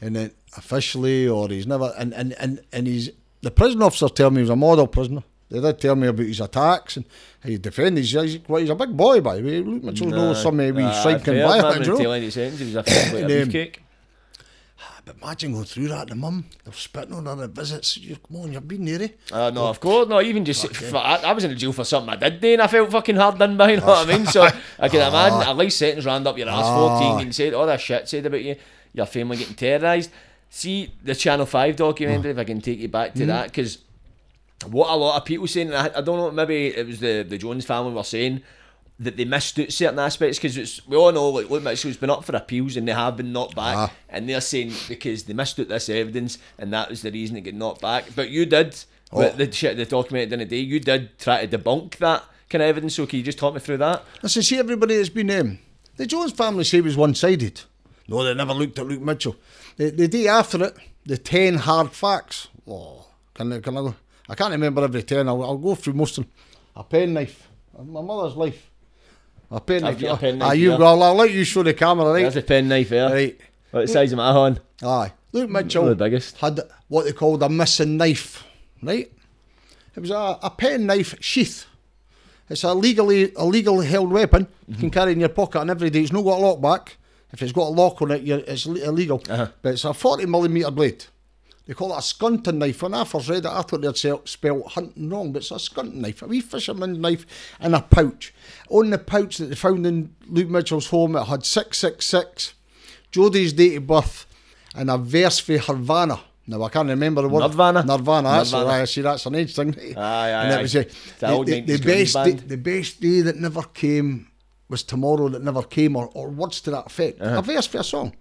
[0.00, 1.92] and then officially, or he's never.
[1.98, 3.10] And and and and he's
[3.42, 5.22] the prison officer tell me he was a model prisoner.
[5.54, 7.04] They did tell me about his attacks and
[7.42, 8.04] how he defended.
[8.04, 9.60] He's, he's, well, he's a big boy, by the way.
[9.60, 11.98] Luke Mitchell knows some uh, wee Aye, striking fair, man, violence, you know.
[11.98, 12.78] tail end of his sentence, he was a
[13.16, 13.76] And, a um, beefcake.
[15.04, 16.08] But imagine going through that.
[16.08, 17.98] The mum, they're spitting on her at visits.
[17.98, 19.08] You, come on, you've been there, eh?
[19.30, 21.84] Uh, no, of course, no, even just, f I I was in the jail for
[21.84, 24.16] something I did do and I felt fucking hard done by, you know what I
[24.16, 24.26] mean?
[24.26, 24.42] So
[24.78, 27.82] I can imagine a life sentence round up your ass, 14, and said all that
[27.82, 28.56] shit said about you,
[28.94, 30.10] your family getting terrorised.
[30.48, 33.78] See the Channel 5 documentary, if I can take you back to that, because
[34.70, 37.38] what a lot of people saying, I, I don't know, maybe it was the, the
[37.38, 38.42] Jones family were saying,
[39.00, 42.24] that they missed out certain aspects because we all know like Luke Mitchell's been up
[42.24, 43.92] for appeals and they have been knocked back Ah.
[44.08, 47.40] and they're saying because they missed out this evidence and that was the reason it
[47.40, 48.76] got knocked back but you did
[49.12, 49.28] Oh.
[49.30, 52.68] the shit the document in the day you did try to debunk that kind of
[52.68, 55.58] evidence so can you just talk me through that Listen, see everybody that's been um,
[55.96, 57.62] the Jones family say it was one sided.
[58.06, 59.34] No, they never looked at Luke Mitchell.
[59.76, 62.46] The, the day after it, the ten hard facts.
[62.66, 63.94] Oh, can I, can I go?
[64.28, 65.28] I can't remember every ten.
[65.28, 66.32] I'll, I'll go through most of them.
[66.76, 67.48] A penknife.
[67.78, 68.70] My mother's life.
[69.50, 70.00] A penknife.
[70.00, 70.82] got a penknife Ah, you here.
[70.82, 72.22] I'll, let you show the camera, right?
[72.22, 73.38] there's a pen knife there Right.
[73.70, 75.12] what size of my hand Aye.
[75.32, 78.44] Luke Mitchell the biggest had what they called a missing knife,
[78.82, 79.10] right?
[79.94, 81.66] It was a, a pen knife sheath.
[82.48, 85.90] It's a legally a legal held weapon you can carry in your pocket and every
[85.90, 86.00] day.
[86.00, 86.96] It's not got a lock back.
[87.32, 89.22] If it's got a lock on it, it's illegal.
[89.28, 89.48] Uh-huh.
[89.62, 91.04] But it's a 40 millimetre blade.
[91.66, 92.82] They call it a skunting knife.
[92.82, 96.02] When I first read it, I thought they'd spelled hunting wrong, but it's a skunting
[96.02, 97.24] knife, a wee fisherman's knife
[97.60, 98.34] in a pouch.
[98.68, 102.54] On the pouch that they found in Luke Mitchell's home, it had 666,
[103.12, 104.26] Jodi's date of birth,
[104.74, 106.20] and a verse for Havana.
[106.46, 107.40] Now I can't remember the word.
[107.40, 107.82] Nirvana?
[107.82, 108.28] Nirvana.
[108.28, 108.68] That's Nirvana.
[108.68, 108.86] Nirvana.
[108.86, 109.74] See that's an age thing.
[109.96, 110.62] Aye, aye, and aye.
[110.62, 110.84] was uh,
[111.18, 114.28] The the, the, the best day, the best day that never came
[114.68, 117.20] was tomorrow that never came, or, or words to that effect.
[117.20, 117.38] Uh-huh.
[117.38, 118.14] A verse for a song.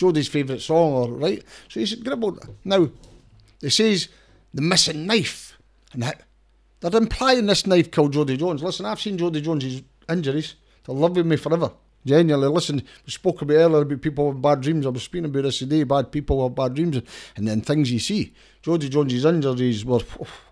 [0.00, 1.42] Jodi's favourite song, or right.
[1.68, 2.48] So he's gribbled.
[2.64, 2.88] Now,
[3.60, 4.08] they says
[4.54, 5.58] the missing knife,
[5.92, 6.22] and that,
[6.80, 8.62] they're implying this knife killed Jodi Jones.
[8.62, 10.54] Listen, I've seen Jodi Jones's injuries.
[10.84, 11.72] They'll live with me forever.
[12.06, 14.86] Genuinely, listen, we spoke about earlier about people with bad dreams.
[14.86, 17.02] I was speaking about this today, bad people with bad dreams,
[17.36, 18.32] and then things you see.
[18.62, 20.00] Jodi Jones's injuries were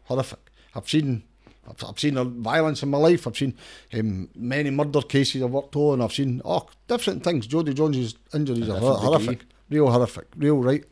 [0.04, 0.50] horrific.
[0.74, 1.24] I've seen
[1.68, 3.26] I've, I've seen violence in my life.
[3.26, 3.54] I've seen
[3.94, 6.00] um, many murder cases I've worked on.
[6.00, 7.46] I've seen oh different things.
[7.46, 10.84] Jodi Jones's injuries are horrific, real horrific, real right.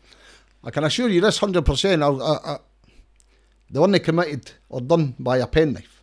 [0.62, 2.02] I can assure you this hundred percent.
[2.02, 2.56] I, I, I,
[3.70, 6.02] they weren't committed or done by a penknife.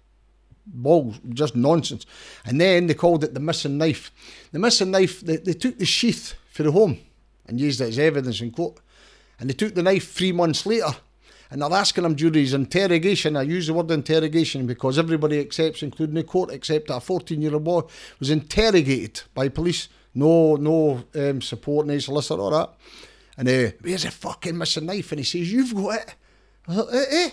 [0.66, 2.06] Balls, just nonsense.
[2.46, 4.12] And then they called it the missing knife.
[4.52, 7.00] The missing knife, they, they took the sheath for the home
[7.46, 8.80] and used it as evidence in court.
[9.40, 10.96] And they took the knife three months later
[11.54, 13.38] and they're asking him during his interrogation.
[13.38, 17.40] I use the word interrogation because everybody accepts, including the court, except that a 14
[17.40, 17.84] year old boy
[18.20, 19.88] was interrogated by police.
[20.16, 22.74] No, no um, support, no solicitor or that.
[23.38, 25.12] And uh, where's the fucking missing knife?
[25.12, 26.16] And he says, You've got it.
[26.68, 27.30] I thought, eh, eh.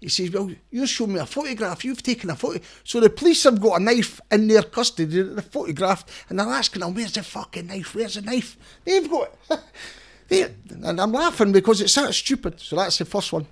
[0.00, 2.62] He says, Well, you showed me a photograph, you've taken a photo.
[2.84, 6.82] So the police have got a knife in their custody, the photograph, and they're asking
[6.82, 7.94] him, Where's the fucking knife?
[7.94, 8.58] Where's the knife?
[8.84, 9.60] They've got it.
[10.82, 12.58] And I'm laughing because it's that stupid.
[12.58, 13.46] So that's the first one.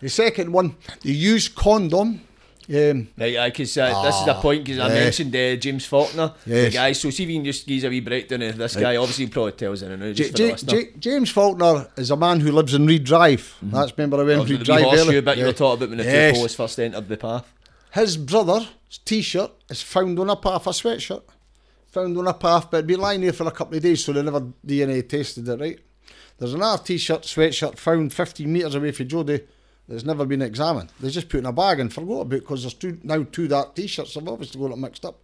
[0.00, 2.20] The second one, they use condom.
[2.68, 6.32] Um, Right, yeah, because uh, this is a point because I mentioned uh, James Faulkner,
[6.44, 6.72] the Yes.
[6.74, 6.92] guy.
[6.92, 8.96] So see if you can just give us a wee breakdown of this guy.
[8.96, 12.40] Obviously, he probably tells it now J- just J- J- James Faulkner is a man
[12.40, 13.54] who lives in Reed Drive.
[13.62, 15.22] That's remember I went Reed the Drive earlier.
[15.22, 15.46] bit you Yeah.
[15.46, 16.34] were talking about when the Yes.
[16.34, 17.46] two posts first entered the path.
[17.94, 18.66] His brother's
[19.04, 21.22] t-shirt is found on a path, a sweatshirt,
[21.92, 24.12] found on a path, but it'd been lying there for a couple of days, so
[24.12, 25.78] they never DNA tested it, right?
[26.36, 29.40] There's another t-shirt, sweatshirt found 15 metres away from Jodi
[29.88, 30.90] that's never been examined.
[31.00, 33.74] They just put in a bag and forgot about because there's two, now two dark
[33.74, 34.14] t-shirts.
[34.14, 35.20] They've obviously got it mixed up.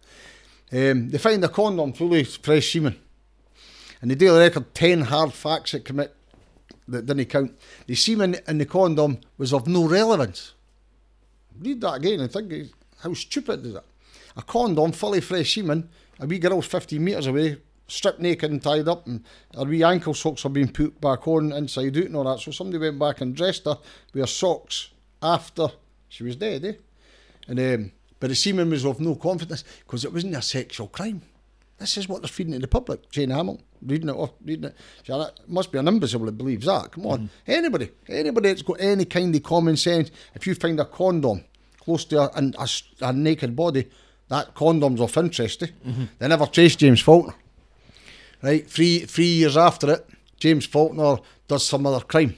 [0.71, 2.99] Um, they find a condom fully fresh semen.
[4.01, 6.15] And they a record 10 hard facts that commit
[6.87, 7.57] that didn't count.
[7.87, 10.53] The semen in the condom was of no relevance.
[11.59, 12.71] Read that again and think
[13.01, 13.85] how stupid is that?
[14.35, 17.57] A condom fully fresh semen, a wee girl's 15 metres away,
[17.93, 19.23] stripped naked and tied up, and
[19.55, 22.39] her wee ankle socks are being put back on inside out and all that.
[22.39, 23.77] So somebody went back and dressed her
[24.13, 24.89] with her socks
[25.21, 25.67] after
[26.09, 26.73] she was dead, eh?
[27.47, 31.21] And um, but the semen was of no confidence because it wasn't a sexual crime.
[31.77, 33.11] This is what they're feeding to the public.
[33.11, 34.75] Jane Hamill, reading it off, reading it.
[35.03, 36.91] Janet, must be an imbecile that believes that.
[36.91, 37.29] Come on.
[37.45, 41.43] Anybody, anybody that's got any kind of common sense, if you find a condom
[41.81, 42.67] close to a, a,
[43.01, 43.89] a naked body,
[44.29, 45.63] that condom's of interest.
[45.63, 45.67] Eh?
[46.19, 47.35] They never traced James Faulkner.
[48.43, 51.17] Right, three three years after it, James Faulkner
[51.47, 52.35] does some other crime.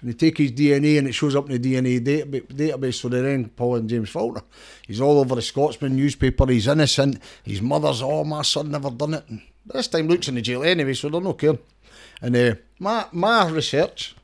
[0.00, 3.08] And they take his DNA and it shows up in the DNA data- database, so
[3.08, 4.42] they're then and James Faulkner.
[4.86, 7.20] He's all over the Scotsman newspaper, he's innocent.
[7.42, 9.24] His mother's, oh, my son never done it.
[9.28, 11.58] And this time Luke's in the jail anyway, so they're no care.
[12.22, 14.14] And uh, my, my research,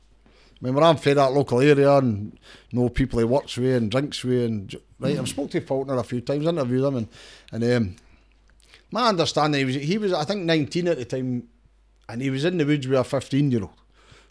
[0.61, 2.37] when I'm from that local area and
[2.71, 6.03] know people he works with and drinks with, and right, I've spoke to Faulkner a
[6.03, 7.07] few times, interviewed him, and,
[7.51, 7.95] and um,
[8.95, 11.49] my understanding, he was, he was, I think, 19 at the time,
[12.07, 13.73] and he was in the woods with a 15 year old.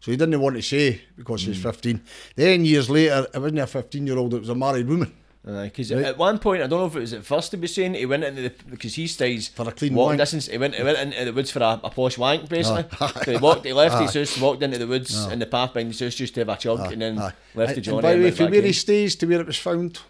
[0.00, 1.70] So he didn't want to say because was hmm.
[1.70, 2.02] 15.
[2.34, 5.14] Then years later, it wasn't a 15 year old, it was a married woman.
[5.44, 7.92] Because at one point, I don't know if it was at first he was saying
[7.92, 10.18] he went into the because he stays For a clean walking wank.
[10.20, 10.46] distance.
[10.46, 12.86] He went he went into the woods for a, a posh wank basically.
[12.98, 13.22] Aye.
[13.24, 14.20] so he walked, he left his Aye.
[14.20, 16.56] house, walked into the woods in the path behind his house just to have a
[16.56, 17.32] chug, and then Aye.
[17.54, 17.98] left the Johnny.
[17.98, 18.64] And by the way, from where in.
[18.64, 20.00] he stays to where it was found,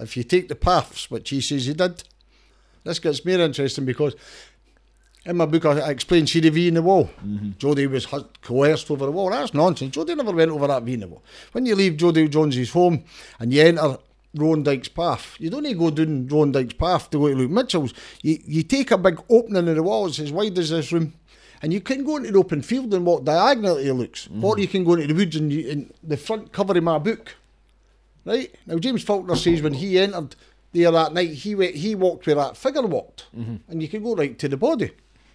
[0.00, 2.02] if you take the paths, which he says he did,
[2.84, 4.14] this gets more interesting because
[5.26, 7.10] in my book I, I explained see the V in the wall.
[7.24, 7.50] Mm-hmm.
[7.58, 8.06] Jodi was
[8.42, 9.30] coerced over the wall.
[9.30, 9.94] That's nonsense.
[9.94, 11.22] Jodi never went over that V in the wall.
[11.52, 13.04] When you leave Jodi Jones's home
[13.38, 13.98] and you enter
[14.34, 17.34] Rowan Dyke's path, you don't need to go down Rowan Dyke's path to go to
[17.34, 17.94] Luke Mitchell's.
[18.22, 21.14] You, you take a big opening in the wall, it's as wide as this room.
[21.62, 24.28] And you can go into the open field and walk diagonally, it looks.
[24.42, 26.98] Or you can go into the woods and, you, and the front cover of my
[26.98, 27.36] book
[28.24, 30.34] Right now, James Faulkner says when he entered
[30.74, 34.14] there that night, he went, he walked where that figure walked, and you can go
[34.14, 34.90] right to the body.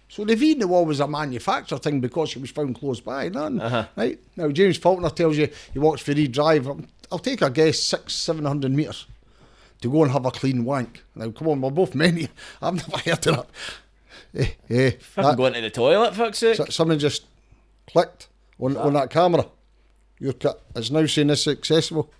[0.08, 3.00] So the V in the wall was a manufactured thing because it was found close
[3.00, 3.28] by.
[3.28, 3.86] None, Uh-huh.
[3.96, 6.68] right now, James Faulkner tells you he walks for Reed Drive.
[7.12, 9.06] I'll take a guess six, seven hundred meters
[9.80, 11.02] to go and have a clean wank.
[11.14, 12.28] Now, come on, we're both men here.
[12.62, 13.46] I've never heard of that.
[14.34, 16.56] Eh, eh, that- going to the toilet, fuck's sake.
[16.56, 17.24] so- something just
[17.86, 19.46] clicked on, on that camera.
[20.18, 22.10] Your cut is now saying this accessible.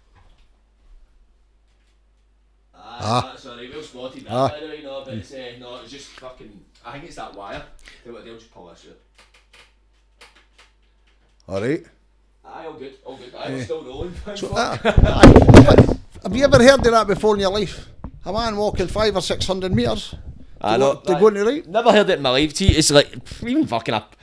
[3.02, 4.48] Ah, sorry, well spotted that, Ah.
[4.48, 7.34] by the way, no, but it's, uh, no, it's just fucking, I think it's that
[7.34, 7.62] wire.
[8.04, 8.96] They'll, they'll just pull this out.
[11.48, 11.84] All right.
[12.44, 13.34] Aye, all good, all good.
[13.34, 14.14] I'm still rolling.
[14.34, 15.96] So, uh, aye.
[16.22, 17.88] have you ever heard of that before in your life?
[18.24, 20.14] A man walking five or six hundred metres
[20.60, 20.94] I know.
[20.94, 21.66] go, to go into right?
[21.66, 22.54] Never heard it in my life.
[22.54, 23.10] See, it's like
[23.42, 24.14] even fucking up.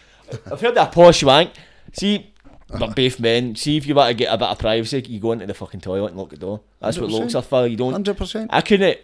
[0.52, 1.52] I've heard that posh wank.
[1.94, 2.32] See,
[2.70, 2.94] but uh-huh.
[2.96, 3.56] both men.
[3.56, 5.82] See, if you want to get a bit of privacy, you go into the fucking
[5.82, 6.62] toilet and lock the door.
[6.82, 7.20] That's what 100%.
[7.20, 7.68] locks are for.
[7.68, 7.94] You don't.
[7.94, 8.50] Hundred percent.
[8.54, 9.00] I couldn't.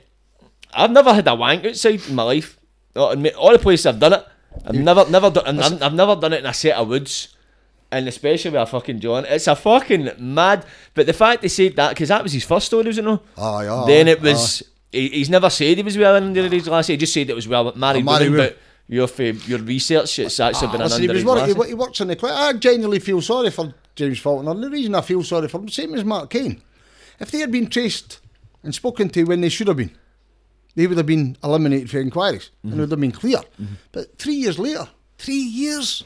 [0.73, 2.59] I've never had a wank outside in my life.
[2.95, 4.27] All the places I've done it.
[4.65, 5.59] I've never, never done.
[5.59, 7.35] I've, I've never done it in a set of woods,
[7.91, 9.25] and especially with a fucking John.
[9.25, 10.65] It's a fucking mad.
[10.93, 13.55] But the fact they said that because that was his first story, wasn't it Oh
[13.55, 13.87] aye.
[13.87, 14.63] then it was.
[14.91, 16.87] He, he's never said he was well under his glass.
[16.87, 18.47] He just said it was well married married women.
[18.47, 18.57] But
[18.93, 19.09] your
[19.47, 20.85] your research, it's actually been ah.
[20.85, 22.37] an Listen, he, under was work, he, he works in the clinic.
[22.37, 24.51] I genuinely feel sorry for James Faulkner.
[24.51, 26.61] And the reason I feel sorry for him, same as Mark Kane.
[27.19, 28.19] If they had been traced
[28.63, 29.95] and spoken to when they should have been,
[30.75, 32.79] they would have been eliminated for inquiries and mm-hmm.
[32.79, 33.37] it would have been clear.
[33.37, 33.73] Mm-hmm.
[33.91, 34.87] But three years later,
[35.17, 36.03] three years.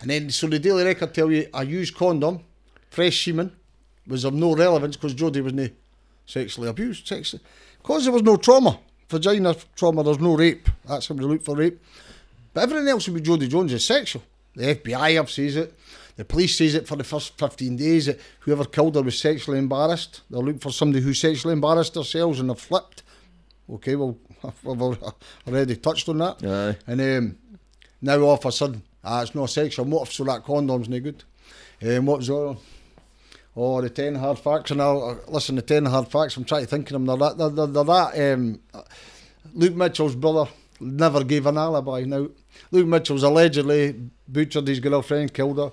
[0.00, 2.44] And then, so the Daily Record tell you a used condom,
[2.90, 3.52] fresh semen,
[4.06, 5.68] was of no relevance because Jodi wasn't eh,
[6.24, 7.06] sexually abused.
[7.06, 7.42] Sexually.
[7.78, 8.78] Because there was no trauma,
[9.08, 10.68] vagina trauma, there's no rape.
[10.86, 11.82] That's how they look for rape.
[12.58, 14.20] But everything else with Jodi Jones is sexual.
[14.56, 15.78] The FBI have says it.
[16.16, 19.60] The police says it for the first 15 days that whoever killed her was sexually
[19.60, 20.22] embarrassed.
[20.28, 23.04] They're looking for somebody who sexually embarrassed themselves and they've flipped.
[23.70, 24.66] Okay, well, I've
[25.46, 26.44] already touched on that.
[26.44, 26.78] Aye.
[26.88, 27.36] And um,
[28.02, 29.84] now all of a sudden, ah, it's not sexual.
[29.84, 31.22] What if so that condom's no good?
[31.80, 32.58] Um, what was the other?
[33.54, 34.72] Oh, the 10 hard facts.
[34.72, 37.06] And I'll, uh, listen, the 10 hard facts, I'm trying to think of them.
[37.06, 38.58] They're that, they're, they're that um,
[39.54, 42.02] Luke Mitchell's brother never gave an alibi.
[42.04, 42.28] Now,
[42.70, 43.94] Luke Mitchell's allegedly
[44.26, 45.72] butchered his girlfriend, killed her.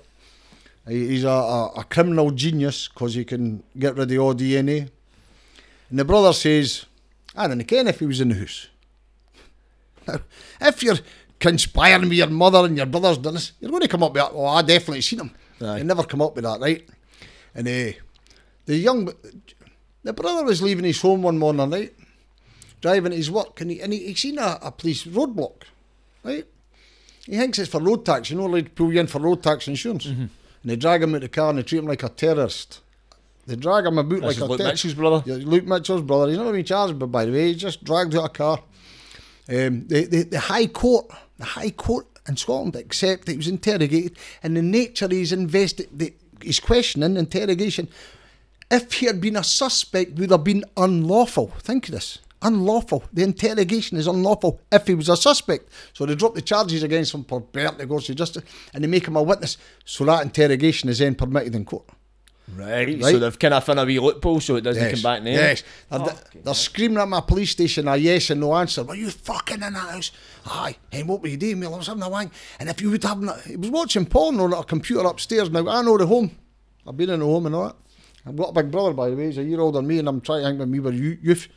[0.88, 4.90] He- He's a, a, a criminal genius because he can get rid of all DNA.
[5.90, 6.86] And the brother says,
[7.36, 8.68] I don't care if he was in the house.
[10.08, 10.20] Now,
[10.62, 10.98] if you're
[11.40, 14.22] conspiring with your mother and your brother's done this, you're going to come up with
[14.24, 14.32] that.
[14.34, 15.32] Oh, I definitely seen him.
[15.62, 15.78] Aye.
[15.80, 16.88] You never come up with that, right?
[17.54, 17.94] And uh,
[18.66, 19.10] the young,
[20.04, 21.94] the brother was leaving his home one morning, right?
[22.82, 25.64] Driving to his work, and he, and he, he seen a, a police roadblock,
[26.24, 26.46] right?
[27.26, 29.68] He thinks it's for road tax, you know, they pull you in for road tax
[29.68, 30.06] insurance.
[30.06, 30.22] Mm-hmm.
[30.22, 30.32] And
[30.64, 32.82] they drag him out of the car and they treat him like a terrorist.
[33.48, 34.60] They drag him about This like a Luke.
[34.60, 35.24] Mitchell's brother.
[35.26, 36.30] Yeah, Luke Mitchell's brother.
[36.30, 38.60] He's not been charged, but by the way, he's just dragged out a car.
[39.48, 41.06] Um, the, the, the High Court,
[41.38, 45.32] the High Court in Scotland accept that he was interrogated, and the nature of his
[45.32, 47.88] investi- the, his questioning, interrogation,
[48.72, 51.54] if he had been a suspect, would have been unlawful.
[51.60, 52.20] Think of this.
[52.46, 53.04] Unlawful.
[53.12, 55.68] The interrogation is unlawful if he was a suspect.
[55.94, 59.16] So they drop the charges against him for perverting of justice and they make him
[59.16, 59.58] a witness.
[59.84, 61.90] So that interrogation is then permitted in court.
[62.56, 62.88] Right.
[63.02, 63.02] Right.
[63.02, 65.32] So they've kind of found a wee loophole so it doesn't come back now.
[65.32, 65.64] Yes.
[65.90, 68.84] They're, oh, Fucking they're screaming at my police station a yes and no answer.
[68.84, 70.12] Were you fucking in that house?
[70.46, 70.76] Aye.
[70.92, 71.60] And what were you doing?
[71.62, 72.32] Well, I was having a wank.
[72.60, 73.20] And if you would have...
[73.22, 75.50] not- He was watching porn on a computer upstairs.
[75.50, 76.30] Now, I know the home.
[76.86, 77.76] I've been in the home and all that.
[78.28, 79.26] I've got a big brother, by the way.
[79.26, 81.18] He's a year older than me and I'm trying to think when we were yo-
[81.24, 81.48] youth.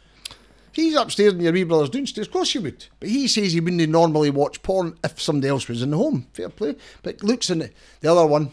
[0.79, 2.29] He's upstairs and your wee brother's downstairs.
[2.29, 2.87] Of course you would.
[3.01, 6.29] But he says he wouldn't normally watch porn if somebody else was in the home.
[6.33, 6.77] Fair play.
[7.03, 8.53] But looks in the, the other one.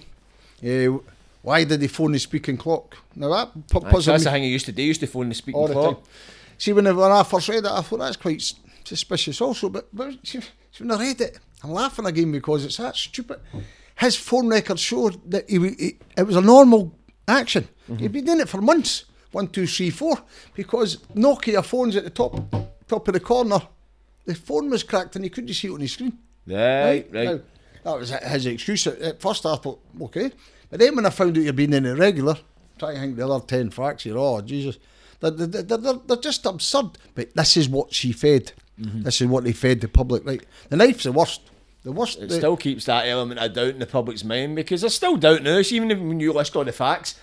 [0.66, 0.98] Uh,
[1.44, 2.98] why did he phone the speaking clock?
[3.16, 4.82] Now that pu- Aye, puzzled that's me the thing you used to do.
[4.82, 6.04] You used to phone the speaking all clock.
[6.58, 8.42] See, when I, when I first read it, I thought that's quite
[8.84, 9.70] suspicious also.
[9.70, 10.16] But, but
[10.80, 13.40] when I read it, I'm laughing again because it's that stupid.
[14.00, 16.92] His phone records showed that he, he, it was a normal
[17.28, 17.68] action.
[18.00, 19.06] He'd been doing it for months.
[19.36, 20.18] One, two, three, four.
[20.54, 22.40] Because Nokia phones at the top
[22.88, 23.60] top of the corner,
[24.26, 26.18] the phone was cracked and he couldn't see it on his screen.
[26.48, 27.26] Right, right.
[27.26, 27.40] Now,
[27.84, 28.88] that was his excuse.
[28.88, 30.32] At, first, I thought, okay.
[30.70, 32.38] But then when I found out you'd been in it regular,
[32.80, 34.78] try to think the other 10 facts here, oh, Jesus.
[35.20, 36.92] They're, they're, they're, they're, just absurd.
[37.14, 38.54] But this is what she fed.
[38.80, 39.02] Mm-hmm.
[39.02, 40.26] This is what they fed the public.
[40.26, 40.46] Right?
[40.70, 41.42] The knife's the worst.
[41.84, 42.20] The worst.
[42.20, 45.18] It the- still keeps that element of doubt in the public's mind because there's still
[45.18, 45.58] doubt now.
[45.58, 47.20] Even when you list all the facts,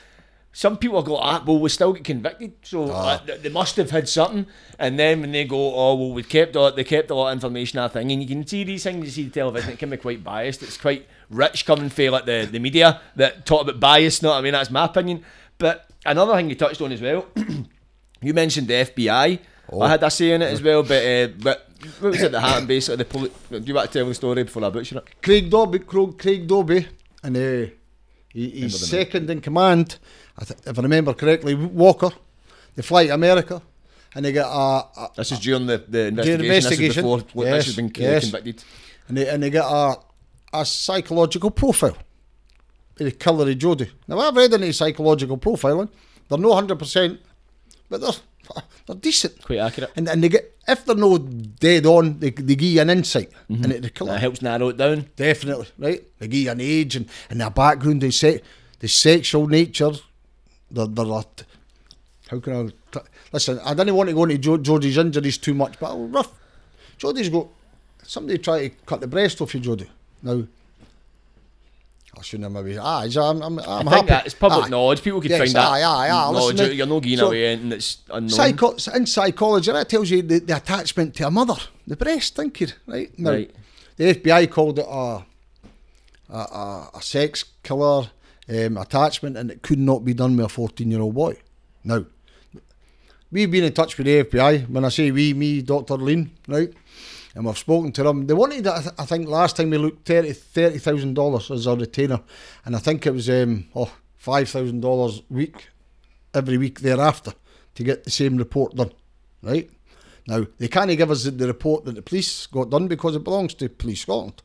[0.53, 3.23] some people go, ah, well, we still get convicted, so Ah.
[3.27, 4.47] uh, they must have had something.
[4.79, 7.33] And then when they go, oh, well, we kept all, they kept a lot of
[7.35, 9.05] information, I think, and you can see these things.
[9.07, 10.63] You see the television, it can be quite biased.
[10.63, 14.21] It's quite rich coming from like the, the media that talk about bias.
[14.23, 14.53] Know what I mean?
[14.53, 15.25] That's my opinion.
[15.57, 17.27] But another thing you touched on as well,
[18.21, 19.39] you mentioned the FBI.
[19.81, 21.67] I had a say in it as well, but uh, but
[22.01, 22.97] what was it that happened basically?
[22.97, 25.23] The poli- do you want to tell the story before I butcher it?
[25.23, 26.89] Craig Dobbie, Craig, Craig Dobbie,
[27.23, 27.71] and uh,
[28.29, 29.99] he, he's second in command,
[30.51, 32.11] if I remember correctly, Walker.
[32.75, 33.61] They fly to America,
[34.15, 36.45] and they get a, a This is during the, the investigation.
[36.45, 37.05] investigation.
[37.05, 38.31] This is before Yes, this has been yes.
[38.31, 38.65] convicted.
[39.09, 39.97] and they, and they get a,
[40.55, 41.97] a psychological profile.
[42.99, 43.91] By the killer of Jodi.
[44.09, 45.89] Now I've read any psychological profiling.
[46.29, 47.21] They're no hundred percent,
[47.89, 48.11] but they're
[48.87, 49.43] they're decent.
[49.43, 49.91] Quite accurate.
[49.97, 53.31] And and they get if they're no dead on, they, they give you an insight
[53.51, 53.65] mm-hmm.
[53.65, 55.09] and it, the killer That helps narrow it down.
[55.17, 56.03] Definitely, right?
[56.19, 58.01] They give you an age and, and their background.
[58.03, 58.43] They say
[58.81, 59.93] the sexual nature,
[60.73, 61.45] the the, the
[62.29, 63.61] how can I t- listen?
[63.65, 66.33] I didn't want to go into jo- Jodi's injuries too much, but oh, rough.
[66.99, 67.49] Jodi's got
[68.05, 69.89] somebody try to cut the breast off you, Jodi.
[70.23, 70.45] Now.
[72.17, 72.77] I shouldn't have maybe.
[72.79, 73.91] Ah, I'm, I'm, I'm I happy.
[73.91, 74.69] think that it's public Aye.
[74.69, 75.03] knowledge.
[75.03, 76.33] People could Yes, find that aye, aye, aye.
[76.33, 76.59] knowledge.
[76.59, 78.29] Listen, You're not giving so- away anything that's unknown.
[78.29, 81.55] Psycho- in psychology, that tells you the, the attachment to a mother,
[81.87, 83.19] the breast, think you, right?
[83.19, 83.51] Now, Right.
[83.97, 85.25] The FBI called it a
[86.31, 88.11] a, a, a sex killer
[88.49, 91.39] um, attachment, and it could not be done with a fourteen-year-old boy.
[91.85, 92.05] Now,
[93.31, 94.69] we've been in touch with the FBI.
[94.69, 96.73] When I say we, me, Doctor Lean, right?
[97.35, 98.27] And we've spoken to them.
[98.27, 101.67] They wanted, I, th- I think, last time we looked thirty thirty thousand dollars as
[101.67, 102.21] a retainer,
[102.65, 105.69] and I think it was um, oh five thousand dollars a week
[106.35, 107.33] every week thereafter
[107.75, 108.93] to get the same report done,
[109.43, 109.71] right?
[110.27, 113.55] Now, they can't give us the report that the police got done because it belongs
[113.55, 114.43] to Police Scotland.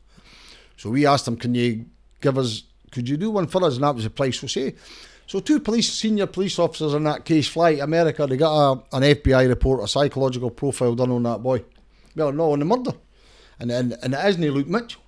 [0.76, 1.86] So we asked them, can you
[2.20, 3.74] give us, could you do one for us?
[3.74, 4.74] And that was the price we say.
[5.26, 8.26] So two police, senior police officers in that case fly to America.
[8.26, 8.54] They got
[8.92, 11.64] a, an FBI report, a psychological profile done on that boy.
[12.16, 12.92] Well, no, on the murder.
[13.60, 15.02] And, and, and it isn't Luke Mitchell.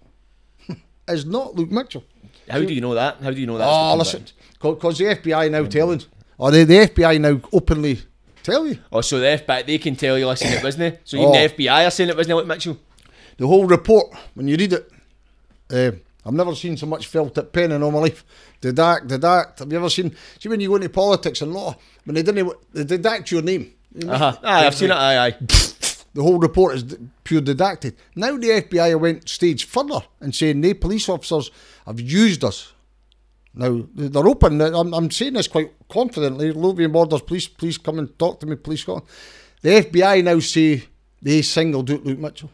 [1.08, 2.04] it's not Luke Mitchell.
[2.48, 3.22] How do you know that?
[3.22, 3.66] How do you know that?
[3.68, 4.24] Oh, listen,
[4.60, 6.02] because the FBI now telling,
[6.36, 8.00] or the, the FBI now openly
[8.42, 8.78] tell you.
[8.92, 10.98] Oh, so the FBI they can tell you, listen, it wasn't.
[11.04, 11.32] So even Oh.
[11.32, 12.76] the FBI are saying it wasn't Luke Mitchell.
[13.36, 14.90] The whole report, when you read it,
[15.70, 15.92] uh,
[16.24, 18.24] I've never seen so much felt tip pen in all my life.
[18.60, 19.58] Dedact, dedact.
[19.60, 20.14] Have you ever seen?
[20.38, 23.72] See when you go into politics and law, when they didn't, they dedact your name.
[24.06, 24.36] Uh huh.
[24.42, 24.94] Aye, I've seen it.
[24.96, 25.36] Aye, aye.
[26.12, 27.94] The whole report is pure didactic.
[28.16, 31.52] Now the FBI went stage further and saying they police officers
[31.86, 32.72] have used us.
[33.54, 34.60] Now they're open.
[34.60, 36.52] I'm, I'm saying this quite confidently.
[36.52, 38.80] Lothian Borders Police, please come and talk to me, please.
[38.80, 39.06] Scotland.
[39.62, 40.84] The FBI now say
[41.22, 42.50] they singled out Luke Mitchell,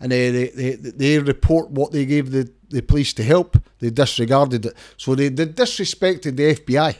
[0.00, 3.56] and uh, they they, they, they report what they gave the, the police to help.
[3.78, 6.96] They disregarded it, so they, they disrespected the FBI.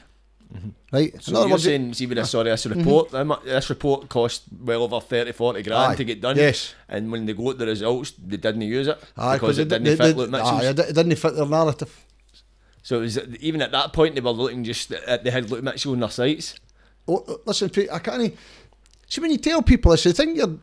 [0.55, 0.68] Mm-hmm.
[0.93, 1.22] Right.
[1.22, 2.81] So you're saying, see, with this, sorry, this mm-hmm.
[2.81, 6.36] report, how mu- this report cost well over 30, 40 grand Aye, to get done.
[6.36, 6.74] yes.
[6.89, 9.97] And when they got the results, they didn't use it Aye, because it didn't they-
[9.97, 12.05] fit they- Luke aye, it didn't fit their narrative.
[12.82, 15.62] So it was, even at that point, they were looking just at they had Luke
[15.62, 16.59] Mitchell on their sites.
[17.06, 18.35] Oh, oh, listen, Pete, I can't.
[19.06, 20.59] See, when you tell people this, they think you're.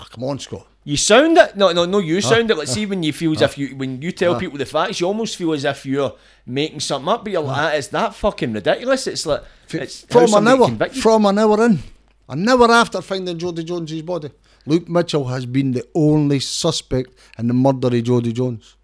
[0.00, 0.66] Ah, come on, Scott.
[0.84, 1.56] You sound it.
[1.56, 1.98] No, no, no.
[1.98, 2.56] You sound it.
[2.56, 5.06] Like see when you feel as if you when you tell people the facts, you
[5.06, 6.14] almost feel as if you're
[6.46, 7.24] making something up.
[7.24, 9.06] But you're like, "Ah, it's that fucking ridiculous.
[9.06, 11.02] It's like it's from an hour, convicted.
[11.02, 11.80] from an hour in,
[12.28, 14.30] an hour after finding Jodi Jones's body,
[14.66, 18.76] Luke Mitchell has been the only suspect in the murder of Jodi Jones.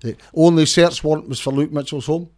[0.00, 2.30] The only search warrant was for Luke Mitchell's home,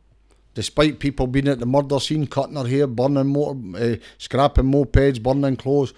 [0.54, 5.22] despite people being at the murder scene, cutting her hair, burning motor, uh, scrapping mopeds,
[5.22, 5.92] burning clothes.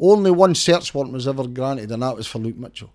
[0.00, 2.92] Only one search warrant was ever granted, and that was for Luke Mitchell.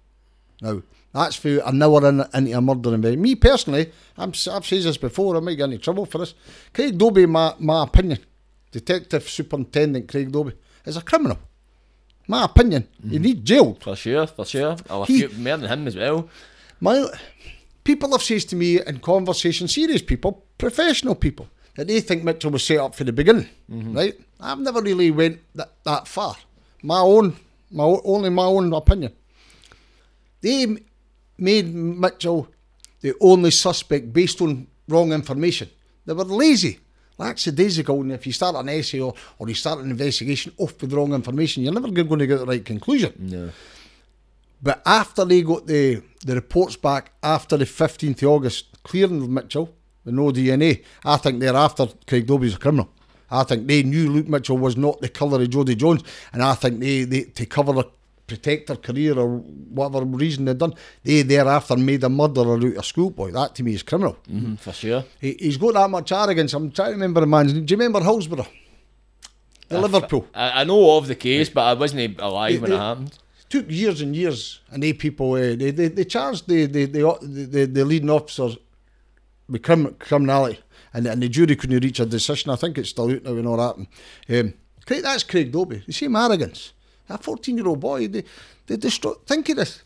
[0.61, 0.83] Now,
[1.13, 3.21] that's for an hour in, into a murder investigation.
[3.21, 6.33] Me personally, I'm, s- I've said this before, I might get into trouble for this.
[6.73, 8.19] Craig Dobbie, my, my opinion,
[8.71, 10.53] Detective Superintendent Craig Dobbie,
[10.85, 11.39] is a criminal.
[12.27, 13.23] My opinion, he mm-hmm.
[13.23, 13.83] needs jailed.
[13.83, 14.77] For sure, for sure.
[14.89, 16.29] I'll He- few more than him as well.
[16.79, 17.07] My
[17.83, 22.51] people have said to me in conversation, serious people, professional people, that they think Mitchell
[22.51, 23.95] was set up for the beginning, mm-hmm.
[23.95, 24.19] right?
[24.39, 26.35] I've never really went that, that far.
[26.83, 27.35] My own,
[27.69, 29.13] my only my own opinion.
[30.41, 30.77] They
[31.37, 32.47] made Mitchell
[33.01, 35.69] the only suspect based on wrong information.
[36.05, 36.79] They were lazy.
[37.17, 39.91] That's the days ago, and if you start an essay or, or you start an
[39.91, 43.13] investigation off with wrong information, you're never going to get the right conclusion.
[43.19, 43.51] No.
[44.61, 49.73] But after they got the, the reports back after the 15th of August, clearing Mitchell
[50.03, 52.89] with no DNA, I think thereafter Craig Dobbie's a criminal.
[53.31, 56.03] I think they knew Luke Mitchell was not the colour of Jodi Jones,
[56.33, 57.85] and I think they, they to cover her,
[58.27, 62.85] protect her career or whatever reason they'd done, they thereafter made a murderer out of
[62.85, 63.31] schoolboy.
[63.31, 64.17] That to me is criminal.
[64.29, 65.03] Mhm, for sure.
[65.19, 66.53] He, he's got that much arrogance.
[66.53, 67.65] I'm trying to remember the man's name.
[67.65, 68.47] Do you remember Hillsborough?
[69.69, 70.27] The Liverpool.
[70.33, 73.17] I, I know of the case, but I wasn't alive when They- it happened.
[73.49, 77.17] took years and years, and they people uh, they, they they charged the the the,
[77.21, 78.57] the, the leading officers
[79.49, 80.59] with crim- criminality,
[80.93, 82.51] and and the jury couldn't reach a decision.
[82.51, 83.77] I think it's still out now and all that.
[83.77, 83.87] And,
[84.47, 84.53] um,
[84.85, 85.83] Craig, that's Craig Dobbie.
[85.85, 86.73] The same arrogance.
[87.09, 88.07] A fourteen-year-old boy.
[88.07, 88.23] They
[88.67, 89.13] they destroy.
[89.25, 89.83] Think of this.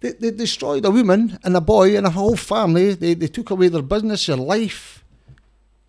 [0.00, 2.94] They, they destroyed a woman and a boy and a whole family.
[2.94, 5.04] They they took away their business, their life.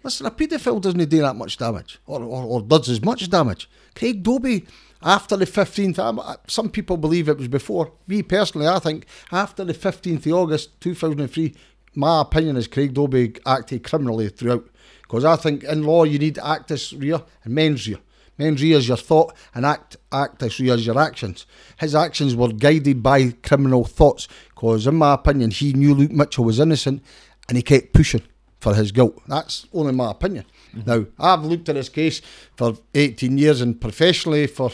[0.04, 3.70] Listen, a paedophile doesn't do that much damage, or, or, or does as much damage.
[3.96, 4.66] Craig Dobbie,
[5.02, 7.92] after the 15th, um, uh, some people believe it was before.
[8.08, 11.54] Me personally, I think after the 15th of August 2003,
[12.00, 14.68] my opinion is Craig Dobbie acted criminally throughout.
[15.02, 17.98] Because I think in law you need actus rea and mens rea.
[18.38, 21.46] Mens rea is your thought and act actus rea is your actions.
[21.78, 24.30] His actions were guided by criminal thoughts.
[24.50, 27.04] Because in my opinion, he knew Luke Mitchell was innocent
[27.50, 28.24] and he kept pushing
[28.62, 29.22] for his guilt.
[29.28, 30.46] That's only my opinion.
[30.74, 30.90] Mm-hmm.
[30.90, 32.22] Now, I've looked at this case
[32.56, 34.72] for 18 years and professionally for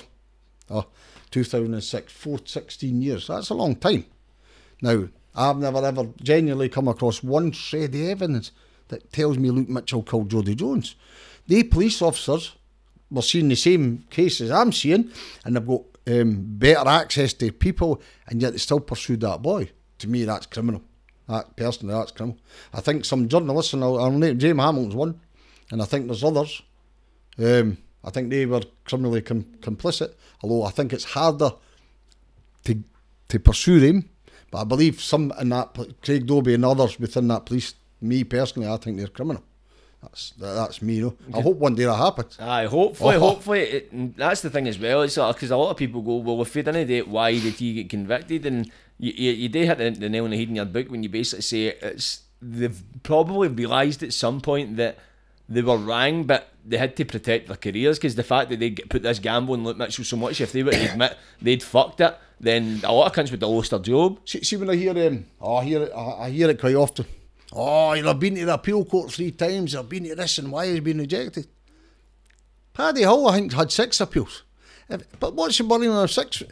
[0.70, 0.86] oh,
[1.32, 3.28] 2006, four, 16 years.
[3.28, 4.06] That's a long time.
[4.82, 8.52] Now, I've never ever genuinely come across one shred of evidence
[8.88, 10.96] that tells me Luke Mitchell killed Jodi Jones.
[11.48, 12.56] The police officers
[13.12, 15.12] were seeing the same cases I'm seeing,
[15.44, 19.70] and they've got um, better access to people, and yet they still pursued that boy.
[20.00, 20.82] To me, that's criminal.
[21.28, 22.40] That personally, that's criminal.
[22.74, 25.20] I think some journalists, and I'll, I'll name James Hamilton's one,
[25.72, 26.62] and I think there's others.
[27.38, 30.14] Um, I think they were criminally com- complicit.
[30.42, 31.52] Although I think it's harder
[32.66, 32.84] to
[33.30, 34.10] to pursue them.
[34.56, 37.74] But I believe some in that Craig Dobbie and others within that police.
[38.00, 39.44] Me personally, I think they're criminal.
[40.02, 40.96] That's that, that's me.
[40.96, 41.38] You know?
[41.38, 42.38] I hope one day that happens.
[42.40, 43.20] Aye, hopefully, Oh.
[43.20, 43.62] hopefully.
[43.64, 45.02] It, that's the thing as well.
[45.02, 47.34] It's uh, because a lot of people go, well, if he didn't do it, why
[47.34, 48.46] did he get convicted?
[48.46, 50.90] And you, you, you do hit the, the nail on the head in your book
[50.90, 54.98] when you basically say it's they've probably realised at some point that
[55.50, 58.72] they were wrong, but they had to protect their careers because the fact that they
[58.72, 62.00] put this gamble on Luke Mitchell so much, if they were to admit they'd fucked
[62.00, 64.20] it, then a lot of cunts would have lost their job.
[64.26, 67.06] See, see when I hear um, oh, I hear it, I, hear it quite often.
[67.54, 69.74] Oh, you've been to the appeal court three times.
[69.74, 71.48] You've been to this, and why he's been rejected?
[72.74, 74.44] Paddy Hill, I think, had six appeals.
[75.20, 76.44] But what's the Birmingham Six?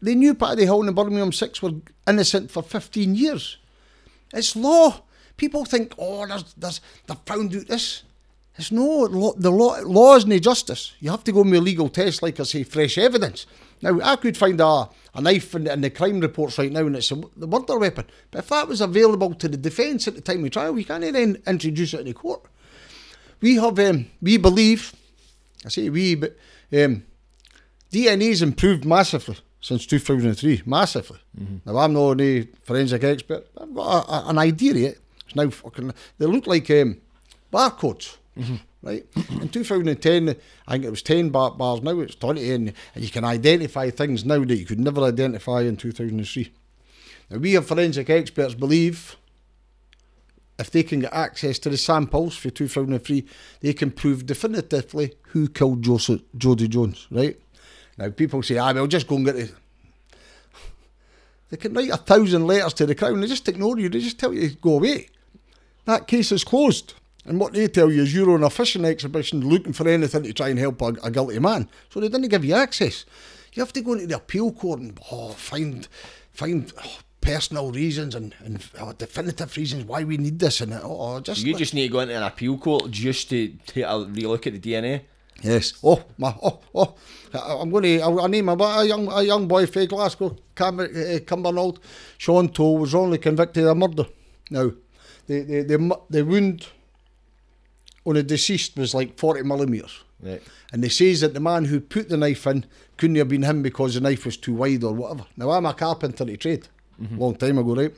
[0.00, 1.72] They knew Paddy Hill and the Birmingham Six were
[2.08, 3.58] innocent for 15 years.
[4.32, 5.02] It's law.
[5.36, 8.02] People think, oh, there's, there's, they've found out this.
[8.56, 10.94] It's no, the law, law isn't justice.
[11.00, 13.46] You have to go with a legal test, like I say, fresh evidence.
[13.80, 16.96] Now, I could find a, a knife in, in the crime reports right now and
[16.96, 18.06] it's a, the murder weapon.
[18.30, 21.02] But if that was available to the defence at the time of trial, we can't
[21.02, 22.42] then introduce it in the court.
[23.40, 24.92] We have, um, we believe,
[25.66, 26.36] I say we, but
[26.72, 27.04] um,
[27.92, 31.18] DNA's improved massively since 2003, massively.
[31.64, 34.94] Now, I'm not a forensic expert, but I've got a, a, an idea.
[35.26, 36.98] It's now fucking, they look like um,
[37.52, 38.16] barcodes,
[38.82, 39.06] right?
[39.40, 40.36] In 2010,
[40.66, 44.24] I think it was 10 bar bars, now it's 20, and, you can identify things
[44.24, 46.52] now that you could never identify in 2003.
[47.30, 49.16] Now, we have forensic experts believe
[50.58, 53.26] if they can get access to the samples for 2003,
[53.60, 57.40] they can prove definitively who killed Joseph, Jodi Jones, right?
[57.98, 59.54] Now, people say, ah, well, just go and get it.
[61.50, 64.18] They can write a thousand letters to the Crown, they just ignore you, they just
[64.18, 65.08] tell you to go away.
[65.84, 66.94] That case is closed.
[67.24, 70.32] And what they tell you is you're on a fishing exhibition looking for anything to
[70.32, 71.68] try and help a, a guilty man.
[71.90, 73.04] So they didn't give you access.
[73.52, 75.86] You have to go into the appeal court and oh, find
[76.32, 81.20] find oh, personal reasons and, and oh, definitive reasons why we need this and oh,
[81.20, 83.88] just You let- just need to go into an appeal court just to take a
[83.88, 85.02] relook at the DNA.
[85.42, 85.74] Yes.
[85.82, 86.34] Oh, my.
[86.42, 86.94] Oh, oh.
[87.34, 88.00] I- I'm going to.
[88.00, 88.60] I'll, I'll name him.
[88.60, 91.78] A young, a young boy from Glasgow, Cam, uh, Cumbernauld.
[92.18, 94.06] Sean Toll was only convicted of murder.
[94.50, 94.70] Now,
[95.26, 96.66] the the the, the wound
[98.04, 100.02] on the deceased was like 40 millimetres.
[100.20, 100.42] Right.
[100.72, 102.64] And they says that the man who put the knife in
[102.96, 105.26] couldn't have been him because the knife was too wide or whatever.
[105.36, 106.68] Now I'm a carpenter to trade,
[107.16, 107.94] long time ago, right?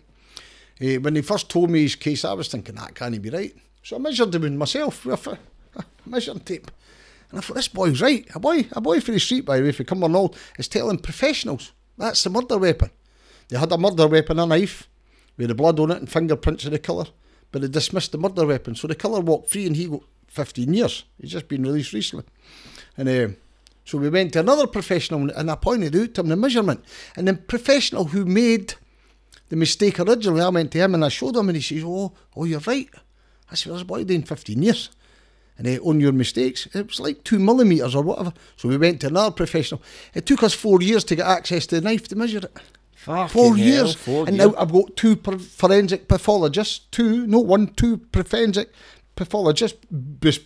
[0.80, 3.54] Eh, when he first told me his case, I was thinking that can't be right.
[3.82, 5.38] So I measured the wound myself with a,
[5.76, 6.70] a measuring tape,
[7.30, 8.26] and I thought this boy's right.
[8.34, 10.34] A boy, a boy for the street, by the way, if you come on Cumbernauld,
[10.58, 12.90] is telling professionals that's the murder weapon.
[13.48, 14.88] They had a murder weapon, a knife,
[15.36, 17.06] with the blood on it and fingerprints of the killer,
[17.54, 18.74] but they dismissed the murder weapon.
[18.74, 21.04] So the killer walked free and he got 15 years.
[21.20, 22.24] He's just been released recently.
[22.96, 23.28] And uh,
[23.84, 26.84] so we went to another professional and I pointed out to him the measurement.
[27.14, 28.74] And the professional who made
[29.50, 32.12] the mistake originally, I went to him and I showed him and he says, Oh,
[32.34, 32.88] oh, you're right.
[33.48, 34.90] I said, Well, boy doing 15 years.
[35.56, 38.32] And uh, on your mistakes, it was like two millimetres or whatever.
[38.56, 39.80] So we went to another professional.
[40.12, 42.58] It took us four years to get access to the knife to measure it.
[43.04, 43.94] Fucking Four hell, years.
[43.94, 44.48] four and years.
[44.52, 48.70] now I've got two per- forensic pathologists, two, no one, two forensic
[49.16, 49.78] pathologists,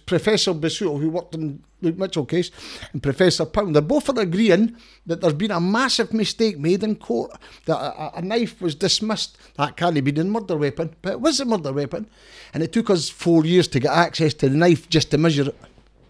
[0.07, 2.51] Professor Busuttil, who worked in Luke Mitchell case,
[2.93, 3.75] and Professor Pound.
[3.75, 4.77] They're both are agreeing
[5.07, 7.31] that there's been a massive mistake made in court,
[7.67, 9.39] that a, a- a knife was dismissed.
[9.57, 12.09] That can't have been a murder weapon, but it was a murder weapon.
[12.53, 15.49] And it took us four years to get access to the knife just to measure
[15.49, 15.57] it.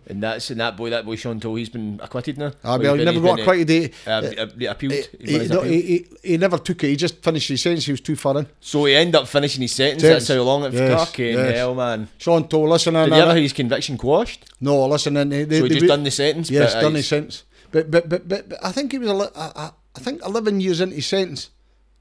[0.08, 2.52] And that's and that boy, that boy Sean Toll, he's been acquitted now.
[2.64, 3.68] Ah, well, he never got acquitted.
[3.68, 4.92] He, Uh, uh, he appealed.
[4.92, 5.64] he, He no, appeal.
[5.64, 6.88] he, he, never took it.
[6.88, 7.84] He just finished his sentence.
[7.84, 8.46] He was too far in.
[8.58, 10.02] So he ended up finishing his sentence.
[10.02, 11.54] That's how long it Yes, fucking yes.
[11.56, 12.08] hell, man.
[12.16, 14.46] Sean Toll, listen, Did and he ever have his conviction quashed?
[14.60, 16.50] No, listen, they, they, So he just done the sentence.
[16.50, 17.44] Yes, done his sentence.
[17.70, 20.94] But but but but, but I think he was I, I, think eleven years into
[20.96, 21.50] his sentence.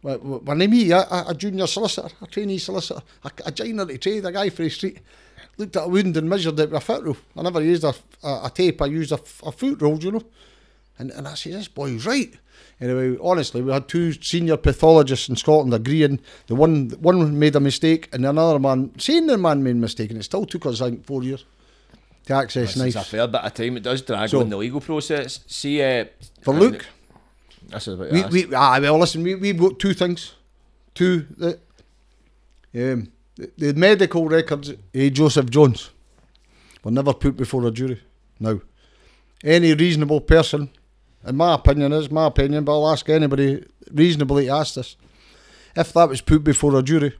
[0.01, 4.23] When me, a, a a junior solicitor, a trainee solicitor, a, a joiner to trade,
[4.25, 4.99] a guy for the street,
[5.57, 7.17] looked at a wound and measured it with a foot rule.
[7.35, 7.93] I never used a,
[8.23, 8.81] a, a tape.
[8.81, 10.23] I used a, a foot rule, you know.
[10.99, 12.33] And, and I said, this boy's right.
[12.79, 16.19] Anyway, honestly, we had two senior pathologists in Scotland agreeing.
[16.47, 20.11] The one one made a mistake, and another man saying the man made a mistake,
[20.11, 21.45] and it still took us, I think, four years
[22.25, 23.77] to access It's a fair bit of time.
[23.77, 25.39] It does drag So- on the legal process.
[25.47, 26.05] See, uh,
[26.41, 26.85] For Luke,
[27.67, 30.33] This is about we, we, ah, well, listen, we, we've got two things.
[30.93, 31.59] Two, that,
[32.75, 35.91] um, the, medical records of Joseph Jones
[36.83, 38.01] were never put before a jury.
[38.39, 38.61] Now,
[39.43, 40.69] any reasonable person,
[41.25, 44.95] in my opinion, is my opinion, but I'll ask anybody reasonably to ask this.
[45.75, 47.13] If that was put before a jury,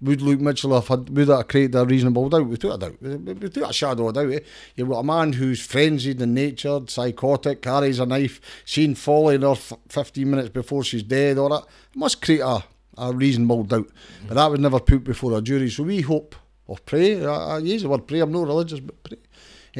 [0.00, 2.46] would Luke Mitchell have had, would that have created a reasonable doubt?
[2.46, 4.32] Without a doubt, without a shadow of doubt.
[4.32, 4.40] Eh?
[4.74, 9.52] You've got a man who's frenzied in natured, psychotic, carries a knife, seen falling her
[9.52, 11.62] f- 15 minutes before she's dead, or that.
[11.62, 12.64] It must create a,
[12.98, 13.88] a reasonable doubt.
[14.26, 15.70] But that was never put before a jury.
[15.70, 16.34] So we hope,
[16.66, 19.18] or pray, I, I use the word pray, I'm not religious, but pray.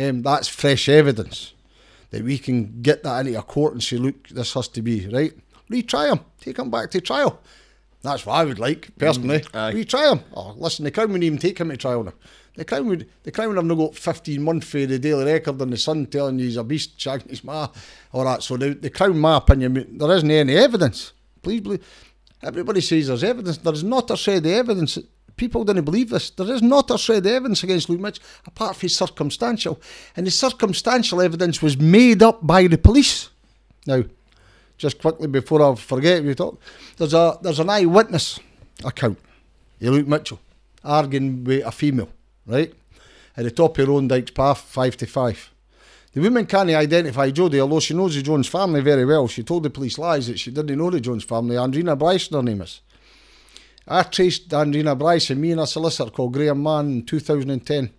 [0.09, 1.55] Um, that's fresh evidence
[2.11, 5.09] that we can get that into a court and say, look, this has to be,
[5.09, 5.33] right?
[5.71, 7.41] Retry him, take him back to trial.
[8.03, 9.41] That's what I would like, personally.
[9.41, 9.73] Mm, aye.
[9.73, 10.21] Retry him.
[10.35, 12.13] Oh, listen, the Crown wouldn't even take him to trial now.
[12.55, 15.61] The Crown would, the Crown would have not got 15 months for the Daily Record
[15.61, 17.69] and the Sun telling you he's a beast, shagging his ma,
[18.13, 18.43] all that.
[18.43, 21.13] So the, the Crown, my opinion, there isn't any evidence.
[21.43, 21.85] Please believe.
[22.47, 23.59] Everybody says there's evidence.
[23.59, 24.99] There is not a shred of evidence.
[25.37, 26.31] People didn't believe this.
[26.31, 29.81] There is not a shred of evidence against Luke Mitch, apart from his circumstantial.
[30.17, 33.31] And the circumstantial evidence was made up by the police.
[33.85, 34.05] Now,
[34.79, 36.61] just quickly before I forget we talk,
[36.99, 38.39] there's a there's an eyewitness
[38.85, 39.19] account
[39.81, 40.39] of Luke Mitchell
[40.85, 42.11] arguing with a female,
[42.47, 42.73] right?
[43.37, 45.51] At the top of Roan Dykes Path, five to five.
[46.17, 49.29] The woman can't identify Jodi, although she knows the Jones family very well.
[49.29, 51.57] She told the police lies that she didn't know the Jones family.
[51.57, 52.81] Andrina Bryson, her name is.
[53.87, 57.91] I traced Andrina Bryson, me and a solicitor called Graham Mann in 2010.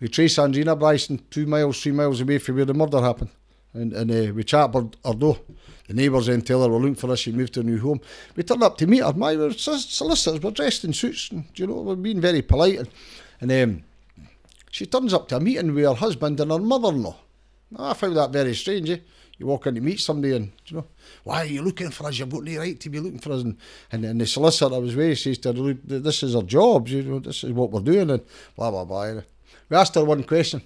[0.00, 3.30] We traced Andrina Bryson two miles, three miles away from where the murder happened.
[3.74, 5.38] And, and uh, we chat her, door.
[5.86, 8.00] The neighbours then tell her we're looking for her, she moved to a new home.
[8.34, 9.12] We turned up to meet her.
[9.12, 12.80] My we're solicitors were dressed in suits, and, you know, we're being very polite.
[12.80, 12.88] And,
[13.40, 13.84] and um,
[14.72, 17.16] she turns up to a meeting with her husband and her mother in law.
[17.74, 18.90] I found that very strange.
[18.90, 18.98] Eh?
[19.38, 20.86] You walk in to meet somebody and, you know,
[21.24, 22.18] why are you looking for us?
[22.18, 23.42] You've got no right to be looking for us.
[23.42, 23.58] And,
[23.92, 27.02] and, and the solicitor I was with says to her, this is our job, you
[27.02, 28.22] know, this is what we're doing, and
[28.56, 29.02] blah, blah, blah.
[29.02, 29.24] And
[29.68, 30.62] we asked her one question.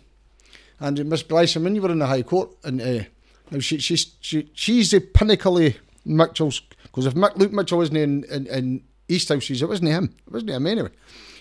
[0.79, 3.05] And Miss Bryson, when you were in the High Court, and uh,
[3.51, 5.75] now she, she's, she, she's the pinnacle of
[6.05, 10.15] Mitchell's, because if Mick, Luke Mitchell wasn't in, in, in Easthouses, it wasn't him.
[10.27, 10.91] It wasn't him anyway.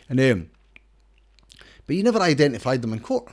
[0.10, 0.49] And um,
[1.86, 3.31] but you never identified them in court.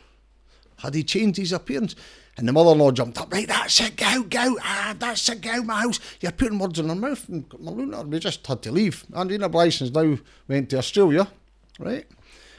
[0.78, 1.94] Had he changed his appearance?
[2.38, 5.80] And the mother-in-law jumped up, right, that's it, go, go, ah, that's it, go my
[5.80, 5.98] house.
[6.20, 7.26] You're putting words in her mouth.
[7.30, 9.06] And Maluna, we just had to leave.
[9.12, 11.28] Andrina Bryson's now went to Australia,
[11.78, 12.06] right?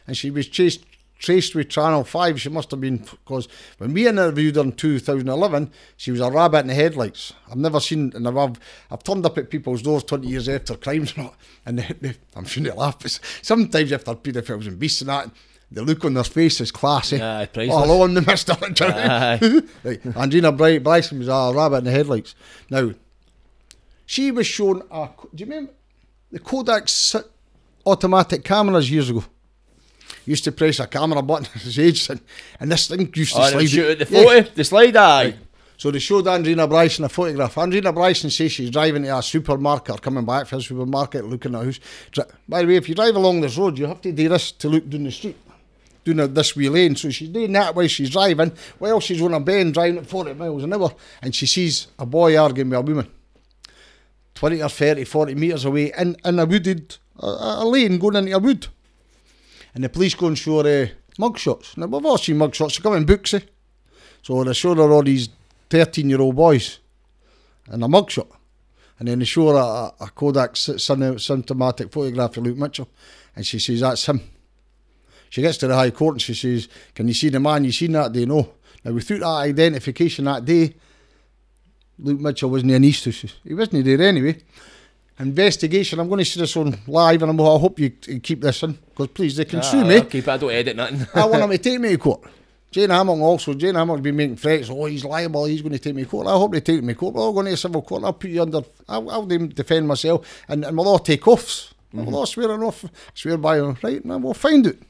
[0.07, 0.83] And she was chased,
[1.19, 2.41] traced with Channel 5.
[2.41, 6.59] She must have been, because when we interviewed her in 2011, she was a rabbit
[6.59, 7.33] in the headlights.
[7.47, 11.13] I've never seen, and I've, I've turned up at people's doors 20 years after crimes
[11.15, 11.29] and
[11.67, 15.29] and they, they, I'm sure they laugh, but sometimes after paedophiles and beasts and that,
[15.71, 17.17] the look on their face is classy.
[17.17, 17.67] Priceless.
[17.69, 18.53] hello, I'm the mister.
[18.61, 19.39] Right.
[20.15, 22.35] Andrina Bright Bryson was a rabbit in the headlights.
[22.69, 22.91] Now,
[24.05, 25.09] she was shown a.
[25.35, 25.71] Do you remember
[26.31, 26.87] the Kodak
[27.85, 29.23] automatic cameras years ago?
[30.25, 32.21] Used to press a camera button at his age, and,
[32.59, 33.69] and this thing used to Oh, slide.
[33.69, 34.23] shoot at the Yeah.
[34.23, 35.35] photo, the slide, aye.
[35.77, 37.53] So they showed Andrina Bryson a photograph.
[37.55, 41.53] Andrina Bryson says she's driving to a supermarket or coming back from a supermarket looking
[41.53, 41.79] at a house.
[42.49, 44.69] By the way, if you drive along this road, you have to do this to
[44.69, 45.37] look down the street.
[46.07, 46.95] Doing a, this wee lane.
[46.95, 48.53] So she's doing that while she's driving.
[48.79, 50.93] While she's on a bend driving at 40 miles an hour.
[51.21, 53.11] And she sees a boy arguing with a woman.
[54.35, 58.33] 20 or 30, 40 metres away in, in a wooded a, a lane going into
[58.33, 58.67] a wood.
[59.75, 60.87] And the police go and show her uh,
[61.21, 61.75] mugshots.
[61.75, 62.77] Now, we've all seen mugshots.
[62.77, 63.41] They come in books, eh?
[64.21, 65.27] So they show her all these
[65.69, 66.79] 13 year old boys
[67.69, 68.31] in a mugshot.
[68.97, 70.77] And then they show her a, a- Kodak sy-
[71.17, 72.87] symptomatic photograph of Luke Mitchell.
[73.35, 74.21] And she says, That's him.
[75.29, 77.71] She gets to the High Court and she says, Can you see the man you
[77.71, 78.25] seen that day?
[78.25, 78.53] No.
[78.83, 80.75] Now, without that identification that day,
[81.99, 83.05] Luke Mitchell wasn't in East
[83.43, 84.37] He wasn't there anyway.
[85.19, 88.61] Investigation, I'm going to see this on live and I'm, I hope you keep this
[88.61, 90.01] in because please, they can sue me.
[90.01, 91.07] Keep it, I don't edit nothing.
[91.15, 92.21] I want him to take me to court.
[92.69, 95.95] Jane Hamilton also, Jane Hamilton's been making threats, oh, he's liable, he's going to take
[95.95, 96.27] me to court.
[96.27, 97.15] I hope they take me to court.
[97.15, 98.03] All going to civil court.
[98.03, 101.73] I'll put you under, I'll, I'll defend myself and, and we'll all take offs.
[101.93, 102.85] We'll all swear an off,
[103.15, 104.83] swear by, right, and we'll find it.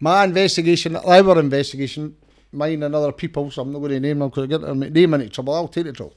[0.00, 2.16] My investigation, our investigation,
[2.52, 5.14] mine and other people's, I'm not going to name them because I get them name
[5.14, 6.16] into trouble, I'll take the trouble.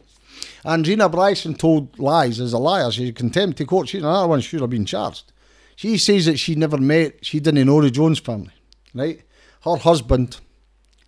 [0.65, 2.89] Andrina Bryson told lies as a liar.
[2.91, 3.89] She's contempt of court.
[3.89, 5.31] She's another one should have been charged.
[5.75, 8.53] She says that she never met, she didn't know the Jones family,
[8.93, 9.21] right?
[9.63, 10.39] Her husband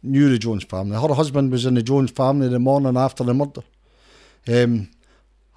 [0.04, 1.00] knew the Jones family.
[1.00, 3.62] Her husband was in the Jones family the morning after the murder.
[4.48, 4.90] Um,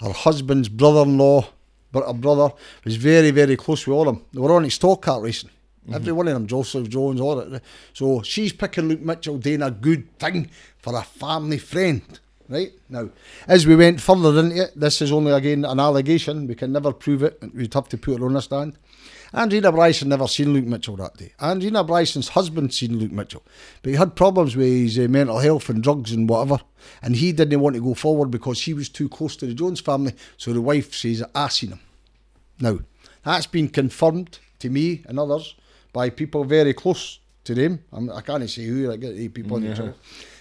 [0.00, 1.48] her husband's brother-in-law,
[1.90, 2.54] but a brother,
[2.84, 4.24] was very, very close with all of them.
[4.32, 5.50] They were on his stock car racing.
[5.92, 7.62] Every one of them, Joseph Jones, all that.
[7.92, 12.02] So she's picking Luke Mitchell doing a good thing for a family friend.
[12.48, 13.10] Right now,
[13.46, 16.46] as we went further into it, this is only again an allegation.
[16.46, 17.42] We can never prove it.
[17.54, 18.78] We'd have to put it on a stand.
[19.34, 21.32] Andrina Bryson never seen Luke Mitchell that day.
[21.38, 23.42] Andrina Bryson's husband seen Luke Mitchell,
[23.82, 26.60] but he had problems with his uh, mental health and drugs and whatever,
[27.02, 29.80] and he didn't want to go forward because he was too close to the Jones
[29.80, 30.14] family.
[30.38, 31.80] So the wife says, "I seen him."
[32.58, 32.78] Now
[33.22, 35.54] that's been confirmed to me and others
[35.98, 37.82] by people very close to them.
[37.92, 39.94] I'm, I can't say who, I get eh, the people the trouble.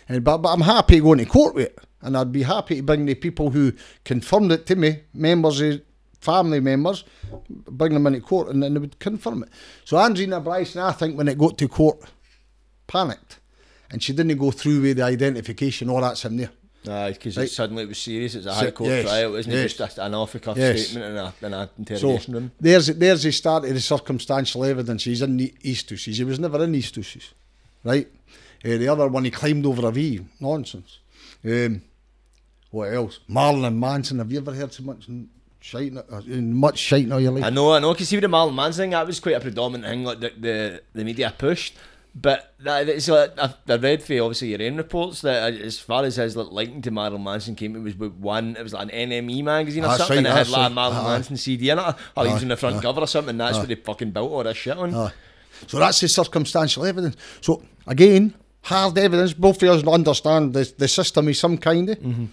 [0.07, 1.79] And, but, but I'm happy going to court with it.
[2.01, 3.73] And I'd be happy to bring the people who
[4.05, 5.81] confirmed it to me, members of
[6.21, 7.05] family members,
[7.49, 9.49] bring them into court and then they would confirm it.
[9.84, 12.01] So Andrina Bryson, I think, when it got to court,
[12.85, 13.39] panicked.
[13.89, 16.51] And she didn't go through with the identification, all that's in there.
[16.88, 18.35] Aye, because suddenly it was serious.
[18.35, 19.73] It's a high court yes, trial, isn't yes.
[19.73, 19.77] it?
[19.77, 20.88] Just an off the cuff Yes.
[20.88, 22.51] statement in a, in a So room.
[22.59, 25.03] there's there's the start of the circumstantial evidence.
[25.03, 25.89] He's in the East.
[25.89, 26.97] He was never in East
[27.84, 28.07] right?
[28.65, 30.26] Uh, the other one he climbed over a V.
[30.39, 30.99] Nonsense.
[31.45, 31.81] Um,
[32.72, 33.19] what else?
[33.27, 34.18] Marilyn Manson.
[34.19, 35.07] Have you ever heard so much
[35.59, 35.93] shite?
[35.95, 37.43] Uh, much shite all your life?
[37.43, 37.93] I know, I know.
[37.93, 40.31] Because see, with the Marilyn Manson thing, that was quite a predominant thing, like the
[40.38, 41.76] the, the media pushed.
[42.19, 45.77] But that, it's like, I've, I've read for obviously your own reports that uh, as
[45.77, 48.73] far as his like, liking to Marilyn Manson came, it was with one, it was
[48.73, 50.26] like an NME magazine or ah, That's something.
[50.26, 50.73] right, it had like a.
[50.73, 51.03] Marilyn Aye.
[51.10, 52.81] Manson CD in it, or he was ah, Aye, on the front aye.
[52.81, 53.38] cover or something.
[53.38, 55.11] That's what they fucking built all this shit on.
[55.68, 57.18] So that's the circumstantial evidence.
[57.41, 59.34] So again, hard evidence.
[59.34, 61.99] Both of us understand the, the system is some kind of.
[61.99, 62.26] Mm-hmm.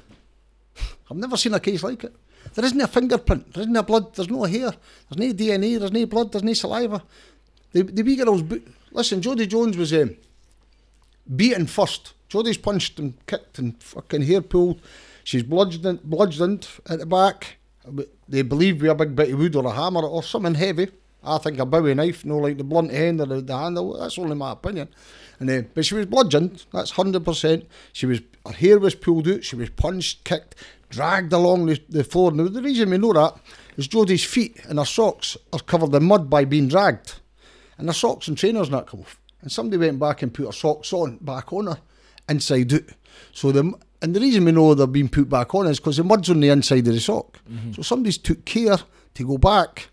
[1.11, 2.15] I've never seen a case like it.
[2.55, 3.52] There isn't a fingerprint.
[3.52, 4.15] There isn't a blood.
[4.15, 4.73] There's no hair.
[5.11, 5.78] There's no DNA.
[5.78, 6.32] There's no blood.
[6.32, 7.02] There's no saliva.
[7.73, 8.61] The the wee girl's bo-
[8.95, 9.21] listen.
[9.21, 10.16] Jodi Jones was um,
[11.37, 12.15] beaten first.
[12.29, 14.81] Jodi's punched and kicked and fucking hair pulled.
[15.23, 17.59] She's bludgeoned, bludgeoned at the back.
[18.29, 20.89] They believe with a big bit of wood or a hammer or something heavy.
[21.23, 23.99] I think a Bowie knife, no like the blunt end or the, handle.
[23.99, 24.89] That's only my opinion.
[25.41, 26.65] And uh, but she was bludgeoned.
[26.73, 27.66] That's hundred percent.
[27.93, 29.45] She was her hair was pulled out.
[29.45, 30.55] She was punched, kicked,
[30.91, 32.31] dragged along the, the floor.
[32.33, 33.37] Now the reason we know that
[33.77, 37.15] is Jodi's feet and her socks are covered in mud by being dragged,
[37.78, 39.20] and her socks and trainers not come off.
[39.40, 41.78] And somebody went back and put her socks on back on her,
[42.28, 42.82] inside out.
[43.32, 43.72] So the
[44.02, 46.40] and the reason we know they're being put back on is because the mud's on
[46.40, 47.38] the inside of the sock.
[47.74, 48.76] So somebody's took care
[49.14, 49.88] to go back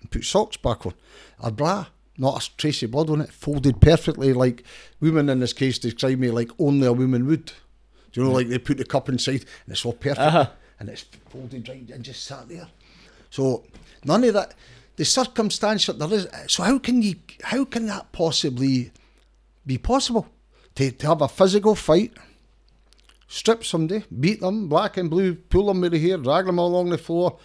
[0.00, 0.94] and put socks back on.
[1.42, 1.86] Her bra,
[2.18, 4.64] not a trace of blood on it, folded perfectly like
[5.00, 7.46] women in this case describe me like only a woman would.
[8.12, 10.50] Do you know, like they put the cup inside and it's all perfect Uh-huh.
[10.80, 12.66] and it's folded right and just sat there.
[13.30, 13.64] So
[14.04, 14.54] none of that.
[15.00, 16.28] The circumstantial there is.
[16.46, 17.14] So how can you?
[17.42, 18.92] How can that possibly
[19.64, 20.28] be possible?
[20.74, 22.12] To, to have a physical fight,
[23.26, 26.90] strip somebody, beat them, black and blue, pull them with the hair, drag them along
[26.90, 27.38] the floor.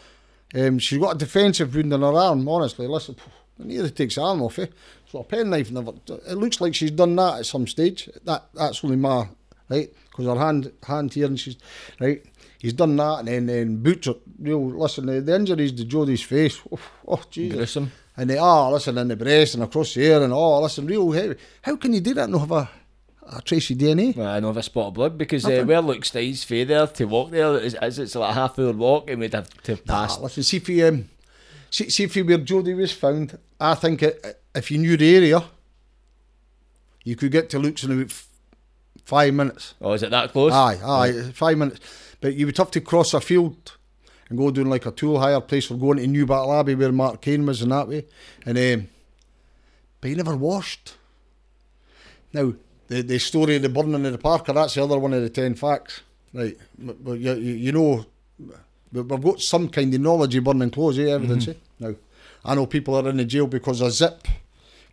[0.53, 2.45] Um, she's got a defensive wound in her arm.
[2.45, 3.15] Honestly, listen,
[3.57, 4.60] nearly takes the arm off.
[4.60, 4.68] Eh?
[5.10, 5.94] So a penknife never.
[6.10, 8.10] It looks like she's done that at some stage.
[8.26, 9.30] That that's only my
[9.69, 11.56] right because her hand hand here and she's
[12.02, 12.22] right.
[12.65, 14.15] He's done that and then, then boots her.
[14.41, 16.59] You know, listen, the, the injuries to Jodi's face.
[16.71, 17.55] Oh, oh Jesus.
[17.55, 17.91] Gruesome.
[18.17, 21.11] And they are, listen, in the breast and across the ear and oh, listen, real
[21.11, 21.35] heavy.
[21.61, 22.69] How can you do that and not have a,
[23.37, 24.17] a trace of DNA?
[24.17, 26.87] Well, I know of a spot of blood because uh, where Luke Stiles fae there
[26.87, 30.17] to walk there is it's like a half hour walk and we'd have to pass.
[30.17, 31.09] Ah, listen, see if you, um,
[31.69, 33.37] see, see if you where Jodi was found.
[33.59, 35.43] I think it, if you knew the area,
[37.03, 38.23] you could get to Luke's in about
[39.05, 39.75] five minutes.
[39.79, 40.51] Oh, is it that close?
[40.51, 41.79] Aye, aye, five minutes.
[42.26, 43.77] But you would have to cross a field
[44.30, 47.22] and go down like a tool hire place or going to Newbattle Abbey where Mark
[47.22, 48.03] Kane was and that way.
[48.47, 48.88] And um,
[50.02, 50.95] but he never washed.
[52.34, 52.53] Now,
[52.88, 55.30] the, the story of the burning of the parka, that's the other one of the
[55.30, 56.02] ten facts.
[56.34, 56.57] Right.
[56.80, 58.07] But, you, you, know,
[58.91, 61.53] we've got some kind of knowledge of burning clothes, eh, evidence, eh?
[61.80, 61.93] Now,
[62.43, 64.27] I know people are in the jail because a zip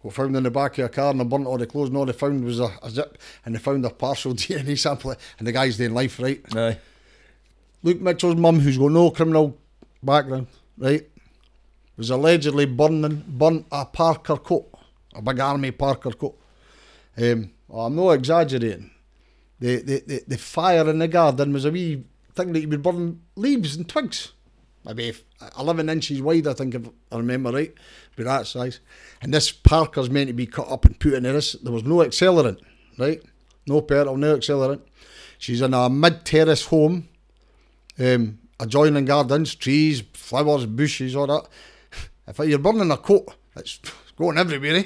[0.03, 1.89] got found in the back of a car and they burnt all the clothes.
[1.89, 5.15] And all they found was a, a zip and they found a partial DNA sample
[5.39, 6.43] and the guy's doing life, right?
[6.55, 6.77] Aye.
[7.83, 9.59] Luke Mitchell's mum, who's got no criminal
[10.03, 10.47] background,
[10.79, 11.09] right,
[11.97, 14.69] was allegedly burning, burnt a parka coat,
[15.15, 16.39] a big army parka coat.
[17.17, 18.91] Um, I'm not exaggerating.
[19.59, 22.05] The, the, the, the fire in the garden was a wee
[22.35, 24.33] thing that you would burn leaves and twigs.
[24.85, 25.15] Maybe
[25.59, 27.73] 11 inches wide, I think, if I remember right,
[28.17, 28.81] be that size.
[29.21, 31.53] And this parka's meant to be cut up and put into this.
[31.53, 32.61] There was no accelerant,
[32.99, 33.23] right?
[33.67, 34.81] No petrol, no accelerant.
[35.39, 37.09] She's in a mid terrace home
[37.99, 41.49] um, adjoining gardens, trees, flowers, bushes, all that.
[42.27, 43.81] If you're burning a coat, it's
[44.17, 44.85] going everywhere, eh?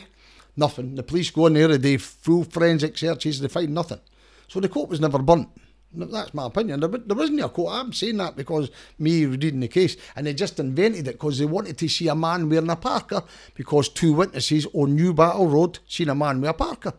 [0.56, 0.94] Nothing.
[0.94, 4.00] The police go in there, they do full forensic searches, they find nothing.
[4.48, 5.48] So the coat was never burnt.
[5.92, 6.80] That's my opinion.
[6.80, 7.74] There, there wasn't a court.
[7.74, 11.46] I'm saying that because me reading the case, and they just invented it because they
[11.46, 13.24] wanted to see a man wearing a parka
[13.54, 16.94] because two witnesses on Newbattle Road seen a man with a parka.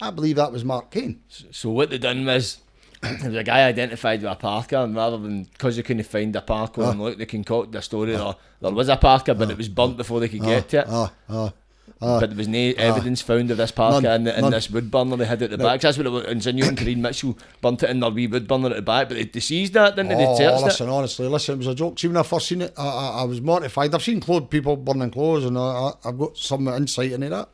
[0.00, 1.22] I believe that was Mark Kane.
[1.28, 2.58] So what they done was,
[3.20, 6.34] there was a guy identified with a parka, and rather than because they couldn't find
[6.36, 6.90] a parka, Ah.
[6.90, 9.96] and look, they concocted a story that there was a parka, but it was burnt
[9.96, 10.86] before they could get to it.
[10.88, 11.52] Ah, ah.
[11.98, 14.50] but there was no evidence found of this parka None, in, the, in none.
[14.52, 15.80] this wood burner they had at the back.
[15.80, 16.76] That's what it was insinuating.
[16.76, 19.40] Corinne Mitchell burnt it in their wee wood burner at the back, but they, they
[19.40, 20.14] seized that, didn't they?
[20.16, 20.92] They Oh, listen, it.
[20.92, 21.98] honestly, listen, it was a joke.
[21.98, 23.94] See, when I first seen it, I, I, I was mortified.
[23.94, 27.48] I've seen clothes, people burning clothes, and I, I, I've got some insight into that.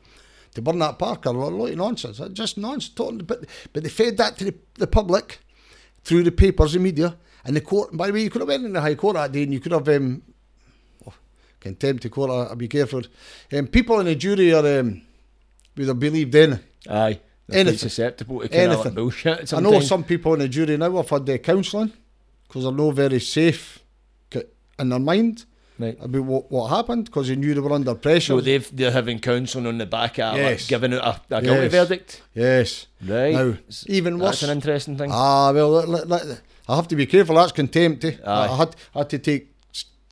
[0.56, 2.18] To burn that parka, a lot of nonsense.
[2.32, 2.94] Just nonsense.
[2.94, 5.38] Talking, but, but they fed that to the, the public
[6.02, 7.14] through the papers and media.
[7.44, 9.32] And the court, by the way, you could have went in the High Court that
[9.32, 10.22] day and you could have um,
[11.06, 11.12] oh,
[11.60, 13.02] contempt of court, I'll be careful.
[13.52, 15.02] Um, people in the jury are, um,
[15.76, 16.64] would have believed anything.
[16.88, 17.20] Aye.
[17.46, 17.78] They're Anything.
[17.78, 18.94] susceptible to kind of Anything.
[18.94, 21.92] bullshit I know some people in the jury now have had their counselling
[22.48, 23.80] because they're not very safe
[24.78, 25.44] in their mind
[25.78, 25.96] Right.
[26.00, 28.32] about what, what happened because they knew they were under pressure.
[28.32, 31.42] So they've, they're having counselling on the back of it, like, giving out a, a
[31.42, 31.70] guilty Yes.
[31.72, 32.22] verdict.
[32.34, 32.86] yes.
[33.06, 33.34] Right.
[33.34, 33.54] Now,
[33.86, 35.10] even That's an interesting thing.
[35.12, 37.36] Ah, well, let, let, let- I have to be careful.
[37.36, 38.04] That's contempt.
[38.06, 38.16] Eh?
[38.26, 39.52] I, had, I had to take.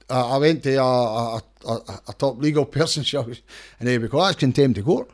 [0.08, 3.40] Uh, I went to a, a, a, a, a top legal person, shall we?
[3.80, 5.10] And they because that's contempt of court.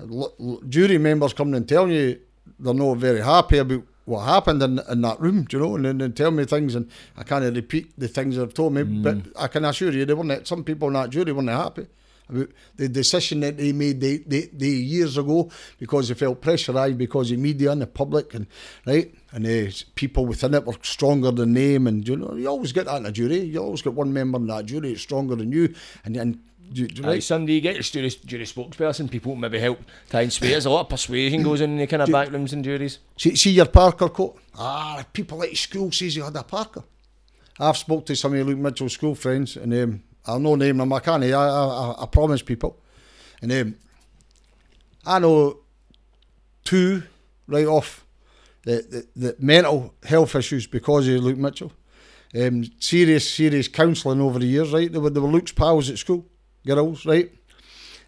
[0.00, 2.18] L- l- jury members coming and telling you
[2.58, 6.00] they're not very happy about what happened in, in that room, do you know, and
[6.00, 9.32] then tell me things, and I can't repeat the things they've told me, but mm.
[9.38, 10.46] I can assure you, they weren't.
[10.46, 11.86] Some people in that jury weren't happy
[12.30, 16.96] about the decision that they made they, they, they years ago because they felt pressurised
[16.96, 18.46] because of media and the public and
[18.86, 19.12] right?
[19.32, 22.86] And the people within it were stronger than them and you know you always get
[22.86, 23.40] that in a jury.
[23.40, 25.74] You always get one member in that jury that's stronger than you
[26.04, 26.38] and and
[26.72, 27.10] you, you- Right.
[27.12, 29.80] right Sunday, you get your jury, jury spokesperson, people maybe help
[30.10, 30.48] try and sway.
[30.48, 32.98] There's a lot of persuasion goes in the kind of Do- back rooms and juries.
[33.16, 34.38] See, see your parka coat.
[34.58, 36.84] Ah, people at school says you had a parka.
[37.58, 40.78] I've spoke to some of your Luke Mitchell school friends, and um, I'll no name
[40.78, 40.92] them.
[40.92, 41.22] I can't.
[41.24, 42.80] I, I, I, I promise people.
[43.42, 43.74] And um,
[45.06, 45.58] I know
[46.64, 47.02] two
[47.46, 48.06] right off
[48.64, 51.72] the, the, the mental health issues because of Luke Mitchell.
[52.38, 54.90] Um, serious, serious counselling over the years, right?
[54.90, 56.26] They were, they were Luke's pals at school,
[56.66, 57.30] girls, right?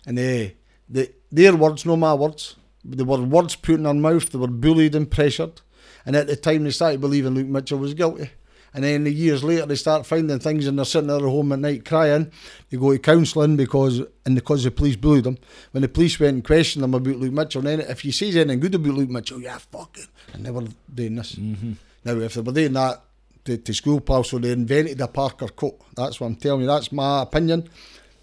[0.06, 0.56] And they,
[0.88, 2.56] they, their words, no my words.
[2.84, 4.30] They were words put in their mouth.
[4.30, 5.60] They were bullied and pressured.
[6.04, 8.30] And at the time, they started believing Luke Mitchell was guilty.
[8.74, 11.52] And then the years later, they start finding things and they're sitting at their home
[11.52, 12.32] at night crying.
[12.70, 15.36] They go to counselling because and because the police bullied them.
[15.72, 18.60] When the police went and questioned them about Luke Mitchell, then if you say anything
[18.60, 21.34] good about Luke Mitchell, yeah, fucking, and they were doing this.
[21.34, 21.72] Mm-hmm.
[22.04, 23.02] Now, if they were doing that
[23.44, 25.78] to, to school pals, so they invented a parka coat.
[25.94, 26.66] That's what I'm telling you.
[26.66, 27.68] That's my opinion.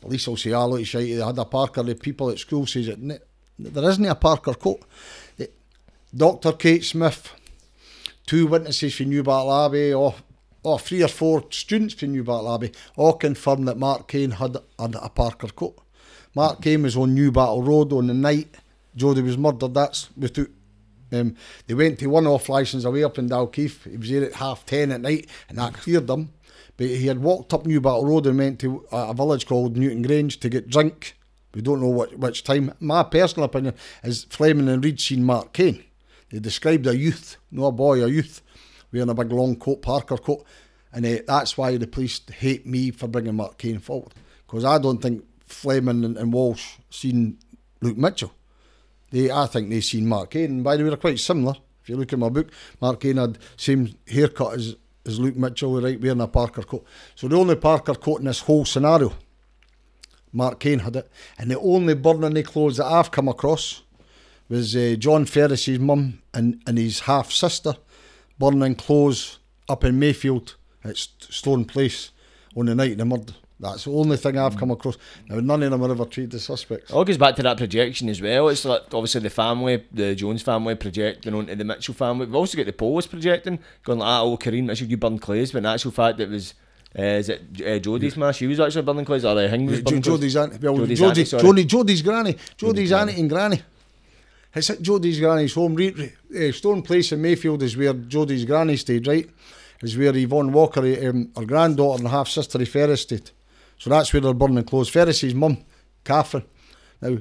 [0.01, 1.83] Police will say, ah, look, shite, they had a parka.
[1.83, 2.99] The people at school says it.
[3.59, 4.81] There isn't a parka coat.
[6.15, 6.53] Dr.
[6.53, 7.31] Kate Smith,
[8.25, 10.15] two witnesses from Newbattle Abbey, or,
[10.63, 14.95] or three or four students from Newbattle Abbey, all confirmed that Mark Kane had, had
[14.95, 15.77] a parka coat.
[16.33, 18.55] Mark Kane was on Newbattle Road on the night
[18.95, 19.73] Jodi was murdered.
[19.73, 20.47] That's without.
[21.11, 21.35] Um,
[21.65, 23.89] they went to one off licence away up in Dalkeith.
[23.89, 26.33] He was there at half ten at night, and that cleared them.
[26.79, 30.47] But he had walked up Newbattle Road and went to a, village called Newtongrange to
[30.47, 31.17] get drink.
[31.53, 32.73] We don't know what which time.
[32.79, 35.83] My personal opinion is Fleming and Reid seen Mark Kane.
[36.29, 38.41] They described a youth, not a boy, a youth,
[38.93, 40.45] wearing a big long coat, parka coat.
[40.93, 44.13] And uh, that's why the police hate me for bringing Mark Kane forward.
[44.47, 47.39] Because I don't think Fleming and, and Walsh seen
[47.81, 48.31] Luke Mitchell.
[49.11, 50.45] They, I think they seen Mark Kane.
[50.45, 51.55] And by the way, they're quite similar.
[51.83, 52.47] If you look at my book,
[52.79, 54.77] Mark Kane had same haircut as,
[55.09, 56.85] as Luke Mitchell, right, wearing a parka coat.
[57.15, 59.13] So the only parka coat in this whole scenario,
[60.31, 61.11] Mark Kane had it.
[61.37, 63.81] And the only burning of clothes that I've come across
[64.47, 67.75] was uh, John Ferris's mum and, and his half sister
[68.37, 72.11] burning clothes up in Mayfield at St- Stone Place
[72.55, 73.33] on the night of the murder.
[73.59, 74.97] That's the only thing I've come across.
[75.27, 76.91] Now, none of them are ever treated as suspects.
[76.91, 78.47] It all goes back to that projection as well.
[78.47, 82.25] It's like obviously the family, the Jones family projecting onto the Mitchell family.
[82.25, 85.51] We've also got the Polis projecting, going like, ah, oh, Corinne Mitchell, you burned clays,
[85.51, 86.53] but in actual fact it was,
[86.97, 88.31] uh, is it uh, Jodi's ma?
[88.31, 90.03] She was actually burning clays, or uh, Hing was burning?
[90.03, 91.43] Jodi's auntie, well, Jodi's Jodi, auntie, sorry.
[91.43, 93.61] Jodi, Jodi's granny, Jodi's auntie and granny.
[94.55, 95.75] It's at Jodi's granny's home.
[95.75, 95.91] Re,
[96.29, 99.29] re, uh, Stone Place in Mayfield is where Jodi's granny stayed, right?
[99.81, 103.31] Is where Yvonne Walker, um, her granddaughter and half sister Ferris stayed.
[103.79, 104.89] So that's where they're burning clothes.
[104.89, 105.57] Ferris's mum,
[106.03, 106.43] Catherine.
[107.01, 107.17] Now,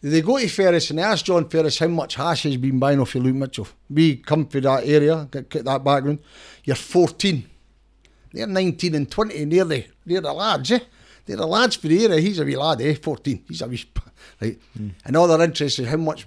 [0.00, 3.00] they go to Ferris and they ask John Ferris how much hash he's been buying
[3.00, 3.66] off of Luke Mitchell.
[3.90, 6.20] We come from that area, get, get that background.
[6.64, 7.48] You're 14.
[8.32, 9.64] They're 19 and 20, and they're
[10.20, 10.78] the, lads, eh?
[11.26, 12.20] They're the lads for the area.
[12.20, 12.94] He's a wee lad, eh?
[12.94, 13.44] 14.
[13.48, 13.84] He's a wee.
[14.40, 14.58] right?
[15.04, 16.26] And all they're interested in how much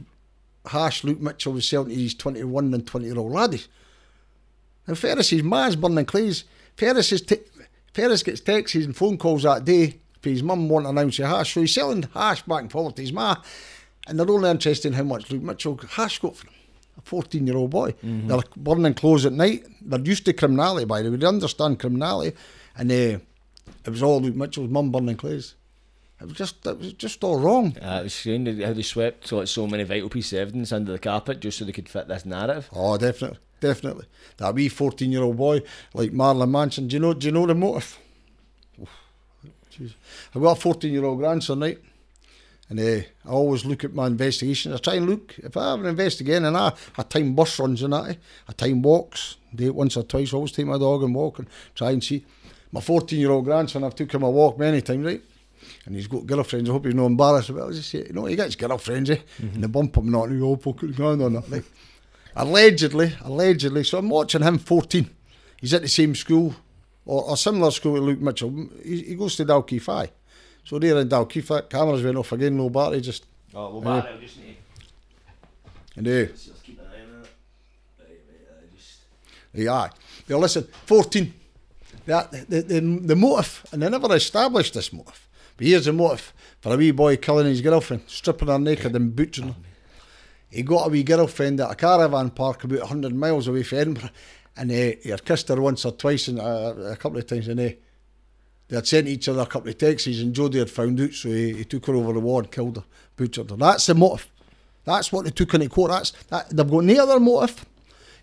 [0.65, 3.69] hash Luke Mitchell was selling to these 21 and 20 year old laddies.
[4.87, 6.43] Now, Ferris's ma's burning clays.
[6.75, 7.37] Ferris, is t-
[7.93, 11.25] Ferris gets texts and phone calls that day for his mum wanting an ounce of
[11.27, 11.53] hash.
[11.53, 13.35] So he's selling hash back and forth to his ma.
[14.07, 16.53] And they're only interested in how much Luke Mitchell hash got for him.
[16.97, 17.95] A 14 year old boy.
[18.01, 19.65] They're burning clothes at night.
[19.81, 21.17] They're used to criminality, by the way.
[21.17, 22.35] They understand criminality.
[22.77, 23.19] And uh,
[23.85, 25.55] it was all Luke Mitchell's mum burning clothes.
[26.19, 27.75] It was just, it was just all wrong.
[27.81, 30.71] Uh, it was strange how they swept so, like, so many vital pieces of evidence
[30.71, 32.69] under the carpet just so they could fit this narrative.
[32.73, 34.07] Oh, definitely, definitely.
[34.37, 35.61] That wee fourteen-year-old boy
[35.93, 36.89] like Marilyn Manson.
[36.89, 37.13] Do you know?
[37.13, 37.97] Do you know the motive?
[39.71, 39.93] Jeez.
[40.35, 41.79] I've got a fourteen-year-old grandson, right?
[42.69, 44.75] And uh, I always look at my investigations.
[44.75, 47.81] I try and look if I have an investigation, and I, I time bus runs
[47.83, 48.09] and that.
[48.09, 48.15] eh,
[48.49, 49.37] I time walks.
[49.53, 50.33] Do it once or twice.
[50.33, 52.25] I always take my dog and walk and try and see.
[52.71, 55.21] My fourteen-year-old grandson, I've took him a walk many times, right?
[55.85, 56.69] And he's got girlfriends.
[56.69, 57.73] I hope he's not embarrassed about it.
[57.73, 59.19] I just say, you know, he gets girlfriends, eh?
[59.39, 61.49] And they bump him not, and he go, put his hand on that.
[61.51, 61.65] Like,
[62.35, 63.83] allegedly, allegedly.
[63.83, 65.09] So I'm watching him 14.
[65.59, 66.55] He's at the same school,
[67.05, 68.69] or a similar school to Luke Mitchell.
[68.83, 70.11] He, he goes to Dalkeith High.
[70.63, 74.13] So they're in Dalkeith, that cameras went off again, no battery, just, Oh, well, Back,
[74.13, 74.55] I just need
[75.97, 76.27] and uh, to
[76.63, 77.29] keep an eye on that.
[77.99, 78.99] Right, right, I just...
[79.53, 79.91] They are.
[80.29, 81.33] Now listen, 14.
[82.05, 85.27] That, the, the, the motive, and they never established this motive.
[85.57, 89.13] But here's the motive for a wee boy killing his girlfriend, stripping her naked and
[89.15, 89.55] butchering her.
[90.51, 94.09] He got a wee girlfriend at a caravan park about 100 miles away from Edinburgh,
[94.57, 97.47] and uh, he had kissed her once or twice, and uh, a couple of times,
[97.47, 97.69] and uh,
[98.67, 101.29] they had sent each other a couple of texts, and Jodi had found out, so
[101.29, 102.83] he, he took her over the wall and killed her,
[103.15, 103.55] butchered her.
[103.55, 104.29] That's the motive.
[104.83, 105.91] That's what they took into court.
[105.91, 106.49] That's that.
[106.49, 107.65] They've got no other motive.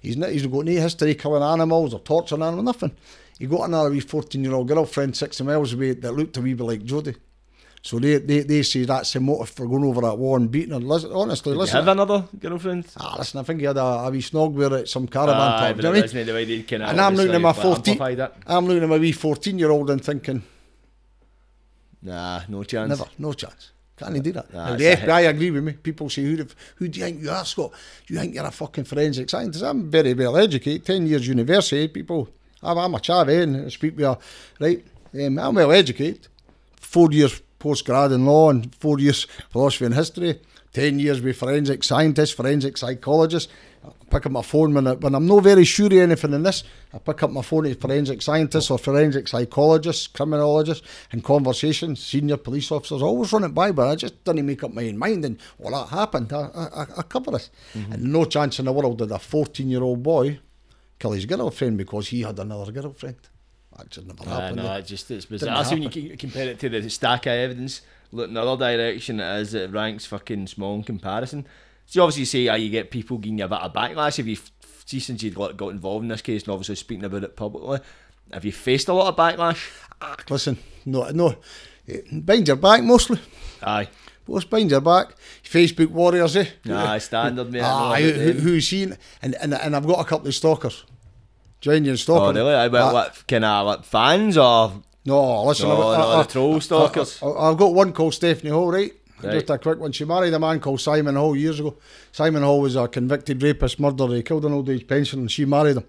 [0.01, 2.97] He's not, he's got no history killing animals or torturing animals, nothing.
[3.39, 6.55] He got another wee 14 year old girlfriend 60 miles away that looked a wee
[6.55, 7.15] bit like Jodi.
[7.83, 10.73] So they, they, they say that's the motive for going over that wall and beating
[10.73, 10.81] her.
[10.81, 11.77] Listen, honestly, Did listen.
[11.77, 12.87] have another girlfriend?
[12.99, 15.77] Ah, listen, I think he had a, a wee snog with at some caravan park.
[15.77, 16.27] Do you know what I mean?
[16.27, 18.01] The way they kind of and I'm looking at my fourteen.
[18.47, 20.43] I'm looking at my wee fourteen-year-old and thinking,
[22.03, 22.89] Nah, no chance.
[22.89, 23.73] never, no chance.
[23.97, 24.53] Can't he do that?
[24.55, 25.73] Nah, the FBI agree with me.
[25.73, 27.73] People say, who, the, who do you think you are, Scott?
[28.07, 29.65] Do you think you're a fucking forensic scientist?
[29.65, 31.89] I'm very well educated, 10 years university.
[31.89, 32.29] People,
[32.63, 34.17] I'm, I'm a chavvy and I speak with a,
[34.61, 34.85] right?
[35.15, 36.29] Um, I'm well educated.
[36.77, 40.41] Four years postgrad in law and four years philosophy and history.
[40.75, 43.51] 10 years with forensic scientist, forensic psychologist.
[43.85, 46.43] I pick up my phone when, I, when I'm not very sure of anything in
[46.43, 46.63] this.
[46.93, 52.37] I pick up my phone to forensic scientists or forensic psychologists, criminologists, and conversations, senior
[52.37, 53.03] police officers.
[53.03, 55.25] I always run it by, but I just didn't make up my own mind.
[55.25, 56.33] And well, that happened.
[56.33, 57.51] I, I, I cover this.
[57.75, 57.93] Mm-hmm.
[57.93, 60.41] And no chance in the world did a 14 year old boy
[60.99, 63.17] kill his girlfriend because he had another girlfriend.
[63.79, 64.57] That just never Aye, happened.
[64.57, 64.77] no, eh?
[64.79, 65.57] it just it's bizarre.
[65.57, 67.81] That's when you compare it to the stack of evidence.
[68.13, 71.47] Look in the other direction, is it ranks fucking small in comparison.
[71.87, 74.27] So you obviously say, ah, you get people giving you a bit of backlash if
[74.27, 74.37] you
[74.85, 77.81] see since you got got involved in this case and obviously speaking about it publicly.
[78.33, 79.71] Have you faced a lot of backlash?
[80.03, 81.37] Ah, listen, no, no.
[82.25, 83.21] Behind your back mostly.
[83.63, 83.89] Aye,
[84.27, 85.15] What's behind your back?
[85.43, 86.47] Facebook warriors, eh?
[86.71, 87.49] aye, standard.
[87.49, 88.97] I know Ah, who, who's seen?
[89.23, 90.85] And, and and I've got a couple of stalkers.
[91.61, 92.37] Genuine Oh stalkers.
[92.37, 92.55] really?
[92.55, 95.69] I Ah, what kind of like fans or No, listen.
[95.69, 97.23] No, I've, no, I, the troll stalkers.
[97.23, 98.93] I, I, have got one called Stephanie Hall, right?
[99.23, 99.33] Right.
[99.33, 99.91] Just a quick one.
[99.91, 101.77] She married a man called Simon Hall years ago.
[102.13, 104.15] Simon Hall was a convicted rapist, murderer.
[104.15, 105.85] He killed an old age pensioner and she married him.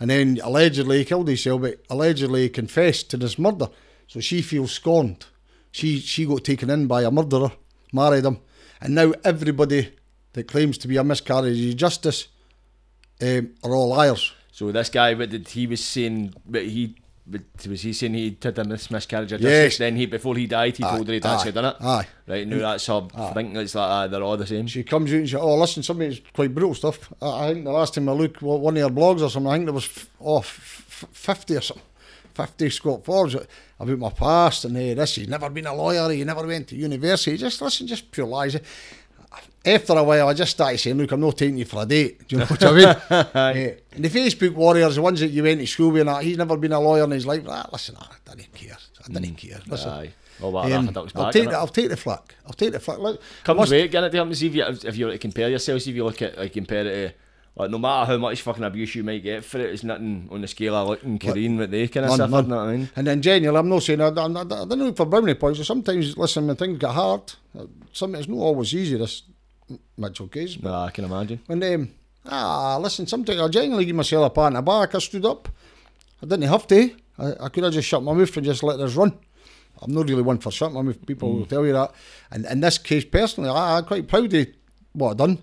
[0.00, 3.68] And then allegedly he killed himself, but allegedly he confessed to this murder.
[4.08, 5.26] So she feels scorned.
[5.70, 7.52] She she got taken in by a murderer,
[7.92, 8.38] married him,
[8.80, 9.94] and now everybody
[10.32, 12.28] that claims to be a miscarriage of justice
[13.22, 14.32] um, are all liars.
[14.52, 16.94] So this guy, but did he was saying, but he.
[17.24, 19.78] But was he saying he had a mis- miscarriage of Yes.
[19.78, 21.76] Then he, before he died, he told her he'd Aye, actually done it.
[21.80, 22.06] Aye.
[22.26, 24.66] Right now, that's her thinking it's like ah, they're all the same.
[24.66, 27.12] She comes out and she, oh, listen, some of it's quite brutal stuff.
[27.22, 29.54] I, I think the last time I looked, one of her blogs or something, I
[29.54, 29.88] think there was
[30.20, 31.84] oh, f- f- 50 or something.
[32.34, 33.36] 50 Scott Forbes
[33.78, 35.14] about my past and uh, this.
[35.16, 37.36] He's never been a lawyer, he never went to university.
[37.36, 38.56] Just listen, just pure lies.
[39.64, 42.26] After a while, I just started saying, look, I'm not taking you for a date.
[42.26, 43.74] Do you know what I mean?
[43.92, 46.56] And the Facebook warriors, the ones that you went to school with, that, he's never
[46.56, 47.44] been a lawyer in his life.
[47.48, 48.76] Ah, listen, I didn't even care.
[49.00, 49.60] I didn't even care.
[49.66, 49.90] Listen.
[49.90, 50.12] Aye.
[50.42, 52.34] Um, that duck's I'll back, take the, I'll take the flack.
[52.46, 52.98] I'll take the flack.
[52.98, 55.48] Look, Comes must- weight, get it to see if you if you were to compare
[55.48, 57.14] yourself, see if you look at like compare it to
[57.54, 60.40] like no matter how much fucking abuse you might get for it, it's nothing on
[60.40, 62.44] the scale of looking Korean what they kind of none.
[62.44, 62.90] you know what I mean?
[62.96, 65.58] And then genuinely, I'm not saying I, I, I, I don't look for brownie points.
[65.58, 68.96] So sometimes, listen, when things get hard, uh, something it's not always easy.
[68.96, 69.22] This
[69.96, 71.40] Mitchell case, but I can imagine.
[71.46, 71.88] when um,
[72.26, 74.94] ah, listen, sometimes I genuinely give myself a pat on the back.
[74.94, 75.48] I stood up.
[76.22, 76.90] I didn't have to.
[77.18, 79.12] I, I could have just shut my mouth and just let this run.
[79.80, 80.78] I'm not really one for something.
[80.78, 81.38] I mean, people Mm.
[81.38, 81.92] will tell you that.
[82.30, 84.46] And in this case, personally, I, I'm quite proud of
[84.92, 85.38] what I've done.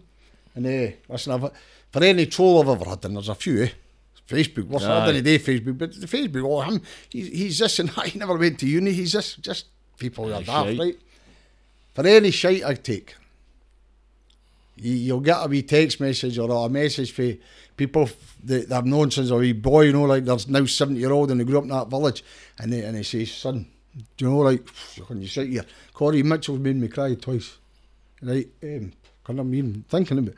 [0.56, 1.52] And uh, listen, I've,
[1.92, 3.70] for any troll I've ever had, and there's a few, eh?
[4.30, 5.08] Facebook, what's Aye.
[5.08, 8.38] I day Facebook, but the Facebook, oh, him, he's, he's this and that, he never
[8.38, 9.66] went to uni, he's this, just
[9.98, 10.98] people are daft, right?
[11.96, 13.16] For any shite I take,
[14.82, 17.34] you'll get a wee text message or a message for
[17.76, 18.10] people
[18.44, 21.32] that I've known since a wee boy, you know, like there's now 70 year old
[21.32, 22.24] and they grew up in that village,
[22.58, 23.68] and they, and they say, son,
[24.18, 24.68] do you know, like,
[25.08, 27.58] when you sit here, Corinne Mitchell's made me cry twice,
[28.22, 28.48] right?
[28.64, 28.92] Um,
[29.24, 30.36] can I mean thinking it?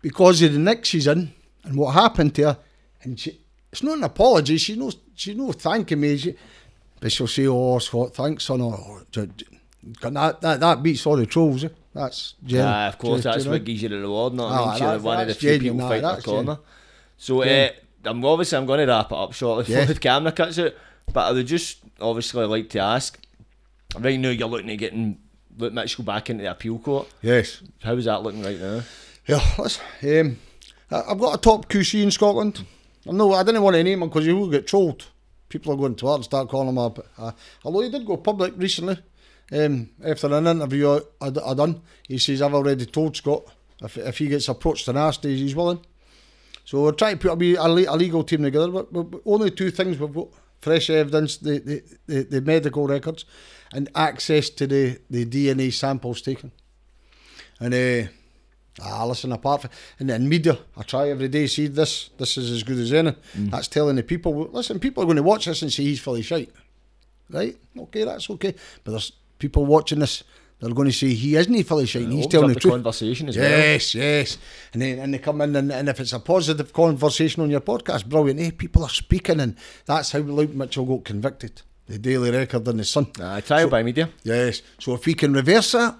[0.00, 1.32] Because of the she's in
[1.64, 2.58] and what happened to her,
[3.02, 3.38] and she,
[3.72, 6.34] it's not an apology, she knows, she no thanking me, she,
[7.00, 9.28] but she'll say, oh, Scott, thanks, son, or, j-
[10.00, 11.68] that, that, that beats all the trolls, eh?
[11.94, 12.68] That's genuine.
[12.72, 15.28] Yeah, of course, that's what gives you the reward, not I mean, that's- one of
[15.28, 16.58] the few people aye, fighting the corner.
[17.16, 17.68] So, uh,
[18.04, 19.80] I'm obviously I'm going to wrap it up shortly Yeah.
[19.80, 20.74] before the camera cuts out,
[21.12, 23.18] but I would just obviously like to ask.
[23.98, 25.18] Right now, you're looking at getting
[25.56, 27.06] Luke Mitchell back into the appeal court.
[27.22, 27.62] Yes.
[27.82, 28.82] How is that looking right now?
[29.26, 30.38] Yeah, let's, um,
[30.90, 32.64] I've got a top QC in Scotland.
[33.06, 35.06] I'm no, I didn't want to name him because he will get trolled.
[35.48, 36.98] People are going to and start calling him up.
[37.16, 37.30] Uh,
[37.64, 38.98] although he did go public recently,
[39.52, 43.44] um, after an interview I, I, I done, he says, I've already told Scott
[43.82, 45.84] if, if he gets approached and asked, he's he's willing.
[46.64, 48.68] So we're trying to put a, a, legal team together.
[48.68, 50.28] But, but, only two things we've got
[50.60, 53.26] fresh evidence, the, the, the, the medical records,
[53.72, 56.52] and access to the, the DNA samples taken.
[57.60, 58.08] And uh,
[58.82, 61.46] ah, listen, apart from and then media, I try every day.
[61.46, 63.14] See this, this is as good as any.
[63.34, 64.34] That's telling the people.
[64.52, 66.50] Listen, people are going to watch this and say he's fully shite,
[67.30, 67.56] right?
[67.78, 68.54] Okay, that's okay.
[68.82, 69.12] But there's
[69.44, 70.24] people watching this.
[70.58, 72.08] They're going to say he isn't he fully shite.
[72.08, 72.72] he's telling the the truth.
[72.72, 73.50] conversation as well.
[73.50, 74.38] Yes, yes.
[74.72, 77.60] And then and they come in and, and if it's a positive conversation on your
[77.60, 78.40] podcast, brilliant.
[78.40, 78.50] Eh?
[78.56, 81.60] People are speaking and that's how Luke Mitchell got convicted.
[81.86, 83.08] The Daily Record and the Sun.
[83.20, 84.08] Aye, trial by media.
[84.22, 84.62] Yes.
[84.78, 85.98] So if we can reverse that,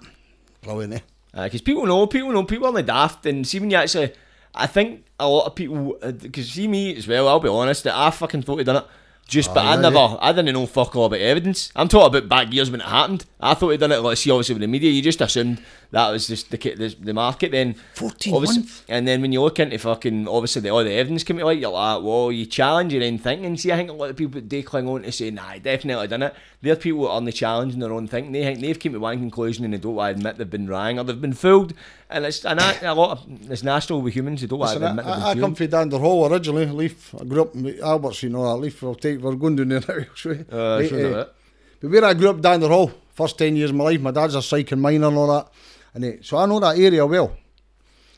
[0.63, 0.95] brilliant.
[0.95, 1.43] Eh?
[1.43, 4.13] Because people know, people know, people are the daft, and see when you actually,
[4.55, 7.95] I think a lot of people, because see me as well, I'll be honest, that
[7.95, 8.85] I fucking thought he'd done it.
[9.27, 11.71] Just, but I never, I didn't know fuck all about evidence.
[11.75, 13.25] I'm talking about back years when it happened.
[13.39, 15.61] I thought he'd done it, like, see, obviously with the media, you just assumed
[15.91, 17.75] that was just the the, the market then.
[17.93, 18.83] 14 months.
[18.89, 21.59] And then when you look into fucking, obviously, the, all the evidence coming to light,
[21.59, 23.55] you're like, well, you challenge your own thinking.
[23.57, 26.07] See, I think a lot of people they cling on to say, nah, I definitely
[26.07, 26.35] done it.
[26.61, 28.31] They're people that are only challenging their own thinking.
[28.31, 30.67] They think they've came to one conclusion and they don't want to admit they've been
[30.67, 31.73] wrong or they've been fooled.
[32.09, 34.85] And it's and I, a lot of it's natural with humans who don't want to
[34.85, 37.15] admit they've I, been I, I come from Danderhall originally, Leith.
[37.19, 38.81] I grew up in Albert's, you know that Leith.
[38.81, 40.05] We'll take, we're going down there now.
[40.23, 40.45] You.
[40.51, 41.35] Uh, Right, eh, it.
[41.81, 44.11] But where I grew up, down the Hall, first 10 years of my life, my
[44.11, 45.47] dad's a psych and miner and all that.
[45.93, 47.35] And eh, so I know that area well.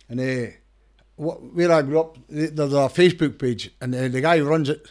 [0.09, 0.51] And uh,
[1.15, 4.69] what, where I grew up, there's a Facebook page, and uh, the guy who runs
[4.69, 4.87] it,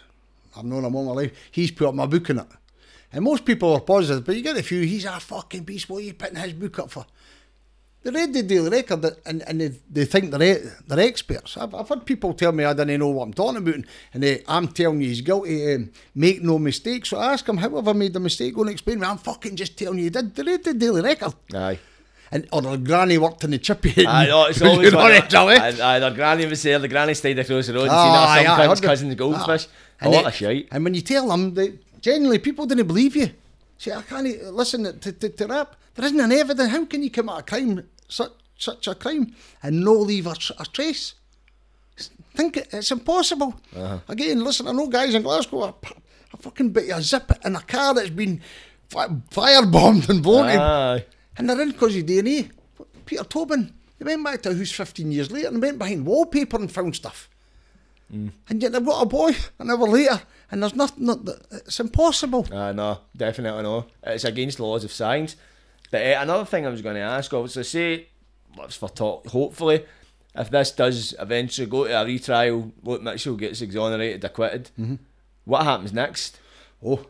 [0.56, 2.46] I've known him all my life, he's put up my book in it.
[3.12, 5.98] And most people are positive, but you get a few, he's a fucking beast, what
[5.98, 7.06] are you putting his book up for?
[8.06, 11.56] They read the Daily Record and, and they, they think they're, they're experts.
[11.56, 13.74] I've, I've had people tell me I didn't know what I'm talking about,
[14.14, 17.04] and they, I'm telling you he's guilty, um, make no mistake.
[17.04, 18.54] So I ask him, how have I made the mistake?
[18.54, 19.06] Go and explain me.
[19.08, 20.36] I'm fucking just telling you, you did.
[20.36, 21.34] They read the Daily Record.
[21.52, 21.80] Aye.
[22.30, 24.06] And, or the granny worked in the chippy.
[24.06, 25.34] I know, it's always one it?
[25.34, 28.28] Aye, their granny was there, the granny stayed across the road and Ah, seen that
[28.28, 29.66] aye, some aye, kid's hundred- cousin's goldfish.
[29.68, 29.72] Ah.
[30.00, 30.68] A And lot they- of shite.
[30.70, 33.30] And when you tell them, they, genuinely, people didn't believe you.
[33.78, 35.74] See, I can't listen to, to, to rap.
[35.94, 36.70] There isn't an evidence.
[36.70, 40.52] How can you commit a crime, such, such a crime, and no leave a, tr-
[40.58, 41.14] a trace?
[42.34, 43.54] Think it, it's impossible.
[43.74, 43.98] Uh-huh.
[44.08, 47.60] Again, listen, I know guys in Glasgow, I, I fucking bit a zip in a
[47.62, 48.42] car that's been
[48.88, 51.04] fi- firebombed and blown Aye.
[51.38, 52.50] and they're in because of DNA.
[53.06, 56.56] Peter Tobin, they went back to a house 15 years later and went behind wallpaper
[56.58, 57.30] and found stuff.
[58.10, 60.20] And yet they've got a boy an hour later
[60.50, 61.20] and there's nothing, not,
[61.50, 62.46] it's impossible.
[62.52, 63.86] Uh, no, definitely no.
[64.02, 65.34] It's against the laws of science.
[65.90, 68.06] But uh, another thing I was going to ask, obviously, say,
[68.58, 69.84] let's for talk, hopefully,
[70.34, 74.70] if this does eventually go to a retrial, Luke Mitchell gets exonerated, acquitted,
[75.44, 76.38] what happens next?
[76.84, 77.06] Oh.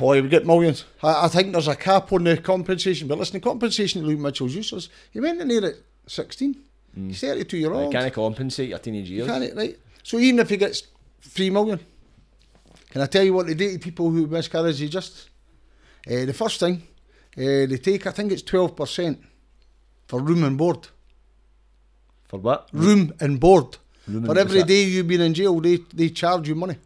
[0.00, 0.84] Oh, he would get millions.
[1.02, 4.54] I, I think there's a cap on the compensation, but listen, the compensation Luke Mitchell's
[4.54, 4.88] useless.
[5.12, 5.74] He went in there at
[6.08, 6.56] 16.
[7.06, 7.92] He's 32 year You old.
[7.92, 9.28] can't compensate your teenage years.
[9.28, 9.78] It, right?
[10.02, 10.82] So even if he gets
[11.22, 11.78] three million,
[12.90, 15.28] can I tell you what they do to people who miscarriage the justice?
[16.04, 16.82] Uh, the first thing,
[17.36, 19.18] uh, they take, I think it's 12%
[20.06, 20.88] for room and board.
[22.28, 22.68] For what?
[22.72, 23.78] Room and board.
[24.06, 24.72] Room for and- every that?
[24.72, 26.76] you've been in jail, they, they charge you money.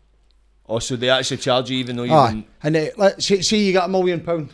[0.66, 2.46] Oh, so they actually charge you even though you didn't.
[2.62, 4.50] And uh, let say, say you got a million pound.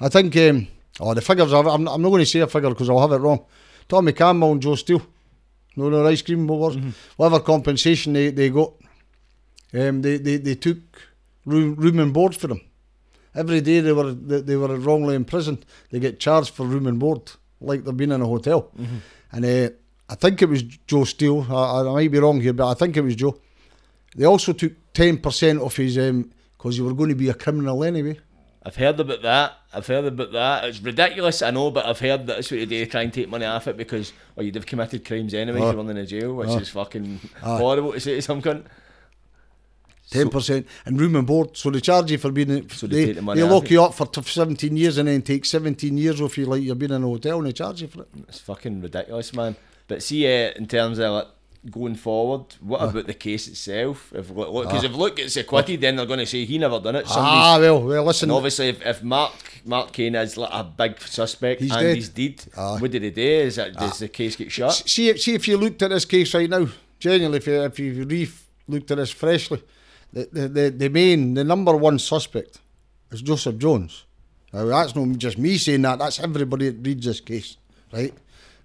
[0.00, 0.66] I think, um,
[0.98, 3.12] oh, the figures, are, I'm, I'm not going to say a figure because I'll have
[3.12, 3.44] it wrong.
[3.88, 5.02] Tommy Campbell and Joe Steele,
[5.76, 6.76] no, no, ice cream movers,
[7.16, 8.72] whatever compensation they, they got,
[9.74, 10.78] um, they, they, they took
[11.44, 12.60] room, room and board for them.
[13.34, 15.64] Every day they were they, they were wrongly imprisoned.
[15.90, 17.30] They get charged for room and board,
[17.60, 18.70] like they've been in a hotel.
[18.78, 18.96] Mm-hmm.
[19.32, 19.70] And uh,
[20.08, 21.46] I think it was Joe Steele.
[21.50, 23.38] I, I might be wrong here, but I think it was Joe.
[24.16, 27.34] They also took ten percent off his um, because he were going to be a
[27.34, 28.18] criminal anyway.
[28.62, 29.54] I've heard about that.
[29.72, 30.64] I've heard about that.
[30.64, 33.12] It's ridiculous, I know, but I've heard that it's what they do to try and
[33.12, 35.66] take money off it because, well, you'd have committed crimes anyway if Oh.
[35.70, 36.58] you're running a jail, which Oh.
[36.58, 37.56] is fucking Aye.
[37.56, 38.64] horrible to say to some cunt.
[40.10, 41.56] Ten percent and room and board.
[41.56, 42.68] So they charge you for being.
[42.70, 43.82] So they they, take the money they lock you.
[43.82, 46.92] up for t- seventeen years and then take seventeen years off you like you've been
[46.92, 48.08] in a hotel and they charge you for it.
[48.28, 49.54] It's fucking ridiculous, man.
[49.86, 51.28] But see, uh, in terms of like,
[51.70, 54.12] going forward, what about the case itself?
[54.14, 54.86] If because Ah.
[54.86, 57.06] if Luke gets acquitted, then they're going to say he never done it.
[57.06, 58.30] Somebody's Ah well, well listen.
[58.30, 59.32] And obviously, if, if Mark
[59.64, 61.94] Mark Kane is like a big suspect He's and dead.
[61.96, 62.78] he's dead, Aye.
[62.80, 63.22] what did he do?
[63.22, 64.72] Is that does the case get shut?
[64.86, 66.66] See if see if you looked at this case right now.
[66.98, 68.28] Genuinely, if you if you re
[68.68, 69.62] looked at this freshly,
[70.12, 72.60] the, the the the main the number one suspect
[73.10, 74.04] is Joseph Jones.
[74.52, 75.98] Now that's not just me saying that.
[75.98, 77.56] That's everybody that reads this case,
[77.92, 78.12] right?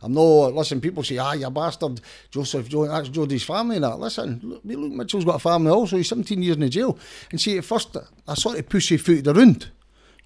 [0.02, 0.82] I'm no listen.
[0.82, 3.78] People say, "Ah, you bastard, Joseph Jones." That's Jodi's family.
[3.78, 5.98] And that listen, look, Luke Mitchell's got a family also.
[5.98, 6.98] He's 17 years in the jail.
[7.32, 7.96] And see, at first
[8.28, 9.72] I sort of pushy footed around.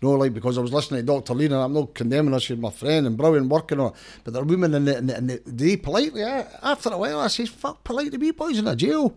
[0.02, 1.34] No, like because I was listening to Dr.
[1.34, 3.94] Lean and I'm not condemning her, she's my friend and brilliant working on it.
[4.24, 7.20] But there are women in the, in the, in the they politely, after a while,
[7.20, 9.14] I says, fuck, polite to be boys in a jail.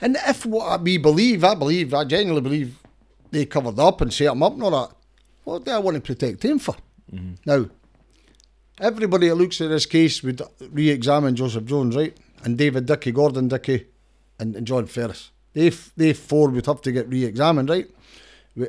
[0.00, 2.78] And if what we believe, I believe, I genuinely believe
[3.30, 4.94] they covered up and set him up and all that,
[5.44, 6.74] what do I want to protect him for?
[7.12, 7.34] Mm-hmm.
[7.46, 7.66] Now,
[8.80, 10.42] everybody that looks at this case would
[10.72, 12.16] re examine Joseph Jones, right?
[12.44, 13.86] And David Dickey, Gordon Dickey,
[14.38, 15.30] and, and John Ferris.
[15.52, 17.88] They, f- they four would have to get re examined, right?
[18.56, 18.68] We-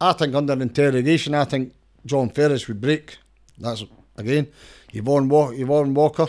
[0.00, 1.72] I think under interrogation, I think
[2.04, 3.18] John Ferris would break.
[3.58, 3.84] That's
[4.16, 4.48] again,
[4.92, 6.26] Yvonne, Wa- Yvonne Walker,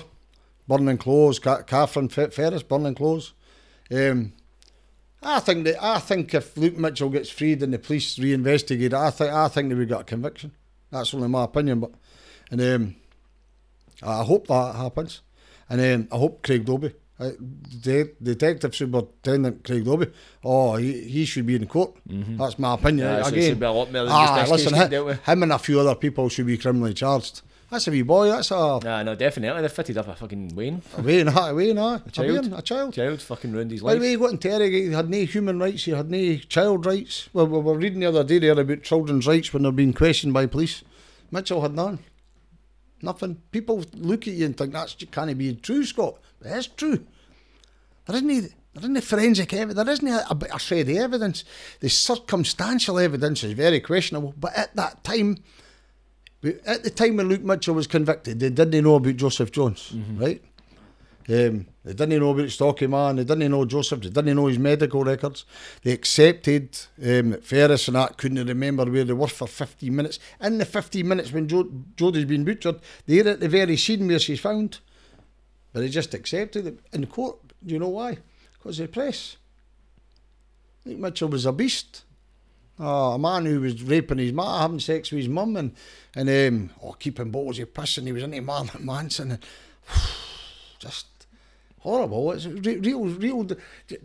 [0.68, 3.34] burning clothes, Ca- Catherine Fe- Ferris, burning clothes.
[3.92, 4.34] Um,
[5.22, 9.10] I think that I think if Luke Mitchell gets freed and the police reinvestigate, I
[9.12, 10.52] think I think they would got a conviction.
[10.92, 11.92] That's only my opinion, but
[12.52, 12.96] and um,
[14.04, 15.22] I hope that happens,
[15.70, 20.12] and um, I hope Craig Dobbie, uh, the Detective Superintendent Craig Dobbie,
[20.44, 21.96] oh he, he should be in court.
[22.06, 23.08] That's my opinion.
[23.08, 25.26] Yeah, so Again, should be a lot more than ah, listen, case hi- dealt with.
[25.26, 27.42] him and a few other people should be criminally charged.
[27.76, 28.30] That's a wee boy.
[28.30, 29.62] That's a Nah, no, definitely.
[29.62, 30.82] They fitted up a fucking Wayne.
[30.98, 32.30] a Wayne, a Wayne, a, a, child.
[32.30, 32.94] Wayne, a child.
[32.94, 34.02] Child fucking ruined his By the life.
[34.02, 34.88] way, he got interrogated.
[34.88, 35.84] He had no human rights.
[35.84, 37.28] He had no child rights.
[37.34, 40.34] Well, we were reading the other day there about children's rights when they're being questioned
[40.34, 40.86] by police.
[41.32, 42.00] Mitchell had none.
[43.02, 43.42] Nothing.
[43.52, 46.18] People look at you and think that's can't be true, Scott.
[46.40, 47.06] But it's true.
[48.06, 48.54] There isn't.
[48.74, 49.84] There isn't forensic evidence.
[49.84, 51.44] There isn't a, a, bit of shred of evidence.
[51.82, 54.34] The circumstantial evidence is very questionable.
[54.38, 55.40] But at that time,
[56.66, 60.42] at the time when Luke Mitchell was convicted, they didn't know about Joseph Jones, right?
[61.28, 63.16] Um, they didn't know about Stocky Man.
[63.16, 64.02] They didn't know Joseph.
[64.02, 65.46] They didn't know his medical records.
[65.84, 70.20] They accepted um, that Ferris and that couldn't remember where they were for 15 minutes.
[70.40, 74.20] In the 15 minutes when jo- Jodi's been butchered, they're at the very scene where
[74.20, 74.80] she's found.
[75.74, 77.38] But they just accepted it in court.
[77.66, 78.20] Do you know why?
[78.54, 79.38] Because of the press.
[80.86, 82.04] Luke Mitchell was a beast.
[82.78, 85.72] Oh, a man who was raping his mum, having sex with his mum, and
[86.14, 89.40] and um, oh, keeping bottles of piss, and he was into Marilyn Manson, and
[90.80, 91.08] just
[91.80, 92.32] horrible.
[92.34, 93.44] It's re- real, real.
[93.44, 93.56] d-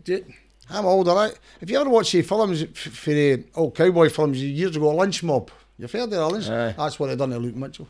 [0.03, 0.23] d-
[0.69, 1.13] I'm older.
[1.13, 1.37] Right?
[1.59, 5.51] If you ever watch the films for the old cowboy films years ago, Lynch Mob,
[5.77, 6.47] you've heard of the Lynch?
[6.49, 6.73] Aye.
[6.77, 7.87] That's what they done to Luke Mitchell.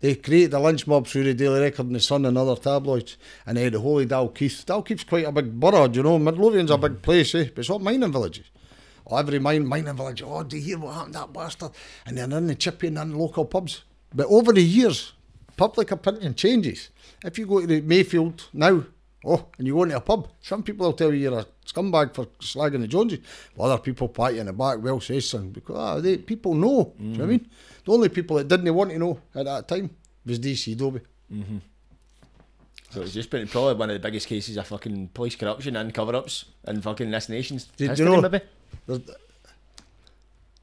[0.00, 3.16] They created the Lynch Mob through the Daily Record and the Sun and other tabloids,
[3.46, 4.64] and they had the Holy Dalkeith.
[4.64, 6.18] Dalkeith's quite a big borough, you know.
[6.18, 7.48] Midlothian's a big place, eh?
[7.54, 8.46] But it's not mining villages.
[9.10, 11.70] Every mine, mining village, oh, do you hear what happened to that bastard?
[12.06, 13.82] And they're in the chippy and in local pubs.
[14.14, 15.12] But over the years,
[15.56, 16.90] public opinion changes.
[17.24, 18.84] If you go to the Mayfield now,
[19.24, 22.14] oh, and you go into a pub, some people will tell you you're a scumbag
[22.14, 23.20] for slagging the Joneses.
[23.56, 26.54] Well, other people pat you in the back, well, say something, because ah, they, people
[26.54, 26.94] know.
[26.98, 27.48] Do you know what I mean?
[27.84, 29.90] The only people that didn't want to know at that time
[30.24, 31.00] was DC Dobbie.
[32.90, 35.92] So it's just been probably one of the biggest cases of fucking police corruption and
[35.92, 38.40] cover ups in fucking this nation's Did you know- maybe.
[38.86, 39.02] The,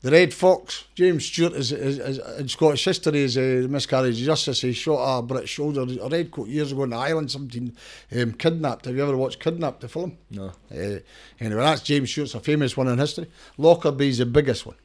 [0.06, 4.26] the Red Fox, James Stewart, is, is, is in Scottish history is a miscarriage of
[4.26, 4.62] justice.
[4.62, 7.76] He shot a British soldier, a red coat, years ago in the island, something
[8.16, 8.86] um, kidnapped.
[8.86, 10.16] Have you ever watched Kidnapped, the film?
[10.30, 10.52] No.
[10.72, 11.00] Uh,
[11.40, 13.28] anyway, that's James Stewart's a famous one in history.
[13.58, 14.76] Lockerbie's the biggest one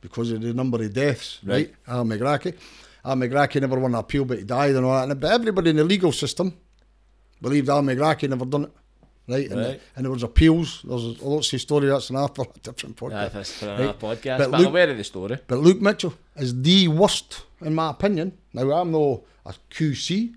[0.00, 1.74] because of the number of deaths, right?
[1.86, 1.94] Right.
[1.94, 2.56] Al Megrahi.
[3.04, 5.20] Al Megrahi never won an appeal, but he died and all that.
[5.20, 6.56] But everybody in the legal system
[7.42, 8.72] believed Al Megrahi never done it.
[9.28, 9.80] Right, and, Right.
[9.96, 10.82] and there was appeals.
[10.84, 13.10] There's a lots of story that's an after a different podcast.
[13.10, 13.98] Yeah, that's for another Right.
[13.98, 14.38] podcast.
[14.38, 15.38] But But, I'm aware of the story.
[15.48, 18.32] But Luke Mitchell is the worst, in my opinion.
[18.52, 20.32] Now, I'm no a QC,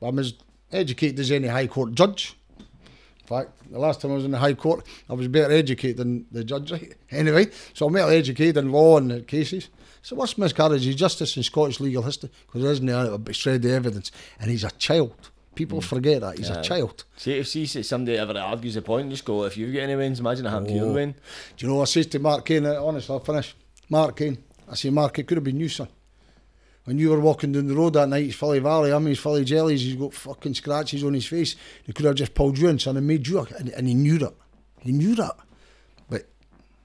[0.00, 0.34] but I'm as
[0.72, 2.36] educated as any High Court judge.
[2.58, 5.96] In fact, the last time I was in the High Court, I was better educated
[5.98, 6.92] than the judge, right?
[7.10, 9.68] Anyway, so I'm better educated in law and cases.
[10.02, 12.30] So what's miscarriage of justice in Scottish legal history?
[12.46, 14.10] Because there isn't a shred of evidence.
[14.38, 15.30] And he's a child.
[15.54, 16.38] People forget that.
[16.38, 16.60] He's Yeah.
[16.60, 17.04] a child.
[17.16, 19.44] See if see somebody ever argues a point, just go.
[19.44, 20.92] If you've got any wins, imagine to your Oh.
[20.94, 21.14] win.
[21.56, 22.66] Do you know I says to Mark Kane?
[22.66, 23.54] uh, Honestly, I'll finish.
[23.88, 24.38] Mark Kane.
[24.70, 25.88] I say, Mark, it could have been you, son.
[26.84, 29.18] When you were walking down the road that night, he's fully valley, I mean, he's
[29.18, 31.56] fully jellies, he's got fucking scratches on his face.
[31.84, 34.18] He could have just pulled you in, son, and made you, and, and he knew
[34.18, 34.34] that.
[34.80, 35.34] He knew that.
[36.10, 36.26] But,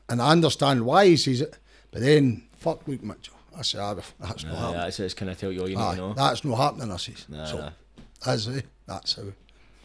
[0.08, 1.58] and I understand why he says it,
[1.92, 3.36] but then, fuck Luke Mitchell.
[3.58, 4.74] I say, ah, that's not Yeah, happening.
[4.82, 6.14] that's it's kind of tell you all you need to know.
[6.14, 7.26] that's not happening, I says.
[7.28, 7.70] Nah, so, nah.
[8.24, 8.66] That's it.
[8.86, 9.24] That's how.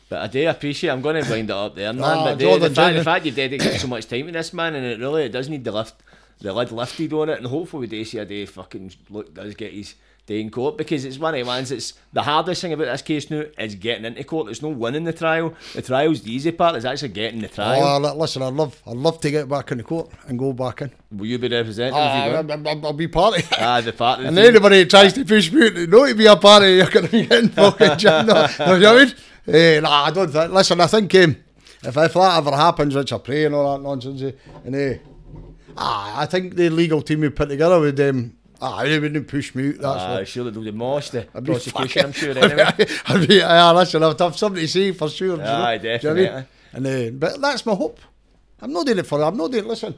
[0.08, 0.90] But I do appreciate.
[0.90, 2.04] I'm going to wind it up there, man.
[2.04, 4.52] Ah, but the, Jordan, the, fact, the fact you've dedicated so much time to this
[4.52, 5.94] man, and it really it does need the lift,
[6.40, 9.54] the lid lifted on it, and hopefully we do see a day fucking look does
[9.54, 9.94] get his
[10.28, 11.70] in court because it's one of the ones.
[11.70, 14.46] It's the hardest thing about this case now is getting into court.
[14.46, 15.54] There's no winning the trial.
[15.74, 16.76] The trial's the easy part.
[16.76, 18.06] It's actually getting the trial.
[18.06, 20.82] Oh, listen, I'd love, I'd love to get back in the court and go back
[20.82, 20.92] in.
[21.10, 21.94] Will you be representing?
[21.94, 22.86] You I'll.
[22.86, 23.48] I'll, be part of it.
[23.58, 24.20] Ah, the part.
[24.20, 24.46] And team.
[24.46, 27.12] anybody who tries to push me to not to be a party, you're going to
[27.12, 28.50] be getting fucking jammed up.
[28.58, 29.14] You know what I mean?
[29.46, 30.52] Eh, nah, I don't think.
[30.52, 31.36] Listen, I think um,
[31.82, 34.32] if, if that ever happens, which I pray and all that nonsense, eh,
[34.64, 34.98] and uh,
[35.76, 39.54] ah, I think the legal team we put together would, um, ah, they wouldn't push
[39.54, 39.74] me out.
[39.78, 40.28] That's Ah, what.
[40.28, 42.06] surely they'll demolish the I'd prosecution.
[42.06, 42.64] I'm sure anyway.
[43.06, 45.36] I'd be, ah, listen, I'd have something to say for sure.
[45.36, 45.54] do you know?
[45.64, 46.46] Aye, Do you know I mean?
[46.72, 48.00] And uh, but that's my hope.
[48.60, 49.22] I'm not doing it for.
[49.22, 49.66] I'm not doing.
[49.66, 49.94] Listen,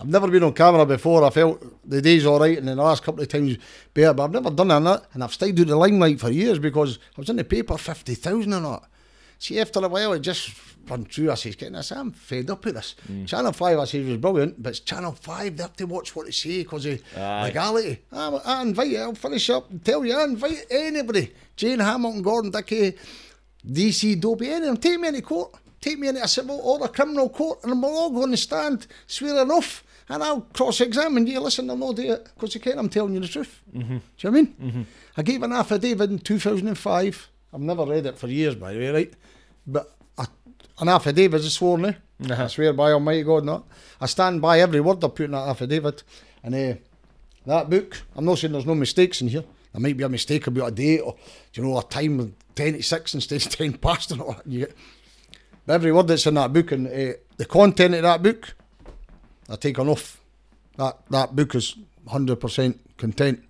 [0.00, 1.24] I've never been on camera before.
[1.24, 3.56] I felt the day's all right, and then the last couple of times
[3.94, 4.12] better.
[4.12, 7.20] But I've never done that, and I've stayed out the limelight for years because I
[7.20, 8.88] was in the paper fifty thousand or not.
[9.38, 10.50] See, after a while, it just
[10.88, 11.30] run through.
[11.30, 12.94] I says, "Getting this, I'm fed up with this."
[13.26, 15.56] Channel Five, I says, was brilliant, but it's Channel Five.
[15.56, 17.44] They have to watch what they say because of Aye.
[17.44, 17.98] legality.
[18.12, 18.98] I, I invite you.
[18.98, 20.16] I'll finish up and tell you.
[20.16, 21.32] I invite anybody.
[21.56, 22.96] Jane Hamilton, Gordon Dickey,
[23.66, 24.76] DC Dobbie, any of them.
[24.76, 25.54] Take me into court.
[25.80, 28.36] Take me into a civil or a criminal court, and we'll all go on the
[28.36, 31.38] stand, swearing off, and I'll cross-examine you.
[31.40, 32.78] Listen, I'll not do it because you can't.
[32.78, 33.60] I'm telling you the truth.
[33.74, 33.88] Mm-hmm.
[33.88, 34.46] Do you know what I mean?
[34.60, 34.82] Mm-hmm.
[35.16, 37.28] I gave an affidavit in 2005.
[37.52, 39.14] I've never read it for years, by the way, right?
[39.66, 39.95] But
[40.78, 41.92] an affidavit is a sworn, eh?
[42.30, 42.44] Uh-huh.
[42.44, 43.66] I swear by Almighty God, not.
[44.00, 46.02] I stand by every word I put in that affidavit,
[46.42, 46.74] and uh,
[47.46, 48.02] that book.
[48.14, 49.44] I'm not saying there's no mistakes in here.
[49.72, 51.16] There might be a mistake about a date or
[51.54, 54.46] you know a time of ten to six instead of ten past and all that.
[54.46, 54.76] You get,
[55.66, 58.54] but every word that's in that book and uh, the content of that book,
[59.48, 60.20] I take on off.
[60.76, 61.76] That that book is
[62.08, 63.42] hundred percent content,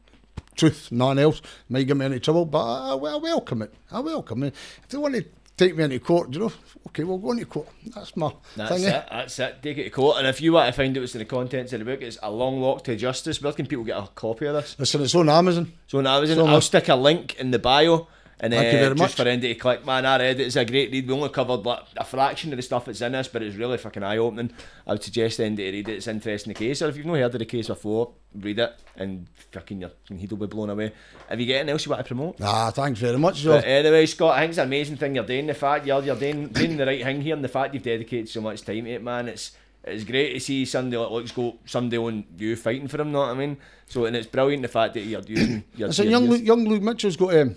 [0.56, 1.40] truth, none else.
[1.68, 3.74] May get me any trouble, but I, I, I welcome it.
[3.90, 4.54] I welcome it.
[4.82, 5.24] If they want to
[5.56, 6.52] take me into court, you know,
[6.88, 7.68] okay, we'll go into court.
[7.94, 8.84] That's my That's thing.
[8.84, 8.88] it.
[8.94, 9.02] eh?
[9.10, 9.56] That's it.
[9.62, 10.18] Take it to court.
[10.18, 12.18] And if you want to find out what's in the contents of the book, it's
[12.22, 13.40] a long walk to justice.
[13.40, 14.76] Where can people get a copy of this?
[14.78, 15.72] Listen, it's on Amazon.
[15.86, 16.64] So now is So I'll much.
[16.64, 18.08] stick a link in the bio.
[18.38, 19.14] And Thank you uh, very just much.
[19.14, 20.46] for anybody to click, man, I read it.
[20.46, 21.08] It's a great read.
[21.08, 23.78] We only covered like a fraction of the stuff that's in this, but it's really
[23.78, 24.52] fucking eye opening.
[24.86, 25.96] I would suggest anybody to read it.
[25.96, 26.82] It's interesting the case.
[26.82, 30.30] Or if you've not heard of the case before, read it and fucking your head
[30.30, 30.92] will be blown away.
[31.30, 32.36] Have you got anything else you want to promote?
[32.42, 33.42] Ah, thanks very much.
[33.42, 33.68] But Joe.
[33.68, 35.46] anyway, Scott, I think it's an amazing thing you're doing.
[35.46, 38.28] The fact you're you're doing, doing the right thing here, and the fact you've dedicated
[38.28, 39.28] so much time to it, man.
[39.28, 39.52] It's
[39.82, 43.12] it's great to see somebody like Luke's got somebody on you fighting for him.
[43.12, 43.56] Know what I mean?
[43.86, 45.88] So and it's brilliant the fact that you're using your.
[45.88, 47.56] Listen, young Luke, young Luke Mitchell's got um,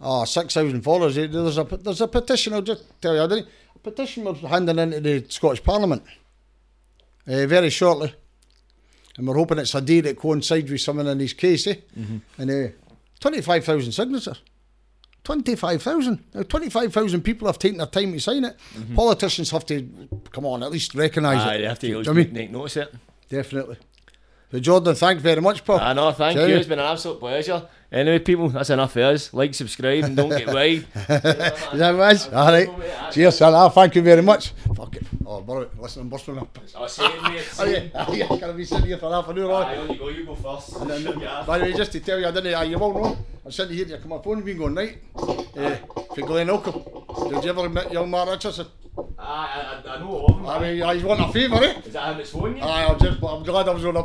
[0.00, 1.16] oh, 6,000 followers.
[1.18, 2.52] Eh, There's a there's a petition.
[2.54, 3.48] I'll just tell you, I didn't.
[3.74, 6.02] A petition we're handing into the Scottish Parliament
[7.28, 8.14] uh, very shortly,
[9.16, 11.66] and we're hoping it's a day that coincides with someone in his case.
[11.66, 11.74] Eh?
[12.38, 12.68] And uh,
[13.20, 14.40] 25,000 signatures.
[15.24, 16.22] 25,000.
[16.34, 18.56] Now, 25,000 people have taken their time to sign it.
[18.94, 21.58] Politicians have to, come on, at least recognise it.
[21.62, 22.32] they have to Do go you I mean?
[22.32, 22.94] make notice it.
[23.28, 23.76] Definitely.
[24.50, 25.80] But Jordan, thanks very much, Paul.
[25.80, 26.44] I know, thank you.
[26.54, 27.66] It's been an absolute pleasure.
[27.92, 29.32] Anyway, people, that's enough for us.
[29.32, 30.84] Like, subscribe, and don't get wide.
[30.96, 32.32] Is that right?
[32.34, 32.68] All right.
[33.12, 33.54] Cheers, son.
[33.54, 34.50] Ah, thank you very much.
[34.74, 35.04] Fuck it.
[35.24, 36.58] Oh, bro, listen, I'm bursting up.
[36.76, 37.48] I'll say it, mate.
[37.58, 37.82] Oh, yeah.
[37.94, 38.52] Oh, yeah.
[38.52, 39.52] Be sitting here for half an hour.
[39.64, 40.76] Aye, on you go, you go first.
[40.76, 41.44] And then, Yeah.
[41.46, 43.76] by the way, just to tell you, I didn't, uh, you all know, I'm sitting
[43.76, 44.98] here, you come up phone, been going, right?
[45.16, 45.76] Uh,
[46.14, 46.82] for Glen Oakham.
[47.30, 48.66] Did you ever meet young Mark Richardson?
[49.18, 50.46] Aye, I, I, I know of him.
[50.46, 51.80] I mean, he's won a favour, eh?
[51.84, 52.62] Is that him that's phone you?
[52.62, 54.02] Aye, I'm just, I'm glad I was on a